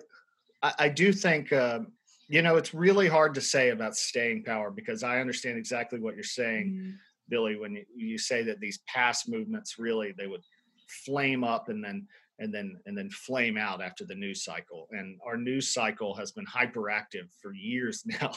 i, 0.61 0.73
I 0.79 0.89
do 0.89 1.11
think 1.11 1.51
uh, 1.51 1.79
you 2.27 2.41
know 2.41 2.57
it's 2.57 2.73
really 2.73 3.07
hard 3.07 3.35
to 3.35 3.41
say 3.41 3.69
about 3.69 3.95
staying 3.95 4.43
power 4.43 4.71
because 4.71 5.03
i 5.03 5.19
understand 5.19 5.57
exactly 5.57 5.99
what 5.99 6.15
you're 6.15 6.23
saying 6.23 6.65
mm-hmm. 6.71 6.91
billy 7.29 7.55
when 7.55 7.75
you, 7.75 7.85
you 7.95 8.17
say 8.17 8.41
that 8.43 8.59
these 8.59 8.79
past 8.87 9.29
movements 9.29 9.77
really 9.77 10.13
they 10.17 10.27
would 10.27 10.43
flame 10.87 11.43
up 11.43 11.69
and 11.69 11.83
then 11.83 12.07
and 12.39 12.53
then 12.53 12.77
and 12.85 12.97
then 12.97 13.09
flame 13.09 13.57
out 13.57 13.81
after 13.81 14.05
the 14.05 14.15
news 14.15 14.43
cycle. 14.43 14.87
And 14.91 15.19
our 15.25 15.37
news 15.37 15.73
cycle 15.73 16.13
has 16.15 16.31
been 16.31 16.45
hyperactive 16.45 17.29
for 17.41 17.53
years 17.53 18.03
now. 18.21 18.31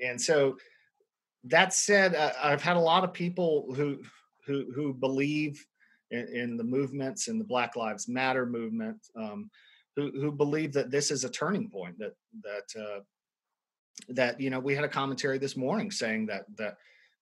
And 0.00 0.20
so 0.20 0.56
that 1.44 1.72
said, 1.72 2.14
uh, 2.14 2.32
I've 2.42 2.62
had 2.62 2.76
a 2.76 2.80
lot 2.80 3.04
of 3.04 3.12
people 3.12 3.72
who 3.74 3.98
who 4.46 4.72
who 4.74 4.92
believe 4.92 5.64
in, 6.10 6.28
in 6.28 6.56
the 6.56 6.64
movements 6.64 7.28
and 7.28 7.40
the 7.40 7.44
Black 7.44 7.76
Lives 7.76 8.08
Matter 8.08 8.46
movement, 8.46 8.98
um, 9.16 9.50
who 9.96 10.10
who 10.20 10.32
believe 10.32 10.72
that 10.74 10.90
this 10.90 11.10
is 11.10 11.24
a 11.24 11.30
turning 11.30 11.70
point. 11.70 11.98
That 11.98 12.14
that 12.42 12.80
uh, 12.80 13.00
that 14.08 14.40
you 14.40 14.50
know 14.50 14.60
we 14.60 14.74
had 14.74 14.84
a 14.84 14.88
commentary 14.88 15.38
this 15.38 15.56
morning 15.56 15.90
saying 15.90 16.26
that 16.26 16.44
that 16.56 16.76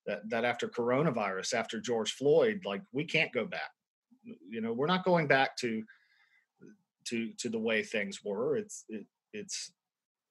that 0.07 0.29
that 0.31 0.45
after 0.45 0.69
coronavirus, 0.69 1.55
after 1.55 1.81
George 1.81 2.13
Floyd, 2.13 2.63
like 2.65 2.83
we 2.93 3.05
can't 3.05 3.33
go 3.33 3.45
back. 3.45 3.71
You 4.49 4.61
know, 4.61 4.73
we're 4.73 4.87
not 4.87 5.05
going 5.05 5.29
back 5.29 5.57
to 5.59 5.83
to 7.07 7.33
to 7.39 7.49
the 7.49 7.59
way 7.59 7.83
things 7.83 8.25
were. 8.25 8.57
It's 8.57 8.85
it, 8.89 9.07
it's 9.33 9.73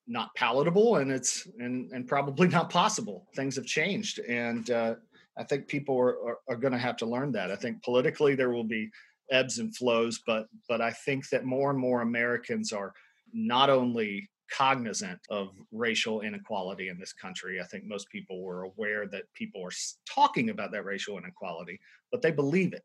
not 0.07 0.33
palatable 0.35 0.97
and 0.97 1.11
it's 1.11 1.47
and 1.59 1.91
and 1.91 2.07
probably 2.07 2.47
not 2.57 2.69
possible. 2.69 3.27
Things 3.35 3.55
have 3.55 3.65
changed 3.65 4.19
and 4.19 4.69
uh, 4.71 4.95
i 5.37 5.43
think 5.43 5.67
people 5.67 5.97
are, 5.97 6.15
are, 6.27 6.39
are 6.49 6.55
going 6.55 6.73
to 6.73 6.79
have 6.79 6.97
to 6.97 7.05
learn 7.05 7.31
that. 7.33 7.51
I 7.51 7.55
think 7.55 7.83
politically 7.83 8.35
there 8.35 8.51
will 8.51 8.63
be 8.63 8.89
ebbs 9.29 9.59
and 9.59 9.75
flows 9.75 10.21
but 10.25 10.47
but 10.69 10.79
i 10.81 10.89
think 10.89 11.27
that 11.29 11.43
more 11.43 11.69
and 11.69 11.77
more 11.77 12.01
americans 12.01 12.71
are 12.71 12.93
not 13.33 13.69
only 13.69 14.29
cognizant 14.49 15.19
of 15.29 15.49
racial 15.73 16.21
inequality 16.21 16.87
in 16.87 16.97
this 16.97 17.11
country 17.11 17.59
i 17.59 17.65
think 17.65 17.83
most 17.83 18.09
people 18.09 18.41
were 18.41 18.63
aware 18.63 19.05
that 19.05 19.23
people 19.33 19.61
are 19.61 19.71
talking 20.09 20.49
about 20.49 20.71
that 20.71 20.85
racial 20.85 21.17
inequality 21.17 21.77
but 22.11 22.21
they 22.21 22.31
believe 22.31 22.73
it. 22.73 22.83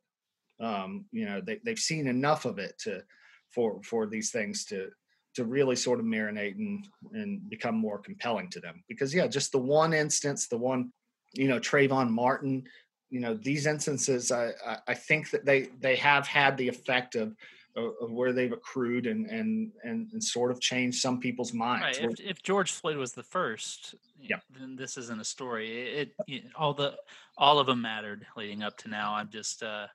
Um, 0.61 1.07
you 1.13 1.27
know 1.27 1.41
they, 1.41 1.59
they've 1.65 1.79
seen 1.79 2.07
enough 2.07 2.45
of 2.45 2.59
it 2.59 2.79
to 2.81 3.03
for 3.51 3.81
for 3.83 4.07
these 4.07 4.31
things 4.31 4.65
to 4.67 4.91
to 5.35 5.45
really 5.45 5.77
sort 5.77 5.99
of 5.99 6.07
marinate 6.07 6.57
and 6.57 6.87
and 7.13 7.49
become 7.49 7.75
more 7.75 7.99
compelling 7.99 8.49
to 8.51 8.61
them 8.61 8.83
because 8.89 9.15
yeah 9.15 9.27
just 9.27 9.53
the 9.53 9.59
one 9.59 9.93
instance 9.93 10.47
the 10.47 10.57
one 10.57 10.93
you 11.35 11.49
know 11.49 11.59
Trayvon 11.59 12.11
Martin 12.11 12.65
you 13.11 13.21
know 13.21 13.35
these 13.35 13.67
instances 13.67 14.31
I, 14.33 14.53
I 14.87 14.95
think 14.95 15.31
that 15.31 15.45
they 15.45 15.69
they 15.81 15.97
have 15.97 16.27
had 16.27 16.57
the 16.57 16.69
effect 16.69 17.15
of 17.15 17.35
of 17.75 18.11
where 18.11 18.33
they've 18.33 18.53
accrued 18.53 19.07
and 19.07 19.27
and 19.27 19.73
and, 19.83 20.11
and 20.13 20.23
sort 20.23 20.51
of 20.51 20.61
changed 20.61 21.01
some 21.01 21.19
people's 21.21 21.53
minds. 21.53 21.99
Right. 22.01 22.11
If, 22.11 22.21
if 22.21 22.43
George 22.43 22.71
Floyd 22.71 22.97
was 22.97 23.13
the 23.13 23.23
first, 23.23 23.95
yeah, 24.21 24.37
then 24.59 24.77
this 24.77 24.97
isn't 24.99 25.21
a 25.21 25.25
story. 25.25 25.89
It, 25.91 26.15
it, 26.27 26.45
all 26.55 26.75
the 26.75 26.95
all 27.39 27.59
of 27.59 27.67
them 27.67 27.81
mattered 27.81 28.27
leading 28.37 28.63
up 28.63 28.77
to 28.79 28.89
now. 28.89 29.15
I'm 29.15 29.31
just 29.31 29.63
uh, 29.63 29.87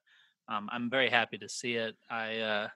um, 0.47 0.69
I'm 0.71 0.89
very 0.89 1.09
happy 1.09 1.37
to 1.37 1.49
see 1.49 1.75
it. 1.75 1.95
I 2.09 2.37
uh, 2.37 2.67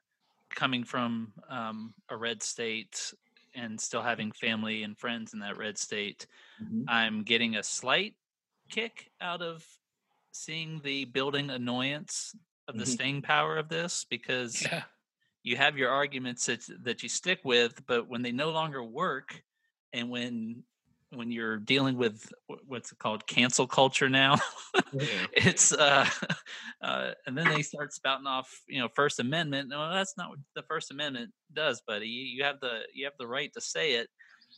coming 0.56 0.84
from 0.84 1.34
um, 1.50 1.94
a 2.10 2.18
red 2.18 2.42
state 2.44 3.14
and 3.56 3.80
still 3.80 4.02
having 4.02 4.32
family 4.32 4.84
and 4.84 4.98
friends 4.98 5.34
in 5.34 5.40
that 5.40 5.58
red 5.58 5.78
state, 5.78 6.28
mm-hmm. 6.62 6.84
I'm 6.88 7.24
getting 7.24 7.56
a 7.56 7.64
slight 7.64 8.16
kick 8.70 9.12
out 9.20 9.42
of 9.42 9.66
seeing 10.32 10.82
the 10.84 11.06
building 11.06 11.50
annoyance 11.50 12.36
of 12.68 12.78
the 12.78 12.84
mm-hmm. 12.84 12.92
staying 12.92 13.22
power 13.22 13.58
of 13.58 13.70
this 13.70 14.06
because 14.10 14.62
yeah. 14.64 14.84
you 15.44 15.58
have 15.58 15.78
your 15.78 15.90
arguments 15.90 16.46
that 16.46 16.64
that 16.84 17.04
you 17.04 17.10
stick 17.10 17.40
with, 17.44 17.86
but 17.86 18.08
when 18.08 18.22
they 18.22 18.32
no 18.32 18.52
longer 18.52 18.84
work, 18.84 19.44
and 19.94 20.10
when 20.10 20.64
when 21.14 21.32
you're 21.32 21.58
dealing 21.58 21.98
with 21.98 22.32
what's 22.66 22.92
it 22.92 22.98
called 22.98 23.26
cancel 23.28 23.68
culture 23.68 24.10
now 24.10 24.38
it's 25.34 25.74
uh, 25.74 26.08
uh 26.82 27.12
and 27.26 27.38
then 27.38 27.48
they 27.50 27.62
start 27.62 27.94
spouting 27.94 28.28
off 28.28 28.50
you 28.68 28.80
know 28.80 28.88
first 28.96 29.20
amendment 29.20 29.70
no 29.70 29.92
that's 29.92 30.16
not 30.18 30.30
what 30.30 30.40
the 30.56 30.64
first 30.64 30.92
amendment 30.92 31.30
does 31.54 31.82
buddy 31.86 32.08
you, 32.08 32.24
you 32.24 32.44
have 32.44 32.60
the 32.62 32.80
you 32.94 33.06
have 33.06 33.14
the 33.20 33.28
right 33.28 33.52
to 33.54 33.62
say 33.62 33.94
it 33.94 34.08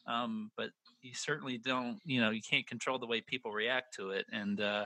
um 0.07 0.51
but 0.55 0.69
you 1.01 1.13
certainly 1.13 1.57
don't 1.57 1.99
you 2.05 2.21
know 2.21 2.29
you 2.29 2.41
can't 2.47 2.67
control 2.67 2.99
the 2.99 3.07
way 3.07 3.21
people 3.21 3.51
react 3.51 3.93
to 3.95 4.11
it 4.11 4.25
and 4.31 4.61
uh 4.61 4.85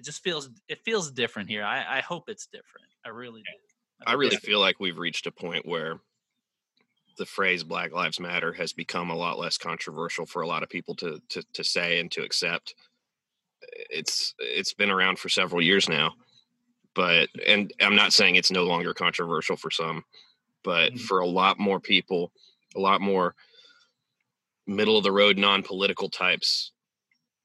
it 0.00 0.04
just 0.04 0.22
feels 0.22 0.48
it 0.66 0.78
feels 0.82 1.10
different 1.10 1.50
here. 1.50 1.62
I, 1.62 1.98
I 1.98 2.00
hope 2.00 2.24
it's 2.28 2.46
different. 2.46 2.86
I 3.04 3.10
really 3.10 3.42
do. 3.42 4.06
I, 4.06 4.12
I 4.12 4.14
really 4.14 4.36
feel 4.36 4.58
like 4.58 4.80
we've 4.80 4.96
reached 4.96 5.26
a 5.26 5.30
point 5.30 5.66
where 5.66 6.00
the 7.16 7.26
phrase 7.26 7.62
Black 7.62 7.92
Lives 7.92 8.20
Matter 8.20 8.52
has 8.52 8.72
become 8.72 9.10
a 9.10 9.16
lot 9.16 9.38
less 9.38 9.58
controversial 9.58 10.26
for 10.26 10.42
a 10.42 10.46
lot 10.46 10.62
of 10.62 10.68
people 10.68 10.94
to 10.96 11.20
to, 11.30 11.42
to 11.52 11.64
say 11.64 12.00
and 12.00 12.10
to 12.12 12.22
accept. 12.22 12.74
It's 13.90 14.34
it's 14.38 14.74
been 14.74 14.90
around 14.90 15.18
for 15.18 15.28
several 15.28 15.62
years 15.62 15.88
now, 15.88 16.14
but 16.94 17.28
and 17.46 17.72
I'm 17.80 17.96
not 17.96 18.12
saying 18.12 18.36
it's 18.36 18.50
no 18.50 18.64
longer 18.64 18.94
controversial 18.94 19.56
for 19.56 19.70
some, 19.70 20.04
but 20.64 20.92
mm-hmm. 20.92 20.98
for 20.98 21.20
a 21.20 21.26
lot 21.26 21.58
more 21.58 21.80
people, 21.80 22.32
a 22.74 22.80
lot 22.80 23.00
more 23.00 23.34
middle 24.66 24.96
of 24.96 25.04
the 25.04 25.12
road 25.12 25.36
non-political 25.36 26.08
types, 26.08 26.72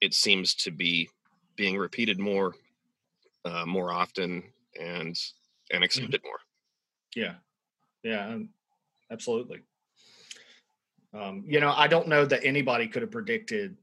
it 0.00 0.14
seems 0.14 0.54
to 0.54 0.70
be 0.70 1.08
being 1.56 1.76
repeated 1.76 2.18
more, 2.18 2.54
uh, 3.44 3.64
more 3.66 3.92
often, 3.92 4.42
and 4.78 5.06
and 5.06 5.16
mm-hmm. 5.70 5.82
accepted 5.82 6.20
mm-hmm. 6.20 6.28
more. 6.28 6.38
Yeah, 7.14 7.34
yeah, 8.02 8.38
absolutely. 9.10 9.62
Um, 11.14 11.44
you 11.46 11.60
know, 11.60 11.72
I 11.74 11.86
don't 11.86 12.08
know 12.08 12.24
that 12.26 12.44
anybody 12.44 12.88
could 12.88 13.02
have 13.02 13.10
predicted 13.10 13.76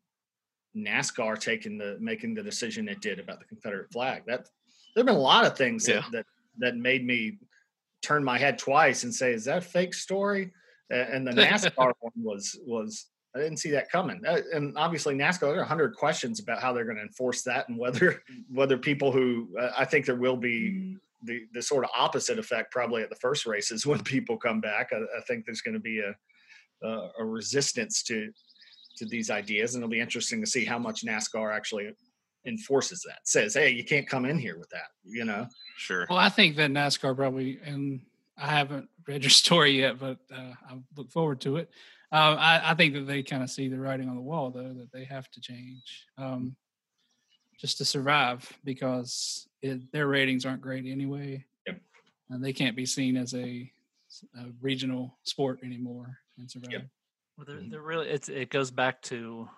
NASCAR 0.76 1.40
taking 1.40 1.78
the 1.78 1.98
making 2.00 2.34
the 2.34 2.44
decision 2.44 2.88
it 2.88 3.02
did 3.02 3.20
about 3.20 3.40
the 3.40 3.46
Confederate 3.46 3.92
flag. 3.92 4.24
That 4.28 4.48
there've 4.94 5.06
been 5.06 5.16
a 5.16 5.20
lot 5.20 5.46
of 5.46 5.58
things 5.58 5.88
yeah. 5.88 6.02
that, 6.02 6.12
that 6.12 6.26
that 6.60 6.76
made 6.76 7.06
me 7.06 7.38
turn 8.02 8.24
my 8.24 8.38
head 8.38 8.58
twice 8.58 9.04
and 9.04 9.14
say, 9.14 9.34
"Is 9.34 9.46
that 9.46 9.60
a 9.60 9.62
fake 9.62 9.94
story?" 9.94 10.52
And 10.90 11.26
the 11.26 11.32
NASCAR 11.34 11.94
one 12.00 12.12
was 12.16 12.60
was 12.66 13.08
I 13.36 13.40
didn't 13.40 13.58
see 13.58 13.72
that 13.72 13.92
coming. 13.92 14.22
Uh, 14.28 14.42
and 14.54 14.78
obviously, 14.78 15.16
NASCAR 15.16 15.54
there 15.54 15.62
are 15.62 15.66
hundred 15.66 15.96
questions 15.96 16.40
about 16.40 16.62
how 16.62 16.74
they're 16.74 16.86
going 16.86 16.98
to 16.98 17.04
enforce 17.04 17.44
that, 17.44 17.70
and 17.70 17.78
whether 17.78 18.22
whether 18.52 18.78
people 18.78 19.12
who 19.12 19.50
uh, 19.60 19.72
I 19.78 19.86
think 19.86 20.06
there 20.06 20.16
will 20.16 20.38
be 20.38 20.72
mm-hmm. 20.72 20.96
The 21.24 21.42
the 21.54 21.62
sort 21.62 21.84
of 21.84 21.90
opposite 21.98 22.40
effect 22.40 22.72
probably 22.72 23.04
at 23.04 23.10
the 23.10 23.16
first 23.16 23.46
races 23.46 23.86
when 23.86 24.04
people 24.04 24.38
come 24.38 24.62
back. 24.62 24.92
I, 24.92 24.98
I 25.18 25.22
think 25.28 25.46
there's 25.46 25.62
going 25.62 25.76
to 25.76 25.80
be 25.80 26.00
a, 26.00 26.88
a 26.88 27.10
a 27.20 27.26
resistance 27.26 28.04
to 28.04 28.32
to 28.98 29.06
these 29.06 29.30
ideas, 29.30 29.76
and 29.76 29.84
it'll 29.84 29.92
be 29.92 30.00
interesting 30.00 30.40
to 30.42 30.48
see 30.48 30.66
how 30.66 30.78
much 30.78 31.04
NASCAR 31.06 31.56
actually 31.56 31.90
enforces 32.46 33.04
that. 33.08 33.20
Says, 33.24 33.54
hey, 33.56 33.70
you 33.70 33.84
can't 33.84 34.08
come 34.08 34.26
in 34.26 34.38
here 34.38 34.58
with 34.58 34.70
that. 34.70 34.90
You 35.04 35.26
know. 35.26 35.48
Sure. 35.78 36.06
Well, 36.10 36.20
I 36.20 36.30
think 36.30 36.56
that 36.58 36.72
NASCAR 36.72 37.16
probably, 37.16 37.60
and 37.66 38.02
I 38.38 38.48
haven't 38.48 38.90
read 39.08 39.24
your 39.24 39.32
story 39.32 39.80
yet, 39.80 40.00
but 40.00 40.20
uh, 40.34 40.54
I 40.70 40.78
look 40.96 41.12
forward 41.12 41.42
to 41.42 41.58
it 41.58 41.70
uh, 42.14 42.36
I, 42.38 42.72
I, 42.72 42.74
think 42.76 42.94
that 42.94 43.08
they 43.08 43.24
kind 43.24 43.42
of 43.42 43.50
see 43.50 43.68
the 43.68 43.80
writing 43.80 44.08
on 44.08 44.16
the 44.16 44.22
wall, 44.22 44.52
though, 44.52 44.72
that 44.72 44.92
they 44.94 45.04
have 45.06 45.32
to 45.32 45.42
change 45.42 46.06
um, 46.20 46.56
just 47.58 47.78
to 47.78 47.86
survive 47.86 48.52
because 48.64 49.48
it, 49.62 49.92
their 49.92 50.08
ratings 50.08 50.46
aren't 50.46 50.62
great 50.62 50.86
anyway. 50.86 51.46
Yep. 51.68 51.80
And 52.30 52.44
they 52.44 52.54
can't 52.54 52.76
be 52.76 52.86
seen 52.86 53.18
as 53.18 53.34
a, 53.34 53.72
a 54.38 54.46
regional 54.62 55.16
sport 55.24 55.60
anymore 55.64 56.18
and 56.38 56.50
survive. 56.50 56.72
Yep. 56.72 56.88
Well, 57.38 57.46
they're, 57.48 57.70
they're 57.70 57.82
really, 57.82 58.10
it's, 58.10 58.30
it 58.30 58.50
goes 58.50 58.72
back 58.72 59.02
to 59.04 59.50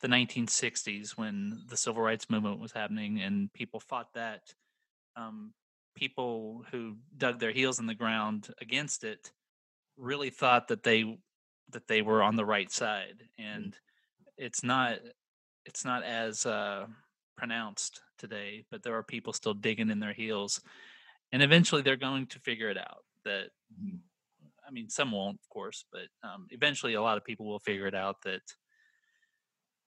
the 0.00 0.08
1960s 0.08 1.12
when 1.16 1.62
the 1.68 1.76
civil 1.76 2.02
rights 2.02 2.28
movement 2.28 2.60
was 2.60 2.72
happening 2.72 3.20
and 3.20 3.52
people 3.52 3.80
fought 3.80 4.12
that. 4.14 4.54
Um, 5.16 5.52
people 5.94 6.62
who 6.70 6.96
dug 7.16 7.40
their 7.40 7.52
heels 7.52 7.78
in 7.78 7.86
the 7.86 7.94
ground 7.94 8.48
against 8.60 9.02
it 9.02 9.32
really 9.96 10.30
thought 10.30 10.68
that 10.68 10.82
they 10.82 11.18
that 11.70 11.88
they 11.88 12.02
were 12.02 12.22
on 12.22 12.36
the 12.36 12.44
right 12.44 12.70
side 12.70 13.24
mm. 13.40 13.56
and 13.56 13.76
it's 14.36 14.62
not 14.62 14.98
it's 15.64 15.84
not 15.84 16.04
as 16.04 16.46
uh, 16.46 16.86
pronounced 17.36 18.00
today 18.18 18.64
but 18.70 18.82
there 18.82 18.94
are 18.94 19.02
people 19.02 19.32
still 19.32 19.54
digging 19.54 19.90
in 19.90 20.00
their 20.00 20.12
heels 20.12 20.60
and 21.32 21.42
eventually 21.42 21.82
they're 21.82 21.96
going 21.96 22.26
to 22.26 22.38
figure 22.40 22.70
it 22.70 22.78
out 22.78 23.04
that 23.24 23.50
mm-hmm. 23.72 23.96
i 24.66 24.70
mean 24.70 24.88
some 24.88 25.12
won't 25.12 25.38
of 25.42 25.48
course 25.48 25.84
but 25.92 26.08
um, 26.22 26.46
eventually 26.50 26.94
a 26.94 27.02
lot 27.02 27.16
of 27.16 27.24
people 27.24 27.46
will 27.46 27.58
figure 27.58 27.86
it 27.86 27.94
out 27.94 28.16
that 28.22 28.42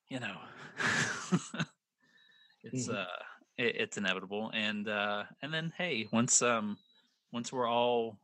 you 0.09 0.19
know 0.19 0.37
it's 2.63 2.87
mm-hmm. 2.87 2.95
uh 2.95 3.23
it, 3.57 3.75
it's 3.75 3.97
inevitable 3.97 4.51
and 4.53 4.87
uh 4.87 5.23
and 5.41 5.53
then 5.53 5.73
hey 5.77 6.07
once 6.11 6.41
um 6.41 6.77
once 7.31 7.53
we're 7.53 7.69
all 7.69 8.17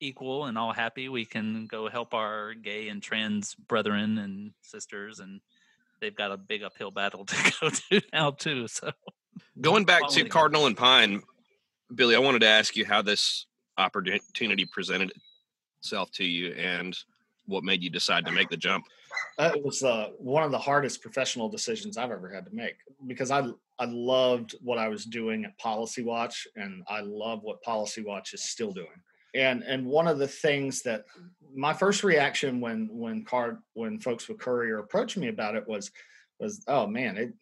equal 0.00 0.46
and 0.46 0.58
all 0.58 0.72
happy, 0.72 1.08
we 1.08 1.24
can 1.24 1.66
go 1.66 1.88
help 1.88 2.14
our 2.14 2.54
gay 2.54 2.88
and 2.88 3.02
trans 3.02 3.54
brethren 3.54 4.18
and 4.18 4.52
sisters, 4.62 5.20
and 5.20 5.40
they've 6.00 6.14
got 6.14 6.32
a 6.32 6.36
big 6.36 6.62
uphill 6.62 6.90
battle 6.90 7.24
to 7.26 7.52
go 7.60 7.70
to 7.70 8.02
now 8.12 8.30
too. 8.30 8.66
So, 8.68 8.90
going 9.60 9.84
back 9.84 10.08
to 10.10 10.24
Cardinal 10.24 10.66
and 10.66 10.76
Pine, 10.76 11.22
Billy, 11.94 12.16
I 12.16 12.18
wanted 12.18 12.40
to 12.40 12.48
ask 12.48 12.76
you 12.76 12.84
how 12.84 13.02
this 13.02 13.46
opportunity 13.78 14.66
presented 14.66 15.12
itself 15.80 16.10
to 16.12 16.24
you, 16.24 16.52
and 16.54 16.96
what 17.46 17.64
made 17.64 17.82
you 17.82 17.90
decide 17.90 18.24
to 18.26 18.32
make 18.32 18.48
the 18.48 18.56
jump. 18.56 18.84
It 19.38 19.64
was 19.64 19.82
uh, 19.82 20.10
one 20.18 20.44
of 20.44 20.52
the 20.52 20.58
hardest 20.58 21.02
professional 21.02 21.48
decisions 21.48 21.96
I've 21.96 22.12
ever 22.12 22.32
had 22.32 22.44
to 22.46 22.54
make 22.54 22.76
because 23.06 23.30
I 23.30 23.48
I 23.78 23.86
loved 23.86 24.54
what 24.62 24.78
I 24.78 24.88
was 24.88 25.04
doing 25.04 25.44
at 25.44 25.58
Policy 25.58 26.02
Watch, 26.02 26.46
and 26.56 26.82
I 26.88 27.00
love 27.00 27.40
what 27.42 27.62
Policy 27.62 28.02
Watch 28.02 28.34
is 28.34 28.42
still 28.42 28.72
doing 28.72 28.88
and 29.34 29.62
and 29.62 29.86
one 29.86 30.06
of 30.06 30.18
the 30.18 30.28
things 30.28 30.82
that 30.82 31.04
my 31.54 31.72
first 31.72 32.04
reaction 32.04 32.60
when 32.60 32.88
when 32.92 33.24
card 33.24 33.58
when 33.74 33.98
folks 33.98 34.28
with 34.28 34.38
courier 34.38 34.78
approached 34.78 35.16
me 35.16 35.28
about 35.28 35.56
it 35.56 35.66
was 35.66 35.90
was 36.38 36.62
oh 36.68 36.86
man 36.86 37.16
it, 37.16 37.32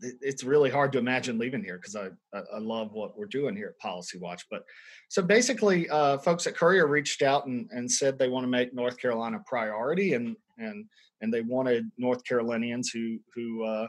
it 0.00 0.14
it's 0.20 0.44
really 0.44 0.70
hard 0.70 0.92
to 0.92 0.98
imagine 0.98 1.38
leaving 1.38 1.64
here 1.64 1.76
because 1.76 1.96
I, 1.96 2.08
I, 2.34 2.58
love 2.58 2.92
what 2.92 3.16
we're 3.16 3.24
doing 3.26 3.56
here 3.56 3.68
at 3.68 3.78
Policy 3.78 4.18
Watch. 4.18 4.44
But 4.50 4.62
so 5.08 5.22
basically, 5.22 5.88
uh, 5.88 6.18
folks 6.18 6.46
at 6.46 6.54
Courier 6.54 6.86
reached 6.86 7.22
out 7.22 7.46
and, 7.46 7.66
and 7.70 7.90
said 7.90 8.18
they 8.18 8.28
want 8.28 8.44
to 8.44 8.48
make 8.48 8.74
North 8.74 8.98
Carolina 8.98 9.40
priority, 9.46 10.12
and 10.12 10.36
and 10.58 10.84
and 11.22 11.32
they 11.32 11.40
wanted 11.40 11.90
North 11.96 12.22
Carolinians 12.24 12.90
who 12.90 13.18
who 13.34 13.64
uh, 13.64 13.88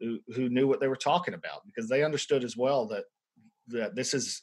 who, 0.00 0.18
who 0.34 0.48
knew 0.48 0.68
what 0.68 0.80
they 0.80 0.88
were 0.88 0.96
talking 0.96 1.34
about 1.34 1.62
because 1.66 1.88
they 1.88 2.04
understood 2.04 2.44
as 2.44 2.56
well 2.56 2.86
that 2.86 3.04
that 3.68 3.94
this 3.94 4.14
is 4.14 4.42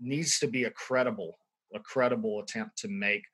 needs 0.00 0.38
to 0.38 0.46
be 0.46 0.64
a 0.64 0.70
credible 0.70 1.38
a 1.74 1.80
credible 1.80 2.40
attempt 2.40 2.78
to 2.78 2.88
make 2.88 3.24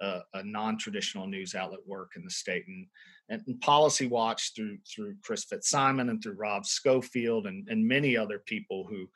a, 0.00 0.20
a 0.34 0.42
non-traditional 0.42 1.26
news 1.26 1.54
outlet 1.54 1.80
work 1.86 2.12
in 2.16 2.24
the 2.24 2.30
state. 2.30 2.64
And, 2.68 2.86
and, 3.28 3.42
and, 3.46 3.60
policy 3.60 4.06
watch 4.06 4.54
through 4.54 4.78
through 4.88 5.16
chris 5.22 5.44
fitzsimon 5.44 6.08
and 6.08 6.22
through 6.22 6.34
rob 6.34 6.64
schofield 6.64 7.46
and, 7.46 7.68
and 7.68 7.86
many 7.86 8.16
other 8.16 8.38
people 8.38 8.86
who 8.88 9.06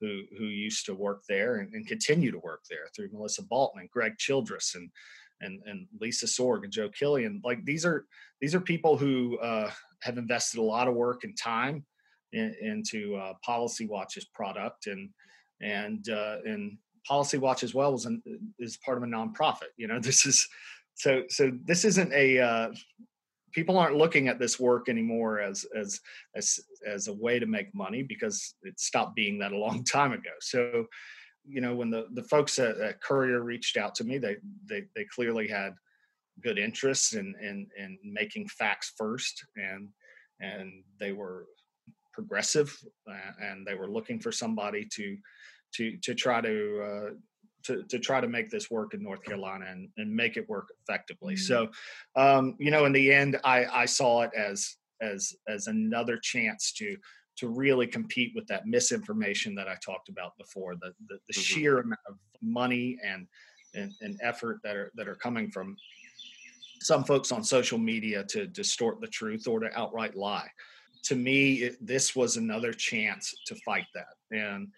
who 0.00 0.22
who 0.38 0.44
used 0.44 0.86
to 0.86 0.94
work 0.94 1.22
there 1.28 1.56
and, 1.56 1.74
and 1.74 1.86
continue 1.86 2.30
to 2.30 2.38
work 2.38 2.62
there 2.70 2.88
through 2.94 3.10
melissa 3.12 3.42
boughton 3.42 3.80
and 3.80 3.90
greg 3.90 4.16
childress 4.16 4.74
and 4.74 4.88
and 5.40 5.60
and 5.66 5.86
lisa 6.00 6.26
sorg 6.26 6.64
and 6.64 6.72
joe 6.72 6.88
killian. 6.88 7.40
Like 7.44 7.64
these 7.64 7.84
are 7.84 8.06
these 8.40 8.54
are 8.54 8.60
people 8.60 8.96
who 8.96 9.38
uh, 9.38 9.70
have 10.02 10.18
invested 10.18 10.60
a 10.60 10.62
lot 10.62 10.88
of 10.88 10.94
work 10.94 11.24
and 11.24 11.36
time 11.36 11.84
in, 12.32 12.54
into 12.60 13.16
uh, 13.16 13.34
policy 13.44 13.86
watch's 13.86 14.26
product 14.26 14.86
and 14.86 15.10
and 15.60 16.08
uh, 16.08 16.36
and 16.44 16.78
Policy 17.06 17.38
Watch 17.38 17.62
as 17.62 17.74
well 17.74 17.94
is 17.94 18.06
an, 18.06 18.22
is 18.58 18.76
part 18.78 18.98
of 18.98 19.04
a 19.04 19.06
nonprofit. 19.06 19.70
You 19.76 19.88
know, 19.88 20.00
this 20.00 20.26
is 20.26 20.48
so 20.94 21.22
so 21.28 21.52
this 21.64 21.84
isn't 21.84 22.12
a 22.12 22.40
uh, 22.40 22.70
people 23.52 23.78
aren't 23.78 23.96
looking 23.96 24.28
at 24.28 24.38
this 24.38 24.58
work 24.60 24.88
anymore 24.88 25.40
as 25.40 25.64
as 25.76 26.00
as 26.34 26.60
as 26.86 27.08
a 27.08 27.12
way 27.12 27.38
to 27.38 27.46
make 27.46 27.74
money 27.74 28.02
because 28.02 28.54
it 28.62 28.78
stopped 28.78 29.14
being 29.14 29.38
that 29.38 29.52
a 29.52 29.58
long 29.58 29.84
time 29.98 30.12
ago. 30.12 30.30
So, 30.40 30.86
you 31.46 31.60
know, 31.60 31.74
when 31.74 31.90
the 31.90 32.06
the 32.14 32.24
folks 32.24 32.58
at, 32.58 32.78
at 32.78 33.00
Courier 33.00 33.42
reached 33.42 33.76
out 33.76 33.94
to 33.96 34.04
me, 34.04 34.18
they 34.18 34.36
they 34.68 34.84
they 34.94 35.04
clearly 35.04 35.48
had 35.48 35.74
good 36.42 36.58
interest 36.58 37.14
in 37.14 37.34
in 37.40 37.66
in 37.76 37.98
making 38.02 38.48
facts 38.48 38.92
first, 38.96 39.44
and 39.56 39.88
and 40.40 40.84
they 41.00 41.12
were 41.12 41.46
progressive, 42.12 42.76
uh, 43.10 43.32
and 43.40 43.66
they 43.66 43.74
were 43.74 43.90
looking 43.90 44.18
for 44.18 44.32
somebody 44.32 44.84
to 44.92 45.16
to 45.74 45.96
to 45.98 46.14
try 46.14 46.40
to 46.40 46.82
uh, 46.82 47.10
to, 47.68 47.82
to 47.84 47.98
try 47.98 48.20
to 48.20 48.28
make 48.28 48.50
this 48.50 48.70
work 48.70 48.94
in 48.94 49.02
North 49.02 49.22
Carolina 49.22 49.66
and, 49.68 49.88
and 49.98 50.10
make 50.10 50.36
it 50.36 50.48
work 50.48 50.68
effectively. 50.82 51.36
So, 51.36 51.68
um, 52.16 52.56
you 52.58 52.70
know, 52.70 52.86
in 52.86 52.92
the 52.92 53.12
end, 53.12 53.38
I, 53.44 53.66
I 53.66 53.84
saw 53.84 54.22
it 54.22 54.30
as 54.36 54.76
as 55.00 55.34
as 55.46 55.66
another 55.66 56.18
chance 56.18 56.72
to 56.72 56.96
to 57.36 57.48
really 57.48 57.86
compete 57.86 58.32
with 58.34 58.46
that 58.48 58.66
misinformation 58.66 59.54
that 59.54 59.68
I 59.68 59.76
talked 59.84 60.08
about 60.08 60.36
before. 60.38 60.74
The 60.76 60.92
the, 61.08 61.18
the 61.28 61.34
mm-hmm. 61.34 61.40
sheer 61.40 61.78
amount 61.78 62.00
of 62.08 62.16
money 62.42 62.98
and, 63.04 63.26
and 63.74 63.92
and 64.00 64.18
effort 64.22 64.60
that 64.64 64.76
are 64.76 64.90
that 64.96 65.08
are 65.08 65.16
coming 65.16 65.50
from 65.50 65.76
some 66.80 67.04
folks 67.04 67.32
on 67.32 67.42
social 67.44 67.78
media 67.78 68.24
to 68.24 68.46
distort 68.46 69.00
the 69.00 69.08
truth 69.08 69.46
or 69.46 69.60
to 69.60 69.78
outright 69.78 70.16
lie. 70.16 70.48
To 71.04 71.16
me, 71.16 71.54
it, 71.54 71.76
this 71.84 72.14
was 72.14 72.36
another 72.36 72.72
chance 72.72 73.34
to 73.46 73.56
fight 73.64 73.86
that 73.94 74.14
and 74.30 74.68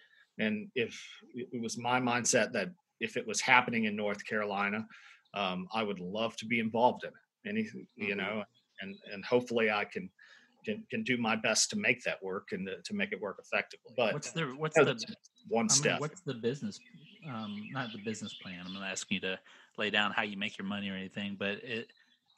and 0.41 0.69
if 0.75 1.01
it 1.33 1.61
was 1.61 1.77
my 1.77 1.99
mindset 1.99 2.51
that 2.53 2.69
if 2.99 3.15
it 3.17 3.25
was 3.25 3.39
happening 3.41 3.85
in 3.85 3.95
North 3.95 4.25
Carolina, 4.25 4.85
um, 5.33 5.67
I 5.73 5.83
would 5.83 5.99
love 5.99 6.35
to 6.37 6.45
be 6.45 6.59
involved 6.59 7.03
in 7.03 7.09
it. 7.09 7.49
Any, 7.49 7.69
you 7.95 8.15
mm-hmm. 8.15 8.17
know, 8.17 8.43
and 8.81 8.95
and 9.13 9.23
hopefully 9.23 9.69
I 9.71 9.85
can 9.85 10.09
can, 10.65 10.83
can 10.89 11.03
do 11.03 11.17
my 11.17 11.35
best 11.35 11.69
to 11.71 11.75
make 11.75 12.03
that 12.03 12.21
work 12.21 12.49
and 12.51 12.67
to, 12.67 12.81
to 12.81 12.93
make 12.93 13.11
it 13.11 13.21
work 13.21 13.37
effectively. 13.39 13.93
But 13.95 14.13
what's 14.13 14.31
the 14.31 14.45
what's 14.57 14.75
the 14.75 14.99
one 15.47 15.65
I 15.69 15.73
step? 15.73 15.93
Mean, 15.93 16.01
what's 16.01 16.21
the 16.21 16.33
business? 16.33 16.79
Um, 17.27 17.69
not 17.71 17.91
the 17.91 17.99
business 17.99 18.33
plan. 18.33 18.63
I'm 18.65 18.73
not 18.73 18.83
asking 18.83 19.15
you 19.15 19.21
to 19.21 19.39
lay 19.77 19.89
down 19.89 20.11
how 20.11 20.23
you 20.23 20.37
make 20.37 20.57
your 20.57 20.67
money 20.67 20.89
or 20.89 20.95
anything, 20.95 21.35
but 21.37 21.63
it, 21.63 21.87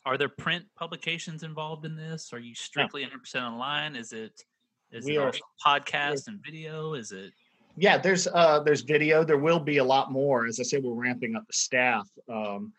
are 0.06 0.18
there 0.18 0.30
print 0.30 0.66
publications 0.76 1.44
involved 1.44 1.86
in 1.86 1.96
this? 1.96 2.34
Are 2.34 2.40
you 2.40 2.54
strictly 2.54 3.06
100% 3.06 3.42
online? 3.42 3.96
Is 3.96 4.12
it 4.12 4.44
is 4.92 5.06
we 5.06 5.18
it 5.18 5.22
are, 5.22 5.34
podcast 5.66 6.28
and 6.28 6.40
video? 6.44 6.94
Is 6.94 7.12
it 7.12 7.32
yeah, 7.76 7.98
there's 7.98 8.28
uh, 8.28 8.60
there's 8.60 8.82
video. 8.82 9.24
There 9.24 9.38
will 9.38 9.60
be 9.60 9.78
a 9.78 9.84
lot 9.84 10.12
more. 10.12 10.46
As 10.46 10.60
I 10.60 10.64
said, 10.64 10.84
we're 10.84 10.94
ramping 10.94 11.36
up 11.36 11.48
the 11.48 11.54
staff, 11.54 12.08
um, 12.30 12.72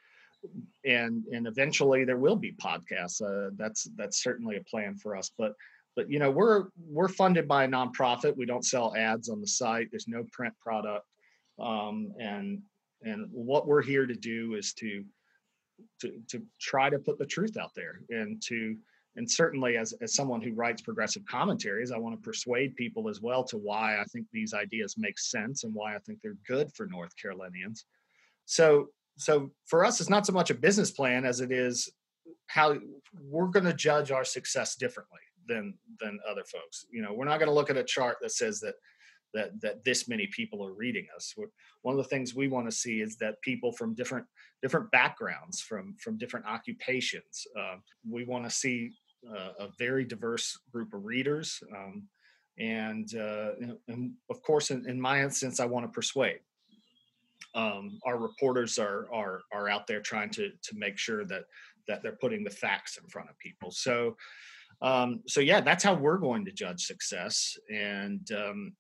and 0.85 1.25
and 1.33 1.47
eventually 1.47 2.05
there 2.05 2.19
will 2.19 2.37
be 2.37 2.53
podcasts. 2.53 3.21
Uh, 3.21 3.51
that's 3.57 3.89
that's 3.97 4.23
certainly 4.23 4.57
a 4.57 4.65
plan 4.65 4.97
for 4.97 5.17
us. 5.17 5.31
But 5.37 5.55
but 5.97 6.09
you 6.11 6.19
know 6.19 6.31
we're 6.31 6.67
we're 6.89 7.09
funded 7.09 7.49
by 7.49 7.65
a 7.65 7.69
nonprofit. 7.69 8.37
We 8.37 8.47
don't 8.47 8.65
sell 8.65 8.95
ads 8.97 9.29
on 9.29 9.41
the 9.41 9.47
site. 9.47 9.89
There's 9.91 10.09
no 10.09 10.25
print 10.31 10.55
product, 10.61 11.07
um, 11.59 12.13
and 12.21 12.63
and 13.03 13.29
what 13.33 13.67
we're 13.67 13.83
here 13.83 14.07
to 14.07 14.15
do 14.15 14.55
is 14.55 14.75
to 14.75 15.05
to 16.03 16.21
to 16.29 16.43
try 16.61 16.89
to 16.89 16.99
put 16.99 17.19
the 17.19 17.27
truth 17.27 17.57
out 17.57 17.75
there 17.75 18.01
and 18.11 18.41
to 18.43 18.77
and 19.17 19.31
certainly 19.31 19.77
as, 19.77 19.95
as 20.01 20.15
someone 20.15 20.41
who 20.41 20.53
writes 20.55 20.83
progressive 20.83 21.25
commentaries 21.27 21.93
i 21.93 21.99
want 21.99 22.15
to 22.15 22.25
persuade 22.25 22.75
people 22.77 23.09
as 23.09 23.21
well 23.21 23.45
to 23.45 23.57
why 23.57 23.99
i 24.01 24.05
think 24.05 24.27
these 24.33 24.55
ideas 24.55 24.97
make 24.99 25.19
sense 25.19 25.65
and 25.65 25.75
why 25.75 25.95
i 25.95 25.99
think 26.01 26.19
they're 26.23 26.37
good 26.47 26.73
for 26.73 26.87
north 26.87 27.15
carolinians. 27.21 27.87
So 28.47 28.89
so 29.17 29.51
for 29.67 29.85
us 29.85 30.01
it's 30.01 30.11
not 30.11 30.27
so 30.27 30.33
much 30.33 30.51
a 30.51 30.55
business 30.55 30.91
plan 30.91 31.25
as 31.25 31.41
it 31.41 31.53
is 31.53 31.91
how 32.47 32.77
we're 33.29 33.47
going 33.47 33.65
to 33.65 33.73
judge 33.75 34.11
our 34.11 34.25
success 34.25 34.77
differently 34.77 35.21
than 35.47 35.75
than 36.01 36.19
other 36.29 36.45
folks. 36.45 36.87
You 36.91 37.03
know 37.03 37.13
we're 37.13 37.27
not 37.27 37.39
going 37.39 37.49
to 37.49 37.55
look 37.55 37.71
at 37.71 37.77
a 37.77 37.85
chart 37.85 38.19
that 38.23 38.33
says 38.33 38.61
that 38.61 38.75
that 39.35 39.61
that 39.63 39.85
this 39.85 40.09
many 40.09 40.27
people 40.29 40.65
are 40.65 40.73
reading 40.73 41.07
us. 41.15 41.35
One 41.83 41.93
of 41.93 42.03
the 42.03 42.09
things 42.09 42.35
we 42.35 42.49
want 42.49 42.69
to 42.71 42.77
see 42.77 43.01
is 43.01 43.17
that 43.17 43.41
people 43.43 43.73
from 43.73 43.95
different 43.95 44.27
different 44.63 44.91
backgrounds 44.91 45.61
from 45.61 45.95
from 45.99 46.19
different 46.19 46.47
occupations 46.47 47.47
uh, 47.59 47.77
we 48.09 48.25
want 48.25 48.45
to 48.45 48.51
see 48.51 48.91
a 49.33 49.69
very 49.79 50.05
diverse 50.05 50.59
group 50.73 50.95
of 50.95 51.05
readers. 51.05 51.63
Um, 51.75 52.09
and, 52.59 53.13
uh, 53.17 53.51
and, 53.89 54.13
of 54.31 54.43
course, 54.43 54.71
in, 54.71 54.89
in, 54.89 55.01
my 55.01 55.23
instance, 55.23 55.59
I 55.59 55.67
want 55.67 55.85
to 55.87 55.93
persuade. 55.93 56.41
Um, 57.55 57.99
our 58.05 58.19
reporters 58.19 58.79
are, 58.79 59.07
are 59.13 59.43
are 59.53 59.69
out 59.69 59.87
there 59.87 60.01
trying 60.01 60.31
to 60.31 60.51
to 60.51 60.77
make 60.77 60.99
sure 60.99 61.25
that 61.25 61.45
that 61.87 62.03
they're 62.03 62.19
putting 62.21 62.43
the 62.43 62.51
facts 62.51 62.97
in 62.97 63.09
front 63.09 63.31
of 63.31 63.39
people. 63.39 63.71
So, 63.71 64.17
um, 64.83 65.23
so 65.27 65.41
yeah, 65.41 65.61
that's 65.61 65.85
how 65.85 65.95
we're 65.95 66.19
going 66.19 66.45
to 66.47 66.53
judge 66.53 66.85
success. 66.85 67.57
And 67.71 68.29
um, 68.33 68.73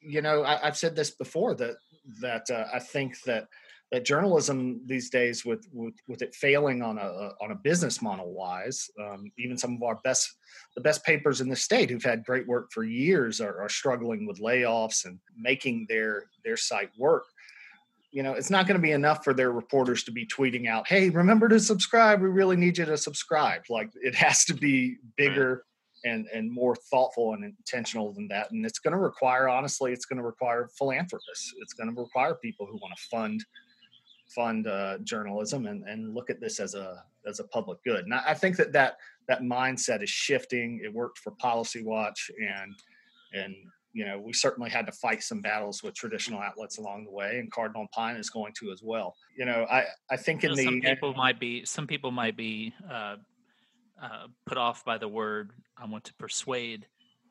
you 0.00 0.22
know, 0.22 0.44
I, 0.44 0.56
have 0.58 0.76
said 0.76 0.94
this 0.94 1.10
before 1.10 1.54
that 1.56 1.76
that 2.20 2.50
uh, 2.50 2.66
I 2.72 2.78
think 2.78 3.20
that 3.22 3.48
that 3.90 4.04
journalism 4.04 4.80
these 4.86 5.10
days 5.10 5.44
with 5.44 5.66
with, 5.72 5.94
with 6.06 6.22
it 6.22 6.34
failing 6.34 6.82
on 6.82 6.98
a 6.98 7.32
on 7.40 7.50
a 7.50 7.54
business 7.54 8.00
model 8.00 8.32
wise 8.32 8.88
um, 9.00 9.30
even 9.38 9.58
some 9.58 9.74
of 9.74 9.82
our 9.82 9.98
best 10.04 10.36
the 10.74 10.80
best 10.80 11.04
papers 11.04 11.40
in 11.40 11.48
the 11.48 11.56
state 11.56 11.90
who've 11.90 12.04
had 12.04 12.24
great 12.24 12.46
work 12.46 12.70
for 12.72 12.84
years 12.84 13.40
are, 13.40 13.60
are 13.60 13.68
struggling 13.68 14.26
with 14.26 14.40
layoffs 14.40 15.04
and 15.04 15.18
making 15.36 15.86
their 15.88 16.24
their 16.44 16.56
site 16.56 16.90
work. 16.98 17.24
You 18.12 18.22
know 18.22 18.34
it's 18.34 18.50
not 18.50 18.66
going 18.66 18.78
to 18.78 18.82
be 18.82 18.92
enough 18.92 19.24
for 19.24 19.34
their 19.34 19.52
reporters 19.52 20.04
to 20.04 20.12
be 20.12 20.26
tweeting 20.26 20.68
out 20.68 20.88
hey 20.88 21.10
remember 21.10 21.48
to 21.48 21.60
subscribe 21.60 22.20
we 22.20 22.28
really 22.28 22.56
need 22.56 22.78
you 22.78 22.84
to 22.84 22.96
subscribe. 22.96 23.62
Like 23.68 23.90
it 23.94 24.14
has 24.14 24.44
to 24.46 24.54
be 24.54 24.96
bigger 25.16 25.64
and 26.04 26.26
and 26.32 26.50
more 26.50 26.74
thoughtful 26.74 27.34
and 27.34 27.44
intentional 27.44 28.12
than 28.12 28.26
that 28.28 28.50
and 28.50 28.64
it's 28.64 28.78
going 28.78 28.92
to 28.92 28.98
require 28.98 29.48
honestly 29.48 29.92
it's 29.92 30.06
going 30.06 30.16
to 30.16 30.24
require 30.24 30.68
philanthropists. 30.78 31.54
It's 31.60 31.72
going 31.72 31.94
to 31.94 32.00
require 32.00 32.34
people 32.34 32.66
who 32.66 32.78
want 32.78 32.96
to 32.96 33.02
fund 33.08 33.44
fund 34.34 34.66
uh, 34.66 34.98
journalism 35.04 35.66
and, 35.66 35.84
and 35.84 36.14
look 36.14 36.30
at 36.30 36.40
this 36.40 36.60
as 36.60 36.74
a 36.74 37.02
as 37.26 37.40
a 37.40 37.44
public 37.44 37.82
good. 37.84 38.04
And 38.04 38.14
I, 38.14 38.22
I 38.28 38.34
think 38.34 38.56
that 38.56 38.72
that 38.72 38.96
that 39.28 39.42
mindset 39.42 40.02
is 40.02 40.10
shifting. 40.10 40.80
It 40.82 40.92
worked 40.92 41.18
for 41.18 41.32
Policy 41.32 41.82
Watch, 41.82 42.30
and 42.38 42.74
and 43.32 43.54
you 43.92 44.04
know 44.04 44.18
we 44.18 44.32
certainly 44.32 44.70
had 44.70 44.86
to 44.86 44.92
fight 44.92 45.22
some 45.22 45.40
battles 45.40 45.82
with 45.82 45.94
traditional 45.94 46.40
outlets 46.40 46.78
along 46.78 47.04
the 47.04 47.10
way, 47.10 47.38
and 47.38 47.50
Cardinal 47.50 47.86
Pine 47.92 48.16
is 48.16 48.30
going 48.30 48.52
to 48.60 48.70
as 48.72 48.82
well. 48.82 49.14
You 49.36 49.44
know, 49.44 49.66
I 49.70 49.84
I 50.10 50.16
think 50.16 50.44
in 50.44 50.50
you 50.50 50.56
know, 50.56 50.62
the 50.62 50.64
some 50.64 50.80
people 50.80 51.14
might 51.14 51.40
be 51.40 51.64
some 51.64 51.86
people 51.86 52.10
might 52.10 52.36
be 52.36 52.74
uh, 52.90 53.16
uh, 54.02 54.26
put 54.46 54.58
off 54.58 54.84
by 54.84 54.98
the 54.98 55.08
word 55.08 55.50
I 55.76 55.86
want 55.86 56.04
to 56.04 56.14
persuade, 56.14 56.86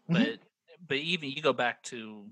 mm-hmm. 0.10 0.24
but 0.24 0.40
but 0.88 0.98
even 0.98 1.30
you 1.30 1.42
go 1.42 1.54
back 1.54 1.84
to 1.84 2.26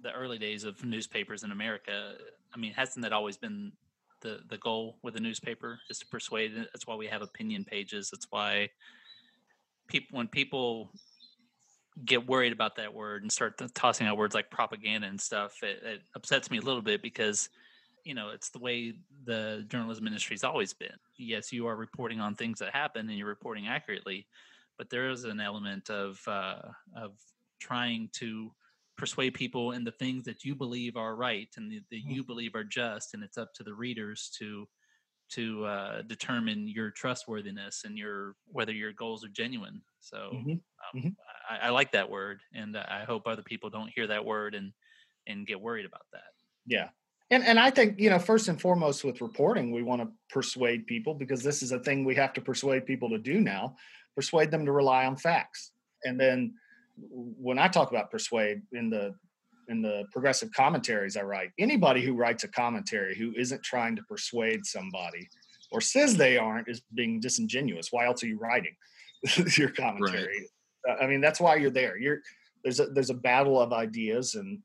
the 0.00 0.12
early 0.12 0.38
days 0.38 0.64
of 0.64 0.84
newspapers 0.84 1.42
in 1.42 1.50
America. 1.50 2.14
I 2.54 2.58
mean, 2.58 2.72
hasn't 2.72 3.02
that 3.02 3.12
always 3.12 3.36
been 3.36 3.72
the 4.20 4.40
the 4.48 4.58
goal 4.58 4.98
with 5.02 5.16
a 5.16 5.20
newspaper 5.20 5.80
is 5.90 5.98
to 6.00 6.06
persuade. 6.06 6.54
That's 6.56 6.86
why 6.86 6.94
we 6.94 7.06
have 7.06 7.22
opinion 7.22 7.64
pages. 7.64 8.10
That's 8.10 8.26
why 8.30 8.70
people 9.88 10.16
when 10.16 10.28
people 10.28 10.90
get 12.04 12.26
worried 12.26 12.52
about 12.52 12.76
that 12.76 12.94
word 12.94 13.22
and 13.22 13.32
start 13.32 13.60
tossing 13.74 14.06
out 14.06 14.16
words 14.16 14.34
like 14.34 14.50
propaganda 14.50 15.08
and 15.08 15.20
stuff, 15.20 15.62
it, 15.62 15.82
it 15.82 16.02
upsets 16.14 16.50
me 16.50 16.58
a 16.58 16.62
little 16.62 16.82
bit 16.82 17.02
because 17.02 17.48
you 18.04 18.14
know 18.14 18.30
it's 18.30 18.50
the 18.50 18.58
way 18.58 18.94
the 19.24 19.64
journalism 19.68 20.06
industry's 20.06 20.44
always 20.44 20.72
been. 20.72 20.96
Yes, 21.16 21.52
you 21.52 21.66
are 21.66 21.76
reporting 21.76 22.20
on 22.20 22.34
things 22.34 22.58
that 22.60 22.72
happen 22.74 23.08
and 23.08 23.18
you're 23.18 23.26
reporting 23.26 23.66
accurately, 23.66 24.26
but 24.76 24.90
there 24.90 25.10
is 25.10 25.24
an 25.24 25.40
element 25.40 25.90
of 25.90 26.20
uh, 26.26 26.62
of 26.96 27.12
trying 27.58 28.08
to 28.14 28.52
persuade 28.98 29.32
people 29.32 29.72
in 29.72 29.84
the 29.84 29.92
things 29.92 30.24
that 30.24 30.44
you 30.44 30.54
believe 30.54 30.96
are 30.96 31.16
right 31.16 31.48
and 31.56 31.70
that 31.70 31.96
mm. 31.96 32.14
you 32.14 32.24
believe 32.24 32.54
are 32.54 32.64
just 32.64 33.14
and 33.14 33.22
it's 33.22 33.38
up 33.38 33.54
to 33.54 33.62
the 33.62 33.72
readers 33.72 34.30
to 34.38 34.66
to 35.30 35.64
uh, 35.66 36.02
determine 36.02 36.66
your 36.66 36.90
trustworthiness 36.90 37.82
and 37.84 37.96
your 37.96 38.34
whether 38.46 38.72
your 38.72 38.92
goals 38.92 39.24
are 39.24 39.28
genuine 39.28 39.80
so 40.00 40.30
mm-hmm. 40.34 40.50
Um, 40.50 40.58
mm-hmm. 40.96 41.08
I, 41.48 41.66
I, 41.66 41.70
like 41.70 41.92
that 41.92 42.10
word 42.10 42.40
and 42.54 42.76
i 42.76 43.04
hope 43.04 43.26
other 43.26 43.42
people 43.42 43.70
don't 43.70 43.90
hear 43.94 44.06
that 44.06 44.24
word 44.24 44.54
and 44.54 44.72
and 45.26 45.46
get 45.46 45.60
worried 45.60 45.86
about 45.86 46.06
that 46.12 46.32
yeah 46.66 46.88
and 47.30 47.44
and 47.44 47.58
i 47.58 47.70
think 47.70 48.00
you 48.00 48.10
know 48.10 48.18
first 48.18 48.48
and 48.48 48.60
foremost 48.60 49.04
with 49.04 49.20
reporting 49.20 49.70
we 49.70 49.82
want 49.82 50.00
to 50.00 50.08
persuade 50.30 50.86
people 50.86 51.14
because 51.14 51.42
this 51.42 51.62
is 51.62 51.72
a 51.72 51.80
thing 51.80 52.04
we 52.04 52.14
have 52.14 52.32
to 52.32 52.40
persuade 52.40 52.86
people 52.86 53.10
to 53.10 53.18
do 53.18 53.40
now 53.40 53.76
persuade 54.16 54.50
them 54.50 54.64
to 54.64 54.72
rely 54.72 55.04
on 55.04 55.16
facts 55.16 55.72
and 56.04 56.18
then 56.18 56.54
when 57.10 57.58
I 57.58 57.68
talk 57.68 57.90
about 57.90 58.10
persuade 58.10 58.62
in 58.72 58.90
the 58.90 59.14
in 59.68 59.82
the 59.82 60.04
progressive 60.12 60.50
commentaries 60.52 61.16
I 61.16 61.22
write, 61.22 61.50
anybody 61.58 62.02
who 62.02 62.14
writes 62.14 62.44
a 62.44 62.48
commentary 62.48 63.14
who 63.14 63.34
isn't 63.36 63.62
trying 63.62 63.96
to 63.96 64.02
persuade 64.02 64.64
somebody 64.64 65.28
or 65.70 65.80
says 65.82 66.16
they 66.16 66.38
aren't 66.38 66.68
is 66.68 66.82
being 66.94 67.20
disingenuous. 67.20 67.88
Why 67.92 68.06
else 68.06 68.22
are 68.22 68.28
you 68.28 68.38
writing 68.38 68.74
your 69.56 69.68
commentary? 69.68 70.48
Right. 70.86 70.98
Uh, 71.00 71.04
I 71.04 71.06
mean, 71.06 71.20
that's 71.20 71.40
why 71.40 71.56
you're 71.56 71.70
there. 71.70 71.98
You're 71.98 72.20
there's 72.62 72.80
a 72.80 72.86
there's 72.86 73.10
a 73.10 73.14
battle 73.14 73.60
of 73.60 73.72
ideas 73.72 74.34
and 74.34 74.58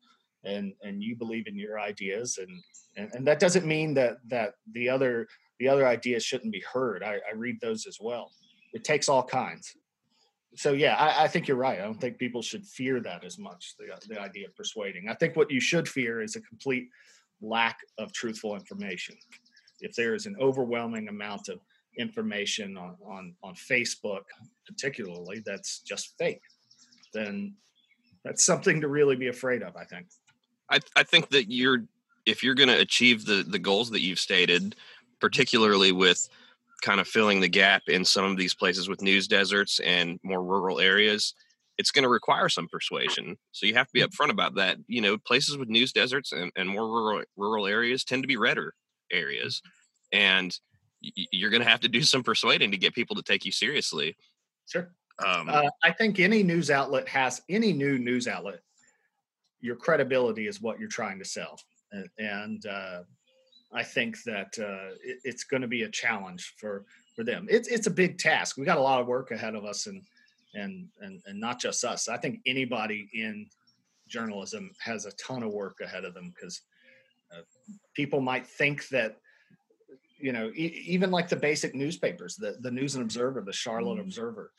and 0.43 0.73
and 0.81 1.03
you 1.03 1.15
believe 1.15 1.47
in 1.47 1.57
your 1.57 1.79
ideas 1.79 2.37
and 2.37 2.49
and, 2.95 3.13
and 3.15 3.27
that 3.27 3.39
doesn't 3.39 3.65
mean 3.65 3.93
that 3.95 4.17
that 4.27 4.53
the 4.73 4.89
other 4.89 5.27
the 5.59 5.67
other 5.67 5.87
ideas 5.87 6.23
shouldn't 6.23 6.51
be 6.51 6.63
heard. 6.71 7.03
I, 7.03 7.19
I 7.29 7.35
read 7.35 7.59
those 7.61 7.85
as 7.87 7.97
well. 7.99 8.31
it 8.73 8.83
takes 8.83 9.07
all 9.07 9.23
kinds. 9.23 9.75
So 10.55 10.73
yeah, 10.73 10.95
I, 10.95 11.23
I 11.23 11.27
think 11.27 11.47
you're 11.47 11.57
right. 11.57 11.79
I 11.79 11.83
don't 11.83 11.99
think 11.99 12.17
people 12.17 12.41
should 12.41 12.65
fear 12.65 12.99
that 13.01 13.23
as 13.23 13.39
much. 13.39 13.75
The 13.77 13.85
the 14.07 14.19
idea 14.19 14.47
of 14.47 14.55
persuading. 14.55 15.09
I 15.09 15.15
think 15.15 15.35
what 15.35 15.51
you 15.51 15.59
should 15.59 15.87
fear 15.87 16.21
is 16.21 16.35
a 16.35 16.41
complete 16.41 16.89
lack 17.41 17.79
of 17.97 18.13
truthful 18.13 18.55
information. 18.55 19.15
If 19.81 19.95
there 19.95 20.13
is 20.13 20.25
an 20.25 20.35
overwhelming 20.39 21.07
amount 21.07 21.49
of 21.49 21.59
information 21.97 22.77
on 22.77 22.95
on 23.05 23.35
on 23.43 23.55
Facebook, 23.55 24.23
particularly 24.65 25.41
that's 25.45 25.79
just 25.79 26.17
fake, 26.17 26.41
then 27.13 27.55
that's 28.23 28.43
something 28.43 28.79
to 28.81 28.87
really 28.87 29.15
be 29.15 29.27
afraid 29.27 29.63
of. 29.63 29.75
I 29.75 29.85
think. 29.85 30.07
I, 30.69 30.79
I 30.95 31.03
think 31.03 31.29
that 31.29 31.51
you're 31.51 31.85
if 32.25 32.43
you're 32.43 32.55
going 32.55 32.69
to 32.69 32.79
achieve 32.79 33.25
the 33.25 33.43
the 33.47 33.59
goals 33.59 33.89
that 33.91 34.01
you've 34.01 34.19
stated, 34.19 34.75
particularly 35.19 35.91
with 35.91 36.29
kind 36.81 36.99
of 36.99 37.07
filling 37.07 37.39
the 37.39 37.47
gap 37.47 37.83
in 37.87 38.03
some 38.03 38.25
of 38.25 38.37
these 38.37 38.53
places 38.53 38.89
with 38.89 39.01
news 39.01 39.27
deserts 39.27 39.79
and 39.79 40.19
more 40.23 40.43
rural 40.43 40.79
areas, 40.79 41.33
it's 41.77 41.91
going 41.91 42.03
to 42.03 42.09
require 42.09 42.49
some 42.49 42.67
persuasion. 42.67 43.37
So 43.51 43.65
you 43.65 43.73
have 43.75 43.87
to 43.87 43.93
be 43.93 44.01
upfront 44.03 44.31
about 44.31 44.55
that. 44.55 44.77
You 44.87 45.01
know, 45.01 45.17
places 45.17 45.57
with 45.57 45.69
news 45.69 45.91
deserts 45.91 46.31
and, 46.31 46.51
and 46.55 46.69
more 46.69 46.87
rural 46.87 47.23
rural 47.37 47.67
areas 47.67 48.03
tend 48.03 48.23
to 48.23 48.27
be 48.27 48.37
redder 48.37 48.73
areas, 49.11 49.61
and 50.11 50.57
y- 51.01 51.25
you're 51.31 51.49
going 51.49 51.63
to 51.63 51.69
have 51.69 51.81
to 51.81 51.87
do 51.89 52.01
some 52.01 52.23
persuading 52.23 52.71
to 52.71 52.77
get 52.77 52.93
people 52.93 53.15
to 53.15 53.23
take 53.23 53.45
you 53.45 53.51
seriously. 53.51 54.15
Sure. 54.67 54.93
Um, 55.25 55.49
Uh, 55.49 55.69
I 55.83 55.91
think 55.91 56.19
any 56.19 56.43
news 56.43 56.69
outlet 56.69 57.07
has 57.07 57.41
any 57.49 57.73
new 57.73 57.97
news 57.99 58.27
outlet. 58.27 58.61
Your 59.61 59.75
credibility 59.75 60.47
is 60.47 60.61
what 60.61 60.79
you're 60.79 60.89
trying 60.89 61.19
to 61.19 61.25
sell, 61.25 61.59
and, 61.91 62.09
and 62.17 62.65
uh, 62.65 63.03
I 63.73 63.83
think 63.83 64.21
that 64.23 64.57
uh, 64.59 64.95
it, 65.03 65.19
it's 65.23 65.43
going 65.43 65.61
to 65.61 65.67
be 65.67 65.83
a 65.83 65.89
challenge 65.89 66.53
for 66.57 66.85
for 67.15 67.23
them. 67.23 67.47
It's 67.49 67.67
it's 67.67 67.87
a 67.87 67.91
big 67.91 68.17
task. 68.17 68.57
We 68.57 68.65
got 68.65 68.77
a 68.77 68.81
lot 68.81 69.01
of 69.01 69.07
work 69.07 69.31
ahead 69.31 69.55
of 69.55 69.65
us, 69.65 69.87
and 69.87 70.01
and 70.53 70.87
and 71.01 71.21
and 71.25 71.39
not 71.39 71.59
just 71.59 71.83
us. 71.83 72.07
I 72.07 72.17
think 72.17 72.39
anybody 72.45 73.09
in 73.13 73.47
journalism 74.07 74.71
has 74.79 75.05
a 75.05 75.11
ton 75.13 75.43
of 75.43 75.51
work 75.51 75.77
ahead 75.81 76.05
of 76.05 76.13
them 76.13 76.33
because 76.35 76.61
uh, 77.35 77.41
people 77.95 78.21
might 78.21 78.45
think 78.45 78.87
that 78.89 79.17
you 80.19 80.31
know 80.31 80.51
e- 80.55 80.83
even 80.85 81.09
like 81.09 81.29
the 81.29 81.35
basic 81.35 81.73
newspapers 81.73 82.35
the 82.35 82.57
the 82.61 82.71
news 82.71 82.95
and 82.95 83.03
observer 83.03 83.41
the 83.41 83.51
charlotte 83.51 83.99
observer 83.99 84.51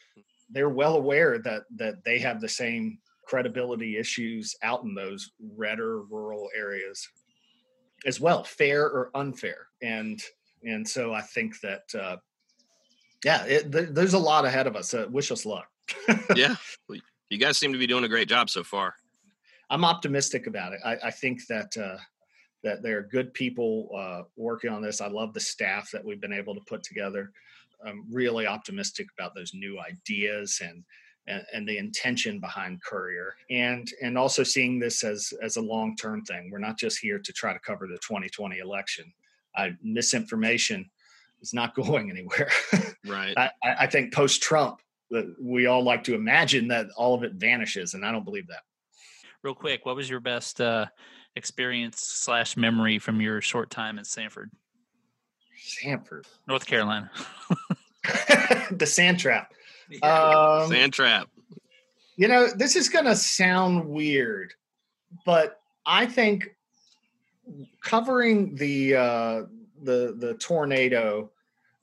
they're 0.51 0.69
well 0.69 0.97
aware 0.97 1.39
that 1.39 1.63
that 1.77 2.03
they 2.05 2.19
have 2.19 2.41
the 2.41 2.49
same 2.49 2.99
credibility 3.27 3.97
issues 3.97 4.57
out 4.63 4.83
in 4.83 4.95
those 4.95 5.31
redder 5.57 6.03
rural 6.03 6.49
areas 6.57 7.09
as 8.07 8.21
well 8.21 8.45
fair 8.45 8.85
or 8.85 9.11
unfair 9.15 9.69
and 9.83 10.23
and 10.65 10.87
so 10.87 11.13
i 11.13 11.21
think 11.21 11.59
that 11.61 11.83
uh 11.99 12.17
yeah 13.25 13.45
it, 13.45 13.71
th- 13.73 13.91
there's 13.91 14.15
a 14.15 14.19
lot 14.19 14.45
ahead 14.45 14.67
of 14.67 14.77
us 14.77 14.95
uh, 14.95 15.07
wish 15.11 15.31
us 15.31 15.47
luck 15.47 15.69
yeah, 16.37 16.57
you 17.29 17.39
guys 17.39 17.59
seem 17.59 17.73
to 17.73 17.79
be 17.79 17.87
doing 17.87 18.05
a 18.05 18.09
great 18.09 18.29
job 18.29 18.51
so 18.51 18.63
far. 18.63 18.95
I'm 19.71 19.85
optimistic 19.85 20.47
about 20.47 20.73
it. 20.73 20.81
I, 20.85 20.97
I 21.05 21.11
think 21.11 21.47
that 21.49 21.77
uh, 21.77 21.99
that 22.63 22.83
there 22.83 22.99
are 22.99 23.03
good 23.03 23.33
people 23.35 23.91
uh, 23.97 24.23
working 24.37 24.71
on 24.71 24.83
this. 24.83 25.01
I 25.01 25.09
love 25.09 25.35
the 25.35 25.41
staff 25.41 25.91
that 25.93 26.05
we've 26.05 26.21
been 26.21 26.33
able 26.33 26.55
to 26.55 26.61
put 26.67 26.83
together. 26.83 27.31
I'm 27.85 28.05
really 28.11 28.47
optimistic 28.47 29.09
about 29.19 29.35
those 29.35 29.53
new 29.53 29.79
ideas 29.79 30.61
and 30.65 30.85
and, 31.27 31.43
and 31.53 31.69
the 31.69 31.79
intention 31.79 32.39
behind 32.39 32.83
Courier, 32.83 33.35
and 33.51 33.91
and 34.03 34.19
also 34.19 34.43
seeing 34.43 34.79
this 34.79 35.05
as 35.05 35.33
as 35.43 35.57
a 35.57 35.63
long 35.63 35.97
term 35.97 36.23
thing. 36.23 36.51
We're 36.51 36.59
not 36.59 36.79
just 36.79 36.99
here 36.99 37.19
to 37.19 37.33
try 37.33 37.53
to 37.53 37.59
cover 37.61 37.87
the 37.87 37.99
2020 37.99 38.59
election. 38.59 39.13
I, 39.57 39.75
misinformation 39.83 40.91
is 41.41 41.55
not 41.55 41.75
going 41.77 42.11
anywhere. 42.11 42.51
Right. 43.07 43.35
I, 43.37 43.51
I 43.63 43.75
I 43.81 43.87
think 43.87 44.13
post 44.13 44.43
Trump, 44.43 44.81
we 45.41 45.67
all 45.67 45.83
like 45.83 46.05
to 46.05 46.15
imagine 46.15 46.69
that 46.69 46.87
all 46.97 47.15
of 47.15 47.23
it 47.23 47.35
vanishes, 47.35 47.95
and 47.95 48.05
I 48.05 48.13
don't 48.13 48.25
believe 48.25 48.49
that. 48.49 48.63
Real 49.43 49.55
quick, 49.55 49.85
what 49.85 49.97
was 49.97 50.09
your 50.09 50.21
best 50.21 50.61
uh, 50.61 50.87
experience 51.37 52.01
slash 52.01 52.57
memory 52.57 52.99
from 52.99 53.21
your 53.21 53.41
short 53.41 53.71
time 53.71 53.99
at 53.99 54.07
Sanford, 54.07 54.51
Sanford. 55.57 56.27
North 56.47 56.67
Carolina? 56.67 57.11
the 58.71 58.87
sand 58.87 59.19
trap. 59.19 59.53
Yeah. 59.91 60.63
Um, 60.63 60.71
Sand 60.71 60.93
trap. 60.93 61.29
you 62.17 62.29
know, 62.29 62.49
this 62.55 62.77
is 62.77 62.89
going 62.89 63.05
to 63.05 63.17
sound 63.17 63.87
weird, 63.87 64.53
but 65.25 65.61
I 65.87 66.07
think 66.07 66.57
covering 67.83 68.55
the 68.57 68.97
uh, 68.97 69.43
the 69.83 70.15
the 70.19 70.35
tornado, 70.41 71.31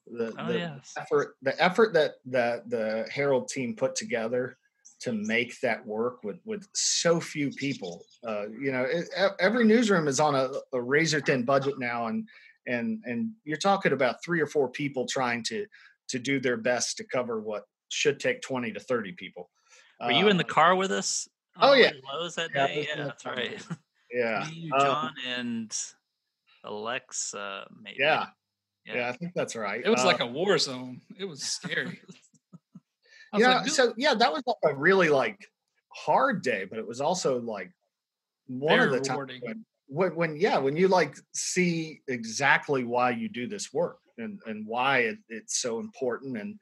the, 0.07 0.33
oh 0.37 0.47
the 0.47 0.57
yes. 0.57 0.93
effort, 0.97 1.35
the 1.41 1.61
effort 1.61 1.93
that 1.93 2.15
that 2.25 2.69
the 2.69 3.07
Herald 3.11 3.47
team 3.47 3.75
put 3.75 3.95
together 3.95 4.57
to 5.01 5.11
make 5.11 5.59
that 5.61 5.85
work 5.85 6.23
with 6.23 6.39
with 6.45 6.67
so 6.73 7.19
few 7.19 7.51
people. 7.51 8.03
Uh, 8.25 8.47
you 8.49 8.71
know, 8.71 8.83
it, 8.83 9.09
every 9.39 9.65
newsroom 9.65 10.07
is 10.07 10.19
on 10.19 10.35
a, 10.35 10.49
a 10.73 10.81
razor 10.81 11.21
thin 11.21 11.43
budget 11.43 11.75
now, 11.79 12.07
and 12.07 12.27
and 12.67 13.01
and 13.05 13.31
you're 13.43 13.57
talking 13.57 13.93
about 13.93 14.23
three 14.23 14.41
or 14.41 14.47
four 14.47 14.69
people 14.69 15.05
trying 15.07 15.43
to 15.43 15.65
to 16.09 16.19
do 16.19 16.39
their 16.39 16.57
best 16.57 16.97
to 16.97 17.03
cover 17.03 17.39
what 17.39 17.65
should 17.91 18.19
take 18.19 18.41
20 18.41 18.71
to 18.73 18.79
30 18.79 19.11
people. 19.13 19.49
Were 19.99 20.11
you 20.11 20.29
in 20.29 20.37
the 20.37 20.45
Uh, 20.45 20.47
car 20.47 20.75
with 20.75 20.91
us? 20.91 21.27
oh, 21.59 21.73
yeah. 21.73 21.91
Lowe's 22.11 22.35
that 22.35 22.49
Yeah, 22.55 22.67
day. 22.67 22.87
Yeah, 22.89 23.03
that's 23.05 23.23
car 23.23 23.35
right. 23.35 23.63
Yeah. 24.13 24.45
Me, 24.49 24.55
you, 24.55 24.73
um, 24.73 24.79
John, 24.81 25.13
and 25.25 25.77
Alexa, 26.63 27.67
maybe. 27.81 27.97
yeah. 27.99 28.27
Yeah. 28.85 29.09
I 29.09 29.11
think 29.13 29.33
that's 29.35 29.55
right. 29.55 29.81
It 29.85 29.89
was 29.89 30.01
Uh, 30.01 30.07
like 30.07 30.19
a 30.21 30.25
war 30.25 30.57
zone. 30.57 31.01
It 31.17 31.25
was 31.25 31.43
scary. 31.43 32.01
I 33.33 33.37
was 33.37 33.41
yeah. 33.41 33.57
like, 33.59 33.69
so 33.69 33.93
yeah, 33.95 34.13
that 34.15 34.33
was 34.33 34.43
like 34.45 34.57
a 34.65 34.75
really 34.75 35.07
like 35.09 35.49
hard 35.89 36.41
day, 36.41 36.65
but 36.65 36.77
it 36.79 36.85
was 36.87 36.99
also 36.99 37.39
like 37.39 37.71
one 38.47 38.77
Very 38.77 38.87
of 38.87 38.91
the 38.91 38.99
times 38.99 39.09
rewarding. 39.09 39.41
when, 39.41 39.65
when, 39.87 40.15
when 40.15 40.35
yeah, 40.37 40.57
when 40.57 40.75
you 40.75 40.87
like 40.89 41.15
see 41.33 42.01
exactly 42.09 42.83
why 42.83 43.11
you 43.11 43.29
do 43.29 43.47
this 43.47 43.71
work 43.71 43.99
and 44.17 44.41
and 44.45 44.65
why 44.67 44.99
it, 44.99 45.19
it's 45.29 45.59
so 45.61 45.79
important 45.79 46.37
and 46.37 46.59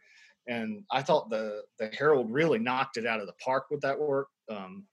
and 0.49 0.83
I 0.91 1.01
thought 1.01 1.29
the 1.29 1.61
the 1.77 1.89
Herald 1.97 2.31
really 2.31 2.59
knocked 2.59 2.97
it 2.97 3.05
out 3.05 3.21
of 3.21 3.27
the 3.27 3.33
park 3.43 3.65
with 3.71 3.81
that 3.81 3.97
work. 3.97 4.27
Um, 4.51 4.85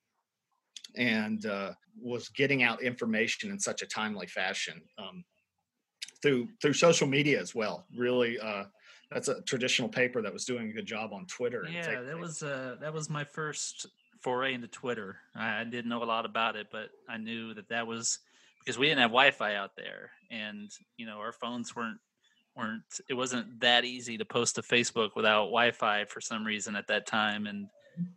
and 0.96 1.44
uh, 1.46 1.72
was 2.00 2.28
getting 2.30 2.62
out 2.62 2.82
information 2.82 3.50
in 3.50 3.58
such 3.58 3.82
a 3.82 3.86
timely 3.86 4.26
fashion 4.26 4.80
um, 4.98 5.24
through 6.22 6.48
through 6.60 6.72
social 6.72 7.06
media 7.06 7.40
as 7.40 7.54
well. 7.54 7.86
Really, 7.96 8.38
uh, 8.38 8.64
that's 9.10 9.28
a 9.28 9.42
traditional 9.42 9.88
paper 9.88 10.22
that 10.22 10.32
was 10.32 10.44
doing 10.44 10.70
a 10.70 10.72
good 10.72 10.86
job 10.86 11.12
on 11.12 11.26
Twitter. 11.26 11.62
and 11.62 11.74
Yeah, 11.74 12.00
that 12.00 12.18
was 12.18 12.42
uh, 12.42 12.76
that 12.80 12.92
was 12.92 13.10
my 13.10 13.24
first 13.24 13.86
foray 14.20 14.54
into 14.54 14.68
Twitter. 14.68 15.18
I, 15.34 15.60
I 15.60 15.64
didn't 15.64 15.88
know 15.88 16.02
a 16.02 16.04
lot 16.04 16.24
about 16.24 16.56
it, 16.56 16.68
but 16.70 16.88
I 17.08 17.18
knew 17.18 17.54
that 17.54 17.68
that 17.68 17.86
was 17.86 18.18
because 18.64 18.78
we 18.78 18.86
didn't 18.86 19.00
have 19.00 19.10
Wi-Fi 19.10 19.54
out 19.54 19.76
there, 19.76 20.10
and 20.30 20.70
you 20.96 21.06
know 21.06 21.18
our 21.18 21.32
phones 21.32 21.74
weren't 21.76 21.98
weren't. 22.56 22.82
It 23.08 23.14
wasn't 23.14 23.60
that 23.60 23.84
easy 23.84 24.16
to 24.18 24.24
post 24.24 24.54
to 24.56 24.62
Facebook 24.62 25.10
without 25.14 25.46
Wi-Fi 25.46 26.04
for 26.06 26.20
some 26.20 26.44
reason 26.44 26.74
at 26.76 26.86
that 26.88 27.06
time, 27.06 27.46
and 27.46 27.68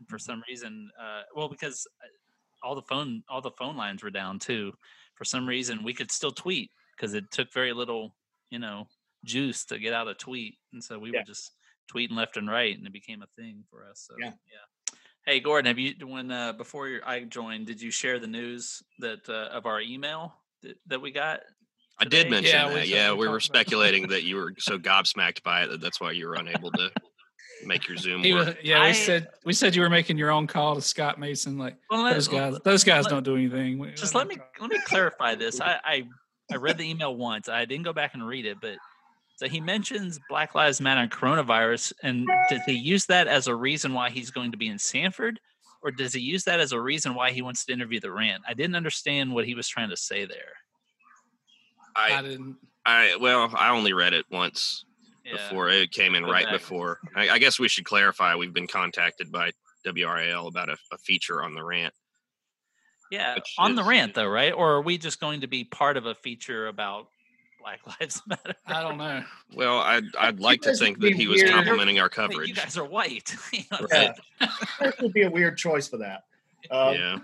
for 0.07 0.17
some 0.17 0.43
reason, 0.47 0.89
uh, 0.99 1.21
well, 1.35 1.49
because 1.49 1.87
uh, 2.03 2.67
all 2.67 2.75
the 2.75 2.81
phone 2.81 3.23
all 3.29 3.41
the 3.41 3.51
phone 3.51 3.77
lines 3.77 4.03
were 4.03 4.09
down 4.09 4.39
too. 4.39 4.73
For 5.15 5.25
some 5.25 5.47
reason, 5.47 5.83
we 5.83 5.93
could 5.93 6.11
still 6.11 6.31
tweet 6.31 6.71
because 6.95 7.13
it 7.13 7.29
took 7.31 7.51
very 7.53 7.73
little, 7.73 8.15
you 8.49 8.59
know, 8.59 8.87
juice 9.25 9.65
to 9.65 9.79
get 9.79 9.93
out 9.93 10.07
a 10.07 10.13
tweet, 10.13 10.57
and 10.73 10.83
so 10.83 10.97
we 10.99 11.11
Yeah. 11.11 11.19
were 11.19 11.25
just 11.25 11.51
tweeting 11.91 12.15
left 12.15 12.37
and 12.37 12.49
right, 12.49 12.77
and 12.77 12.85
it 12.85 12.93
became 12.93 13.21
a 13.21 13.27
thing 13.41 13.63
for 13.69 13.85
us. 13.85 14.05
So 14.07 14.15
Yeah. 14.19 14.33
yeah. 14.51 14.95
Hey 15.25 15.39
Gordon, 15.39 15.67
have 15.67 15.77
you 15.77 15.93
when 16.07 16.31
uh, 16.31 16.53
before 16.53 16.87
your, 16.87 17.07
I 17.07 17.23
joined, 17.23 17.67
did 17.67 17.81
you 17.81 17.91
share 17.91 18.19
the 18.19 18.27
news 18.27 18.81
that 18.99 19.27
uh, 19.29 19.49
of 19.51 19.65
our 19.65 19.81
email 19.81 20.33
that, 20.61 20.77
that 20.87 21.01
we 21.01 21.11
got? 21.11 21.41
I 22.01 22.05
did 22.05 22.29
mention 22.29 22.53
Yeah, 22.55 22.69
that. 22.69 22.73
said- 22.79 22.87
Yeah, 22.87 23.11
we 23.11 23.19
we 23.19 23.27
were 23.27 23.39
talked 23.39 23.49
about 23.49 23.59
it. 23.61 23.65
speculating 23.65 24.07
that 24.09 24.23
you 24.23 24.35
were 24.37 24.53
so 24.57 24.77
gobsmacked 24.79 25.43
by 25.43 25.63
it 25.63 25.67
that 25.69 25.81
that's 25.81 25.99
why 25.99 26.11
you 26.11 26.27
were 26.27 26.35
unable 26.35 26.71
to 26.71 26.91
make 27.65 27.87
your 27.89 27.97
Zoom 27.97 28.23
He 28.23 28.33
was, 28.33 28.55
yeah, 28.63 28.81
I- 28.81 28.87
we 28.87 28.93
said 28.93 29.27
we 29.45 29.53
said 29.53 29.75
you 29.75 29.81
were 29.81 29.89
making 29.89 30.17
your 30.17 30.31
own 30.31 30.47
call 30.47 30.75
to 30.75 30.81
Scott 30.81 31.19
Mason. 31.19 31.57
Like 31.57 31.75
Well, 31.89 32.03
let- 32.03 32.13
those 32.13 32.27
guys, 32.29 32.57
those 32.63 32.83
guys 32.83 33.03
let- 33.05 33.09
don't 33.11 33.23
do 33.23 33.35
anything. 33.35 33.79
We- 33.79 33.91
just 33.91 34.15
let 34.15 34.27
me 34.27 34.35
call. 34.37 34.45
let 34.61 34.69
me 34.71 34.79
clarify 34.85 35.35
this. 35.35 35.59
I, 35.61 35.77
I 35.83 36.03
I 36.51 36.55
read 36.55 36.77
the 36.77 36.89
email 36.89 37.15
once. 37.15 37.47
I 37.49 37.65
didn't 37.65 37.83
go 37.83 37.93
back 37.93 38.13
and 38.13 38.25
read 38.25 38.45
it, 38.45 38.57
but 38.61 38.77
so 39.35 39.47
he 39.47 39.59
mentions 39.61 40.19
Black 40.29 40.55
Lives 40.55 40.81
Matter 40.81 41.01
and 41.01 41.11
coronavirus, 41.11 41.93
and 42.01 42.27
does 42.49 42.61
he 42.65 42.73
use 42.73 43.05
that 43.05 43.27
as 43.27 43.47
a 43.47 43.55
reason 43.55 43.93
why 43.93 44.09
he's 44.09 44.31
going 44.31 44.51
to 44.51 44.57
be 44.57 44.67
in 44.67 44.79
Sanford, 44.79 45.39
or 45.83 45.91
does 45.91 46.11
he 46.13 46.19
use 46.21 46.43
that 46.45 46.59
as 46.59 46.71
a 46.71 46.79
reason 46.81 47.13
why 47.13 47.31
he 47.31 47.41
wants 47.41 47.63
to 47.65 47.71
interview 47.73 47.99
the 47.99 48.11
rant? 48.11 48.41
I 48.47 48.53
didn't 48.53 48.75
understand 48.75 49.31
what 49.31 49.45
he 49.45 49.53
was 49.53 49.67
trying 49.67 49.89
to 49.91 49.97
say 49.97 50.25
there. 50.25 50.53
I 51.95 52.13
I, 52.17 52.21
didn't. 52.21 52.55
I, 52.85 53.17
well, 53.19 53.51
I 53.55 53.69
only 53.69 53.93
read 53.93 54.13
it 54.13 54.25
once 54.31 54.85
Yeah. 55.25 55.33
before 55.33 55.69
it 55.69 55.91
came 55.91 56.15
in 56.15 56.23
Go 56.23 56.31
right 56.31 56.49
before. 56.49 56.99
I, 57.15 57.29
I 57.29 57.39
guess 57.39 57.59
we 57.59 57.67
should 57.67 57.85
clarify. 57.85 58.35
We've 58.35 58.53
been 58.53 58.67
contacted 58.67 59.31
by 59.31 59.51
WRAL 59.85 60.47
about 60.47 60.69
a, 60.69 60.77
a 60.91 60.97
feature 60.97 61.43
on 61.43 61.53
the 61.53 61.63
rant. 61.63 61.93
Yeah, 63.11 63.35
which 63.35 63.55
on 63.57 63.75
the 63.75 63.83
rant 63.83 64.13
though, 64.13 64.27
right? 64.27 64.53
Or 64.53 64.73
are 64.75 64.81
we 64.81 64.97
just 64.97 65.19
going 65.19 65.41
to 65.41 65.47
be 65.47 65.63
part 65.63 65.97
of 65.97 66.05
a 66.05 66.13
feature 66.13 66.67
about 66.67 67.07
Black 67.59 67.79
Lives 67.99 68.21
Matter. 68.27 68.55
I 68.65 68.81
don't 68.81 68.97
know. 68.97 69.23
Well, 69.53 69.79
I'd 69.79 70.03
I'd 70.19 70.39
like 70.39 70.61
to 70.61 70.75
think 70.75 70.99
that 71.01 71.13
he 71.13 71.27
was 71.27 71.41
weird. 71.41 71.53
complimenting 71.53 71.99
our 71.99 72.05
Wait, 72.05 72.11
coverage. 72.11 72.47
you 72.49 72.55
guys 72.55 72.77
are 72.77 72.85
white. 72.85 73.35
You 73.53 73.63
know, 73.71 73.87
Right. 73.91 74.15
That 74.79 75.01
would 75.01 75.13
be 75.13 75.23
a 75.23 75.29
weird 75.31 75.57
choice 75.57 75.87
for 75.87 75.97
that. 75.97 76.23
Um, 76.71 76.93
yeah. 76.95 77.17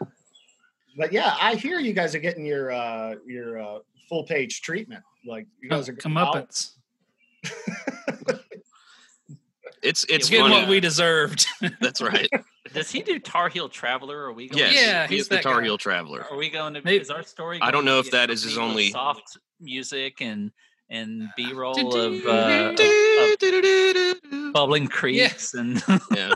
But 0.98 1.12
yeah, 1.14 1.36
I 1.40 1.56
hear 1.56 1.80
you 1.80 1.94
guys 1.94 2.16
are 2.16 2.20
getting 2.20 2.46
your 2.46 2.72
uh, 2.72 3.16
your 3.26 3.60
uh, 3.60 3.80
full 4.08 4.24
page 4.24 4.62
treatment. 4.62 5.04
Like 5.26 5.48
you 5.62 5.70
guys 5.70 5.90
are 5.90 5.94
Come 5.94 6.18
up, 6.18 6.36
it's 6.36 6.78
It's 9.82 10.04
it's 10.10 10.30
getting 10.30 10.50
what 10.52 10.68
we 10.68 10.80
deserved. 10.80 11.46
That's 11.82 12.02
right. 12.02 12.30
Does 12.74 12.90
he 12.90 13.02
do 13.02 13.20
Tar 13.20 13.50
Heel 13.50 13.70
Traveler? 13.70 14.18
Or 14.18 14.26
are 14.30 14.34
we 14.34 14.50
going? 14.50 14.58
Yes, 14.58 14.74
Yeah, 14.76 15.02
he's 15.08 15.18
he's 15.18 15.28
the 15.28 15.36
that 15.36 15.44
Tar 15.44 15.58
guy. 15.60 15.66
Heel 15.66 15.78
Traveler. 15.78 16.26
Are 16.30 16.38
we 16.38 16.50
going 16.50 16.74
to? 16.74 16.82
Maybe- 16.84 17.02
is 17.02 17.12
our 17.12 17.22
story? 17.24 17.60
I 17.62 17.70
don't 17.72 17.86
know 17.86 18.02
to 18.02 18.08
if 18.08 18.12
that 18.12 18.30
is 18.32 18.44
his 18.44 18.58
only- 18.58 18.90
soft 18.90 19.38
music 19.62 20.22
and 20.22 20.52
and 20.90 21.30
B 21.38 21.54
roll 21.54 21.74
of, 21.96 22.26
uh, 22.26 22.74
of, 22.74 22.80
of 22.80 24.54
bubbling 24.54 24.88
creeks 24.88 25.54
and 25.54 25.82
Yeah. 26.16 26.34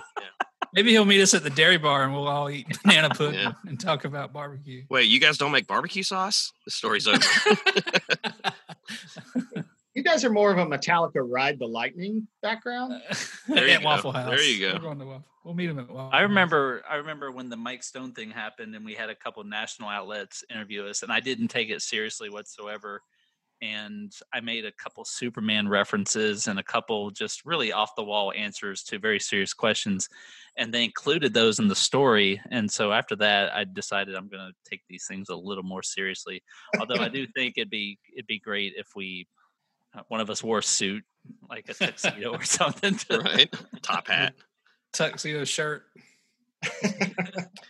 Maybe 0.74 0.91
he'll 0.91 1.05
meet 1.05 1.22
us 1.22 1.34
at 1.34 1.43
the 1.43 1.49
dairy 1.49 1.78
bar 1.78 2.03
and 2.03 2.13
we'll 2.13 2.28
all 2.28 2.49
eat 2.49 2.67
banana 2.84 3.09
pudding 3.09 3.39
Yeah. 3.39 3.53
and 3.67 3.80
talk 3.80 4.05
about 4.05 4.32
barbecue. 4.34 4.84
Wait, 4.89 5.09
you 5.09 5.20
guys 5.20 5.38
don't 5.38 5.51
make 5.51 5.65
barbecue 5.67 6.03
sauce? 6.03 6.51
The 6.65 6.72
story's 6.72 7.07
over. 7.07 7.20
You 9.95 10.03
guys 10.03 10.24
are 10.24 10.30
more 10.30 10.49
of 10.51 10.57
a 10.57 10.65
Metallica 10.65 11.15
Ride 11.28 11.59
the 11.59 11.65
Lightning 11.67 12.26
background. 12.41 12.93
There 13.49 13.67
you 13.67 13.74
at 13.74 13.80
go. 13.82 13.86
Waffle 13.86 14.11
House. 14.13 14.30
There 14.30 14.41
you 14.41 14.59
go. 14.67 14.74
We're 14.76 14.80
going 14.80 14.99
to 14.99 15.05
Waffle. 15.05 15.26
We'll 15.43 15.55
meet 15.55 15.70
him 15.70 15.80
at 15.80 15.89
Waffle. 15.89 16.11
I 16.13 16.22
House. 16.22 16.30
remember 16.30 16.84
I 16.89 16.95
remember 16.97 17.32
when 17.32 17.49
the 17.49 17.57
Mike 17.57 17.84
Stone 17.84 18.13
thing 18.13 18.30
happened 18.30 18.76
and 18.76 18.86
we 18.86 18.93
had 18.93 19.09
a 19.09 19.15
couple 19.15 19.43
national 19.43 19.89
outlets 19.89 20.43
interview 20.49 20.86
us 20.86 21.03
and 21.03 21.11
I 21.11 21.20
didn't 21.20 21.49
take 21.49 21.70
it 21.70 21.82
seriously 21.82 22.30
whatsoever 22.30 23.01
and 23.62 24.14
I 24.34 24.39
made 24.39 24.66
a 24.66 24.72
couple 24.72 25.03
Superman 25.03 25.68
references 25.68 26.47
and 26.47 26.60
a 26.60 26.64
couple 26.64 27.12
just 27.12 27.45
really 27.45 27.72
off 27.74 27.95
the 27.95 28.03
wall 28.03 28.32
answers 28.36 28.84
to 28.84 28.99
very 28.99 29.20
serious 29.20 29.53
questions 29.53 30.07
and 30.57 30.74
they 30.74 30.84
included 30.84 31.34
those 31.34 31.60
in 31.60 31.68
the 31.68 31.76
story 31.76 32.41
and 32.51 32.72
so 32.72 32.91
after 32.91 33.16
that 33.18 33.53
I 33.53 33.66
decided 33.66 34.16
I'm 34.16 34.30
going 34.30 34.47
to 34.47 34.70
take 34.70 34.82
these 34.88 35.05
things 35.07 35.30
a 35.30 35.36
little 35.36 35.64
more 35.64 35.84
seriously 35.84 36.41
although 36.80 37.01
I 37.01 37.10
do 37.10 37.28
think 37.28 37.55
it'd 37.57 37.70
be 37.70 37.99
it'd 38.14 38.28
be 38.28 38.39
great 38.39 38.74
if 38.78 38.88
we 38.95 39.28
uh, 39.93 40.01
one 40.07 40.22
of 40.22 40.30
us 40.30 40.43
wore 40.43 40.60
a 40.60 40.64
suit 40.64 41.03
like 41.49 41.70
a 41.70 41.74
tuxedo 41.74 42.34
or 42.34 42.43
something 42.43 42.95
to, 42.95 43.20
right? 43.20 43.53
Top 43.82 44.07
hat. 44.10 44.34
tuxedo 44.93 45.43
shirt. 45.45 45.84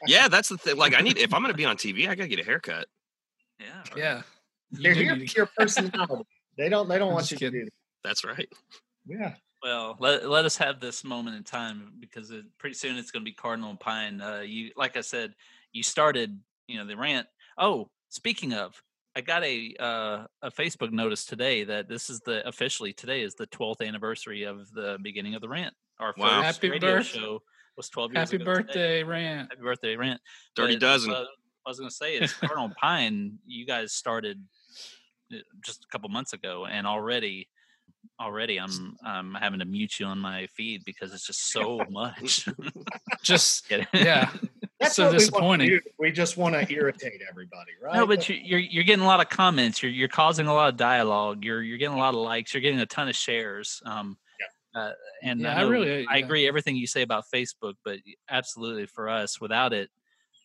Yeah, 0.08 0.28
that's 0.28 0.50
the 0.50 0.58
thing. 0.58 0.78
Like, 0.78 0.96
I 0.96 1.02
need 1.02 1.18
if 1.18 1.34
I'm 1.34 1.42
going 1.42 1.54
to 1.54 1.58
be 1.58 1.66
on 1.66 1.78
TV, 1.78 2.08
I 2.08 2.16
got 2.16 2.24
to 2.24 2.30
get 2.30 2.40
a 2.40 2.44
haircut. 2.44 2.88
yeah 3.60 3.84
Yeah. 3.96 4.22
You 4.72 4.84
They're 4.84 4.94
here 4.94 5.16
for 5.16 5.24
your 5.36 5.50
personality. 5.58 6.24
They 6.58 6.70
don't. 6.70 6.88
They 6.90 6.98
don't 7.00 7.10
I'm 7.10 7.14
want 7.16 7.32
you 7.32 7.38
kidding. 7.38 7.62
to 7.62 7.66
do. 7.66 7.72
That's 8.04 8.24
right. 8.24 8.48
Yeah. 9.08 9.34
Well, 9.64 9.98
let, 10.00 10.30
let 10.30 10.46
us 10.46 10.56
have 10.58 10.80
this 10.80 11.04
moment 11.04 11.36
in 11.36 11.44
time 11.44 11.92
because 12.00 12.32
it, 12.32 12.46
pretty 12.60 12.76
soon 12.76 12.96
it's 12.98 13.12
going 13.12 13.22
to 13.26 13.30
be 13.30 13.34
Cardinal 13.36 13.70
and 13.72 13.80
Pine. 13.80 14.22
Uh, 14.22 14.40
you, 14.40 14.72
like 14.78 14.96
I 14.96 15.02
said, 15.02 15.34
you 15.74 15.84
started, 15.84 16.40
you 16.68 16.78
know, 16.78 16.86
the 16.88 16.96
rant. 16.96 17.28
Oh, 17.58 17.90
speaking 18.08 18.54
of, 18.54 18.82
I 19.16 19.22
got 19.22 19.44
a 19.44 19.76
uh, 19.80 20.26
a 20.44 20.52
Facebook 20.52 20.92
notice 20.94 21.26
today 21.26 21.64
that 21.66 21.90
this 21.90 22.10
is 22.10 22.22
the 22.22 22.48
officially 22.48 22.94
today 22.94 23.22
is 23.22 23.36
the 23.36 23.48
12th 23.48 23.86
anniversary 23.86 24.44
of 24.44 24.72
the 24.72 24.98
beginning 25.02 25.36
of 25.36 25.42
the 25.42 25.50
rant. 25.50 25.74
Our 26.00 26.14
Wow. 26.18 26.42
first 26.42 26.58
Happy 26.58 26.70
radio 26.70 26.98
birth- 26.98 27.08
show 27.08 27.42
was 27.76 27.90
12 27.90 28.14
years 28.14 28.32
Happy 28.32 28.42
ago 28.42 28.54
today. 28.56 28.64
birthday, 28.64 29.04
Rant. 29.04 29.50
Happy 29.52 29.62
birthday, 29.62 29.96
rant. 29.96 30.22
Dirty 30.56 30.76
But, 30.76 30.80
dozen. 30.82 31.12
uh, 31.12 31.24
I 31.66 31.70
was 31.70 31.80
going 31.80 31.90
to 31.90 31.96
say 31.96 32.16
is 32.16 32.32
Cardinal 32.34 32.66
and 32.66 32.76
Pine. 32.76 33.40
You 33.46 33.66
guys 33.66 33.92
started 33.94 34.42
just 35.64 35.84
a 35.84 35.88
couple 35.88 36.10
months 36.10 36.34
ago, 36.34 36.66
and 36.66 36.86
already, 36.88 37.48
already, 38.20 38.60
I'm 38.60 38.96
I'm 39.06 39.34
having 39.36 39.60
to 39.60 39.66
mute 39.66 40.00
you 40.00 40.06
on 40.06 40.20
my 40.20 40.48
feed 40.48 40.84
because 40.86 41.14
it's 41.14 41.26
just 41.26 41.52
so 41.52 41.82
much. 41.90 42.48
Just 43.24 43.70
yeah. 43.94 44.30
That's 44.80 44.96
So 44.96 45.06
what 45.06 45.12
we 45.12 45.18
disappointing. 45.18 45.80
We 45.98 46.12
just 46.12 46.38
want 46.38 46.56
to 46.56 46.74
irritate 46.74 47.22
everybody, 47.30 47.72
right? 47.84 47.96
No, 47.96 48.08
but 48.08 48.30
you, 48.30 48.36
you're 48.36 48.60
you're 48.60 48.86
getting 48.86 49.04
a 49.04 49.08
lot 49.08 49.20
of 49.20 49.28
comments. 49.28 49.84
You're 49.84 49.92
you're 49.92 50.08
causing 50.08 50.48
a 50.48 50.54
lot 50.54 50.70
of 50.70 50.78
dialogue. 50.78 51.44
You're 51.44 51.62
you're 51.62 51.78
getting 51.78 51.96
a 51.98 52.00
lot 52.00 52.14
of 52.14 52.22
likes. 52.22 52.54
You're 52.54 52.62
getting 52.62 52.80
a 52.80 52.86
ton 52.86 53.10
of 53.10 53.16
shares. 53.16 53.82
Um, 53.86 54.18
uh, 54.74 54.92
and 55.22 55.42
Yeah, 55.42 55.54
I, 55.54 55.60
I 55.60 55.64
know- 55.64 55.70
really- 55.70 56.08
I 56.08 56.18
yeah. 56.18 56.26
agree 56.26 56.48
everything 56.48 56.78
you 56.78 56.88
say 56.88 57.02
about 57.02 57.26
Facebook, 57.34 57.74
but 57.84 57.98
absolutely 58.30 58.86
for 58.86 59.10
us, 59.10 59.42
without 59.42 59.74
it, 59.74 59.90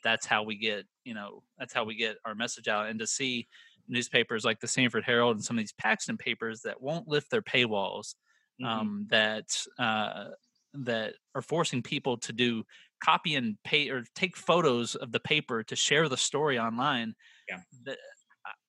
that's 0.03 0.27
how 0.27 0.43
we 0.43 0.57
get 0.57 0.85
you 1.05 1.15
know 1.15 1.43
that's 1.57 1.73
how 1.73 1.85
we 1.85 1.95
get 1.95 2.17
our 2.25 2.35
message 2.35 2.67
out. 2.67 2.89
And 2.89 2.99
to 2.99 3.07
see 3.07 3.47
newspapers 3.89 4.45
like 4.45 4.61
the 4.61 4.69
Sanford 4.69 5.05
Herald 5.05 5.37
and 5.37 5.45
some 5.45 5.57
of 5.59 5.63
these 5.63 5.73
Paxton 5.73 6.17
papers 6.17 6.63
that 6.63 6.81
won't 6.81 7.09
lift 7.09 7.31
their 7.31 7.43
paywalls, 7.43 8.15
Mhm. 8.61 8.67
um, 8.67 9.07
that 9.11 9.65
uh, 9.79 10.31
that 10.75 11.15
are 11.35 11.43
forcing 11.43 11.83
people 11.83 12.17
to 12.19 12.33
do 12.33 12.65
copy 13.01 13.35
and 13.37 13.57
pay 13.65 13.91
or 13.91 14.05
take 14.15 14.37
photos 14.37 14.95
of 14.97 15.13
the 15.13 15.21
paper 15.21 15.63
to 15.63 15.77
share 15.77 16.09
the 16.09 16.17
story 16.17 16.59
online. 16.59 17.15
Yeah. 17.49 17.61
I- 17.87 17.97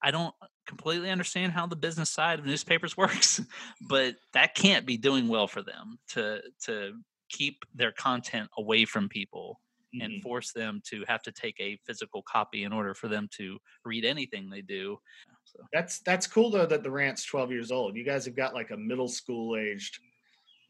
I 0.01 0.11
don't 0.11 0.33
completely 0.67 1.09
understand 1.09 1.51
how 1.53 1.65
the 1.67 1.75
business 1.75 2.09
side 2.09 2.39
of 2.39 2.45
newspapers 2.45 2.95
works, 2.97 3.41
but 3.89 4.15
that 4.33 4.55
can't 4.55 4.85
be 4.85 4.97
doing 4.97 5.27
well 5.27 5.47
for 5.47 5.61
them 5.63 5.97
to 6.09 6.41
to 6.65 7.01
keep 7.29 7.65
their 7.73 7.91
content 7.91 8.49
away 8.57 8.85
from 8.85 9.09
people 9.09 9.59
and 10.01 10.13
Mhm. 10.13 10.21
force 10.23 10.51
them 10.51 10.81
to 10.89 11.03
have 11.07 11.21
to 11.23 11.31
take 11.31 11.59
a 11.59 11.77
physical 11.85 12.21
copy 12.23 12.63
in 12.63 12.73
order 12.73 12.93
for 12.93 13.07
them 13.07 13.27
to 13.37 13.59
read 13.83 14.05
anything 14.05 14.49
they 14.49 14.61
do. 14.61 14.99
So 15.45 15.59
That's 15.71 15.99
that's 15.99 16.27
cool 16.27 16.49
though 16.49 16.65
that 16.65 16.83
the 16.83 16.91
rant's 16.91 17.23
12 17.25 17.51
years 17.51 17.71
old. 17.71 17.95
You 17.95 18.03
guys 18.03 18.25
have 18.25 18.35
got 18.35 18.53
like 18.53 18.71
a 18.71 18.77
middle 18.77 19.07
school 19.07 19.55
aged 19.55 19.99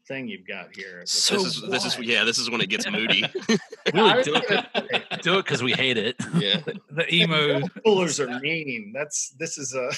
thing 0.06 0.28
you've 0.28 0.46
got 0.46 0.74
here. 0.76 1.02
So 1.06 1.34
this 1.34 1.44
is 1.56 1.62
this 1.62 1.84
is 1.84 1.98
yeah, 1.98 2.22
this 2.24 2.38
is 2.38 2.48
when 2.50 2.60
it 2.60 2.68
gets 2.68 2.88
moody. 2.88 3.22
really 3.94 4.22
do 4.22 4.36
it, 4.36 5.20
do 5.22 5.38
it 5.38 5.44
because 5.44 5.62
we 5.62 5.72
hate 5.72 5.96
it. 5.98 6.16
yeah. 6.36 6.60
The 6.90 7.12
emo. 7.12 7.54
middle 7.60 7.68
schoolers 7.70 8.20
are 8.20 8.38
mean. 8.40 8.92
That's 8.94 9.30
this 9.30 9.58
is 9.58 9.74
a 9.74 9.90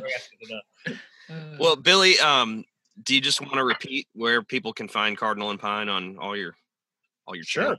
ratcheted 0.00 0.40
it 0.40 0.52
up. 0.52 0.94
uh, 1.30 1.56
Well, 1.58 1.76
Billy, 1.76 2.18
um, 2.20 2.64
do 3.02 3.14
you 3.14 3.20
just 3.20 3.40
want 3.40 3.54
to 3.54 3.64
repeat 3.64 4.06
where 4.12 4.42
people 4.42 4.72
can 4.72 4.88
find 4.88 5.16
Cardinal 5.16 5.50
and 5.50 5.58
Pine 5.58 5.88
on 5.88 6.18
all 6.18 6.36
your 6.36 6.54
all 7.26 7.34
your 7.34 7.44
Sure. 7.44 7.76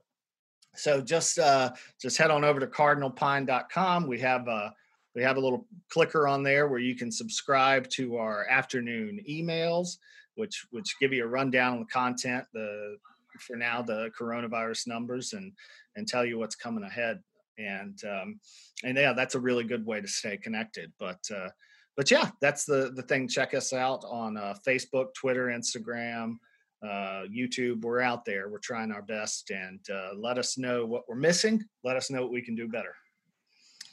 So 0.76 1.02
just 1.02 1.38
uh, 1.38 1.72
just 2.02 2.18
head 2.18 2.32
on 2.32 2.44
over 2.44 2.60
to 2.60 2.68
cardinalpine.com. 2.68 4.08
We 4.08 4.20
have 4.20 4.48
a 4.48 4.74
we 5.16 5.22
have 5.22 5.38
a 5.38 5.40
little 5.40 5.68
clicker 5.90 6.28
on 6.28 6.42
there 6.44 6.68
where 6.68 6.80
you 6.80 6.96
can 6.96 7.12
subscribe 7.12 7.88
to 7.92 8.18
our 8.18 8.48
afternoon 8.50 9.20
emails, 9.30 9.98
which 10.36 10.66
which 10.72 10.96
give 11.00 11.14
you 11.14 11.24
a 11.24 11.28
rundown 11.28 11.74
on 11.74 11.80
the 11.80 11.86
content, 11.86 12.46
the 12.54 12.98
for 13.40 13.56
now 13.56 13.82
the 13.82 14.10
coronavirus 14.20 14.88
numbers, 14.88 15.34
and 15.34 15.52
and 15.96 16.08
tell 16.08 16.26
you 16.26 16.40
what's 16.40 16.56
coming 16.56 16.84
ahead. 16.84 17.22
And 17.60 18.00
um, 18.06 18.40
and 18.84 18.98
yeah, 18.98 19.14
that's 19.14 19.36
a 19.36 19.40
really 19.40 19.64
good 19.64 19.86
way 19.86 20.02
to 20.02 20.08
stay 20.08 20.38
connected. 20.38 20.92
But 21.00 21.20
uh, 21.34 21.50
but 21.96 22.10
yeah, 22.10 22.32
that's 22.42 22.66
the 22.66 22.92
the 22.96 23.04
thing. 23.04 23.28
Check 23.28 23.54
us 23.54 23.74
out 23.74 24.04
on 24.06 24.38
uh, 24.38 24.56
Facebook, 24.66 25.14
Twitter, 25.14 25.48
Instagram 25.48 26.38
uh, 26.84 27.24
YouTube. 27.34 27.82
We're 27.82 28.02
out 28.02 28.26
there. 28.26 28.50
We're 28.50 28.60
trying 28.60 28.92
our 28.92 29.02
best, 29.02 29.52
and 29.52 29.80
uh, 29.90 30.16
let 30.16 30.38
us 30.38 30.58
know 30.58 30.86
what 30.86 31.04
we're 31.08 31.16
missing. 31.16 31.64
Let 31.84 31.96
us 31.96 32.12
know 32.12 32.22
what 32.22 32.32
we 32.32 32.42
can 32.42 32.56
do 32.56 32.68
better. 32.68 32.94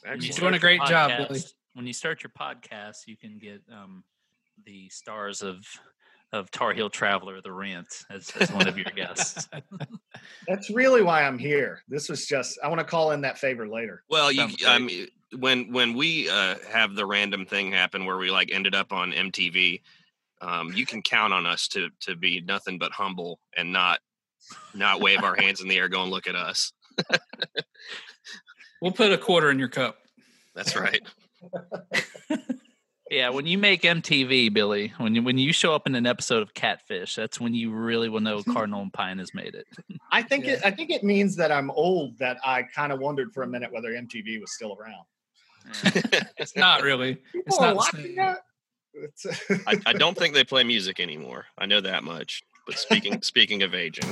When 0.03 0.21
you 0.21 0.27
You're 0.27 0.37
doing 0.37 0.53
a 0.55 0.57
start 0.57 0.73
your 0.73 0.77
great 0.77 0.85
job, 0.85 1.27
Billy. 1.27 1.41
When 1.73 1.87
you 1.87 1.93
start 1.93 2.23
your 2.23 2.31
podcast, 2.37 3.07
you 3.07 3.15
can 3.15 3.37
get 3.37 3.61
um, 3.71 4.03
the 4.65 4.89
stars 4.89 5.41
of 5.41 5.65
of 6.33 6.49
Tar 6.49 6.73
Heel 6.73 6.89
Traveler, 6.89 7.41
the 7.41 7.51
Rant, 7.51 7.87
as, 8.09 8.31
as 8.39 8.49
one 8.53 8.67
of 8.67 8.77
your 8.77 8.89
guests. 8.95 9.49
That's 10.47 10.69
really 10.69 11.01
why 11.01 11.23
I'm 11.23 11.37
here. 11.37 11.83
This 11.89 12.07
was 12.07 12.25
just 12.25 12.57
I 12.63 12.67
want 12.67 12.79
to 12.79 12.85
call 12.85 13.11
in 13.11 13.21
that 13.21 13.37
favor 13.37 13.67
later. 13.67 14.03
Well, 14.09 14.31
you 14.31 14.47
I 14.65 14.79
mean 14.79 15.07
when 15.37 15.71
when 15.71 15.93
we 15.93 16.29
uh, 16.29 16.55
have 16.69 16.95
the 16.95 17.05
random 17.05 17.45
thing 17.45 17.71
happen 17.71 18.05
where 18.05 18.17
we 18.17 18.31
like 18.31 18.51
ended 18.51 18.75
up 18.75 18.91
on 18.91 19.11
MTV, 19.11 19.81
um, 20.41 20.71
you 20.73 20.85
can 20.85 21.01
count 21.01 21.33
on 21.33 21.45
us 21.45 21.67
to 21.69 21.89
to 22.01 22.15
be 22.15 22.41
nothing 22.41 22.77
but 22.77 22.91
humble 22.91 23.39
and 23.55 23.71
not 23.71 23.99
not 24.73 24.99
wave 25.01 25.23
our 25.23 25.35
hands 25.39 25.61
in 25.61 25.67
the 25.67 25.77
air 25.77 25.89
going 25.89 26.09
look 26.09 26.27
at 26.27 26.35
us. 26.35 26.73
we'll 28.81 28.91
put 28.91 29.11
a 29.11 29.17
quarter 29.17 29.49
in 29.51 29.59
your 29.59 29.69
cup. 29.69 29.97
That's 30.55 30.75
right. 30.75 31.01
Yeah, 33.11 33.27
when 33.27 33.45
you 33.45 33.57
make 33.57 33.81
MTV, 33.81 34.53
Billy, 34.53 34.93
when 34.97 35.13
you 35.13 35.21
when 35.21 35.37
you 35.37 35.51
show 35.51 35.75
up 35.75 35.85
in 35.85 35.95
an 35.95 36.05
episode 36.07 36.41
of 36.43 36.53
Catfish, 36.53 37.13
that's 37.13 37.41
when 37.41 37.53
you 37.53 37.69
really 37.69 38.07
will 38.07 38.21
know 38.21 38.41
Cardinal 38.53 38.81
and 38.81 38.93
Pine 38.93 39.19
has 39.19 39.33
made 39.33 39.53
it. 39.53 39.67
I 40.13 40.21
think 40.21 40.45
Yeah. 40.45 40.53
it 40.53 40.59
I 40.63 40.71
think 40.71 40.91
it 40.91 41.03
means 41.03 41.35
that 41.35 41.51
I'm 41.51 41.69
old. 41.71 42.17
That 42.19 42.37
I 42.45 42.63
kind 42.63 42.93
of 42.93 43.01
wondered 43.01 43.33
for 43.33 43.43
a 43.43 43.47
minute 43.47 43.69
whether 43.69 43.89
MTV 43.89 44.39
was 44.39 44.53
still 44.53 44.77
around. 44.79 45.03
Yeah. 45.83 46.23
It's 46.37 46.55
not 46.55 46.83
really. 46.83 47.15
People 47.15 47.41
It's 47.47 47.57
are 47.57 47.73
not 47.73 48.37
the 48.93 48.99
watching 48.99 49.11
same. 49.15 49.33
that. 49.49 49.67
It's, 49.67 49.85
I, 49.85 49.91
I 49.91 49.93
don't 49.93 50.17
think 50.17 50.33
they 50.33 50.43
play 50.43 50.63
music 50.63 50.99
anymore. 50.99 51.45
I 51.57 51.65
know 51.65 51.81
that 51.81 52.03
much. 52.03 52.43
But 52.65 52.77
speaking 52.77 53.21
speaking 53.21 53.63
of 53.63 53.73
aging, 53.73 54.09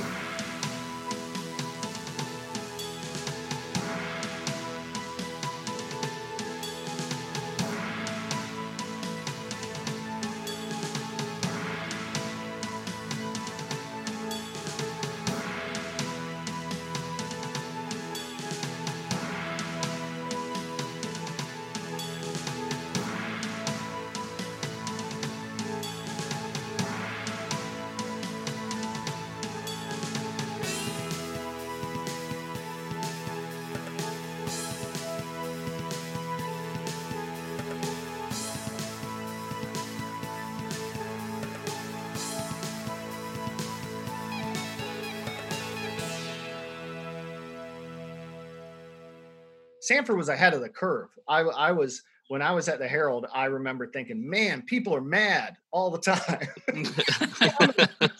Sanford 49.90 50.16
was 50.16 50.28
ahead 50.28 50.54
of 50.54 50.60
the 50.60 50.68
curve. 50.68 51.08
I, 51.26 51.40
I 51.40 51.72
was 51.72 52.02
when 52.28 52.42
I 52.42 52.52
was 52.52 52.68
at 52.68 52.78
the 52.78 52.86
Herald. 52.86 53.26
I 53.34 53.46
remember 53.46 53.88
thinking, 53.88 54.28
man, 54.28 54.62
people 54.62 54.94
are 54.94 55.00
mad 55.00 55.56
all 55.72 55.90
the 55.90 55.98
time. 55.98 56.46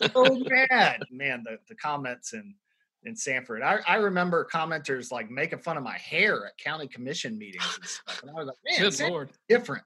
so 0.12 0.34
mad, 0.48 1.04
man. 1.12 1.44
The 1.44 1.58
the 1.68 1.76
comments 1.76 2.32
in 2.32 2.56
in 3.04 3.14
Sanford. 3.14 3.62
I, 3.62 3.78
I 3.86 3.96
remember 3.96 4.48
commenters 4.52 5.12
like 5.12 5.30
making 5.30 5.60
fun 5.60 5.76
of 5.76 5.84
my 5.84 5.96
hair 5.96 6.44
at 6.44 6.58
county 6.58 6.88
commission 6.88 7.38
meetings 7.38 7.64
and 7.76 7.88
stuff. 7.88 8.20
And 8.22 8.32
I 8.32 8.34
was 8.34 8.48
like, 8.48 8.56
man, 8.68 8.90
Good 8.90 9.08
lord. 9.08 9.30
different. 9.48 9.84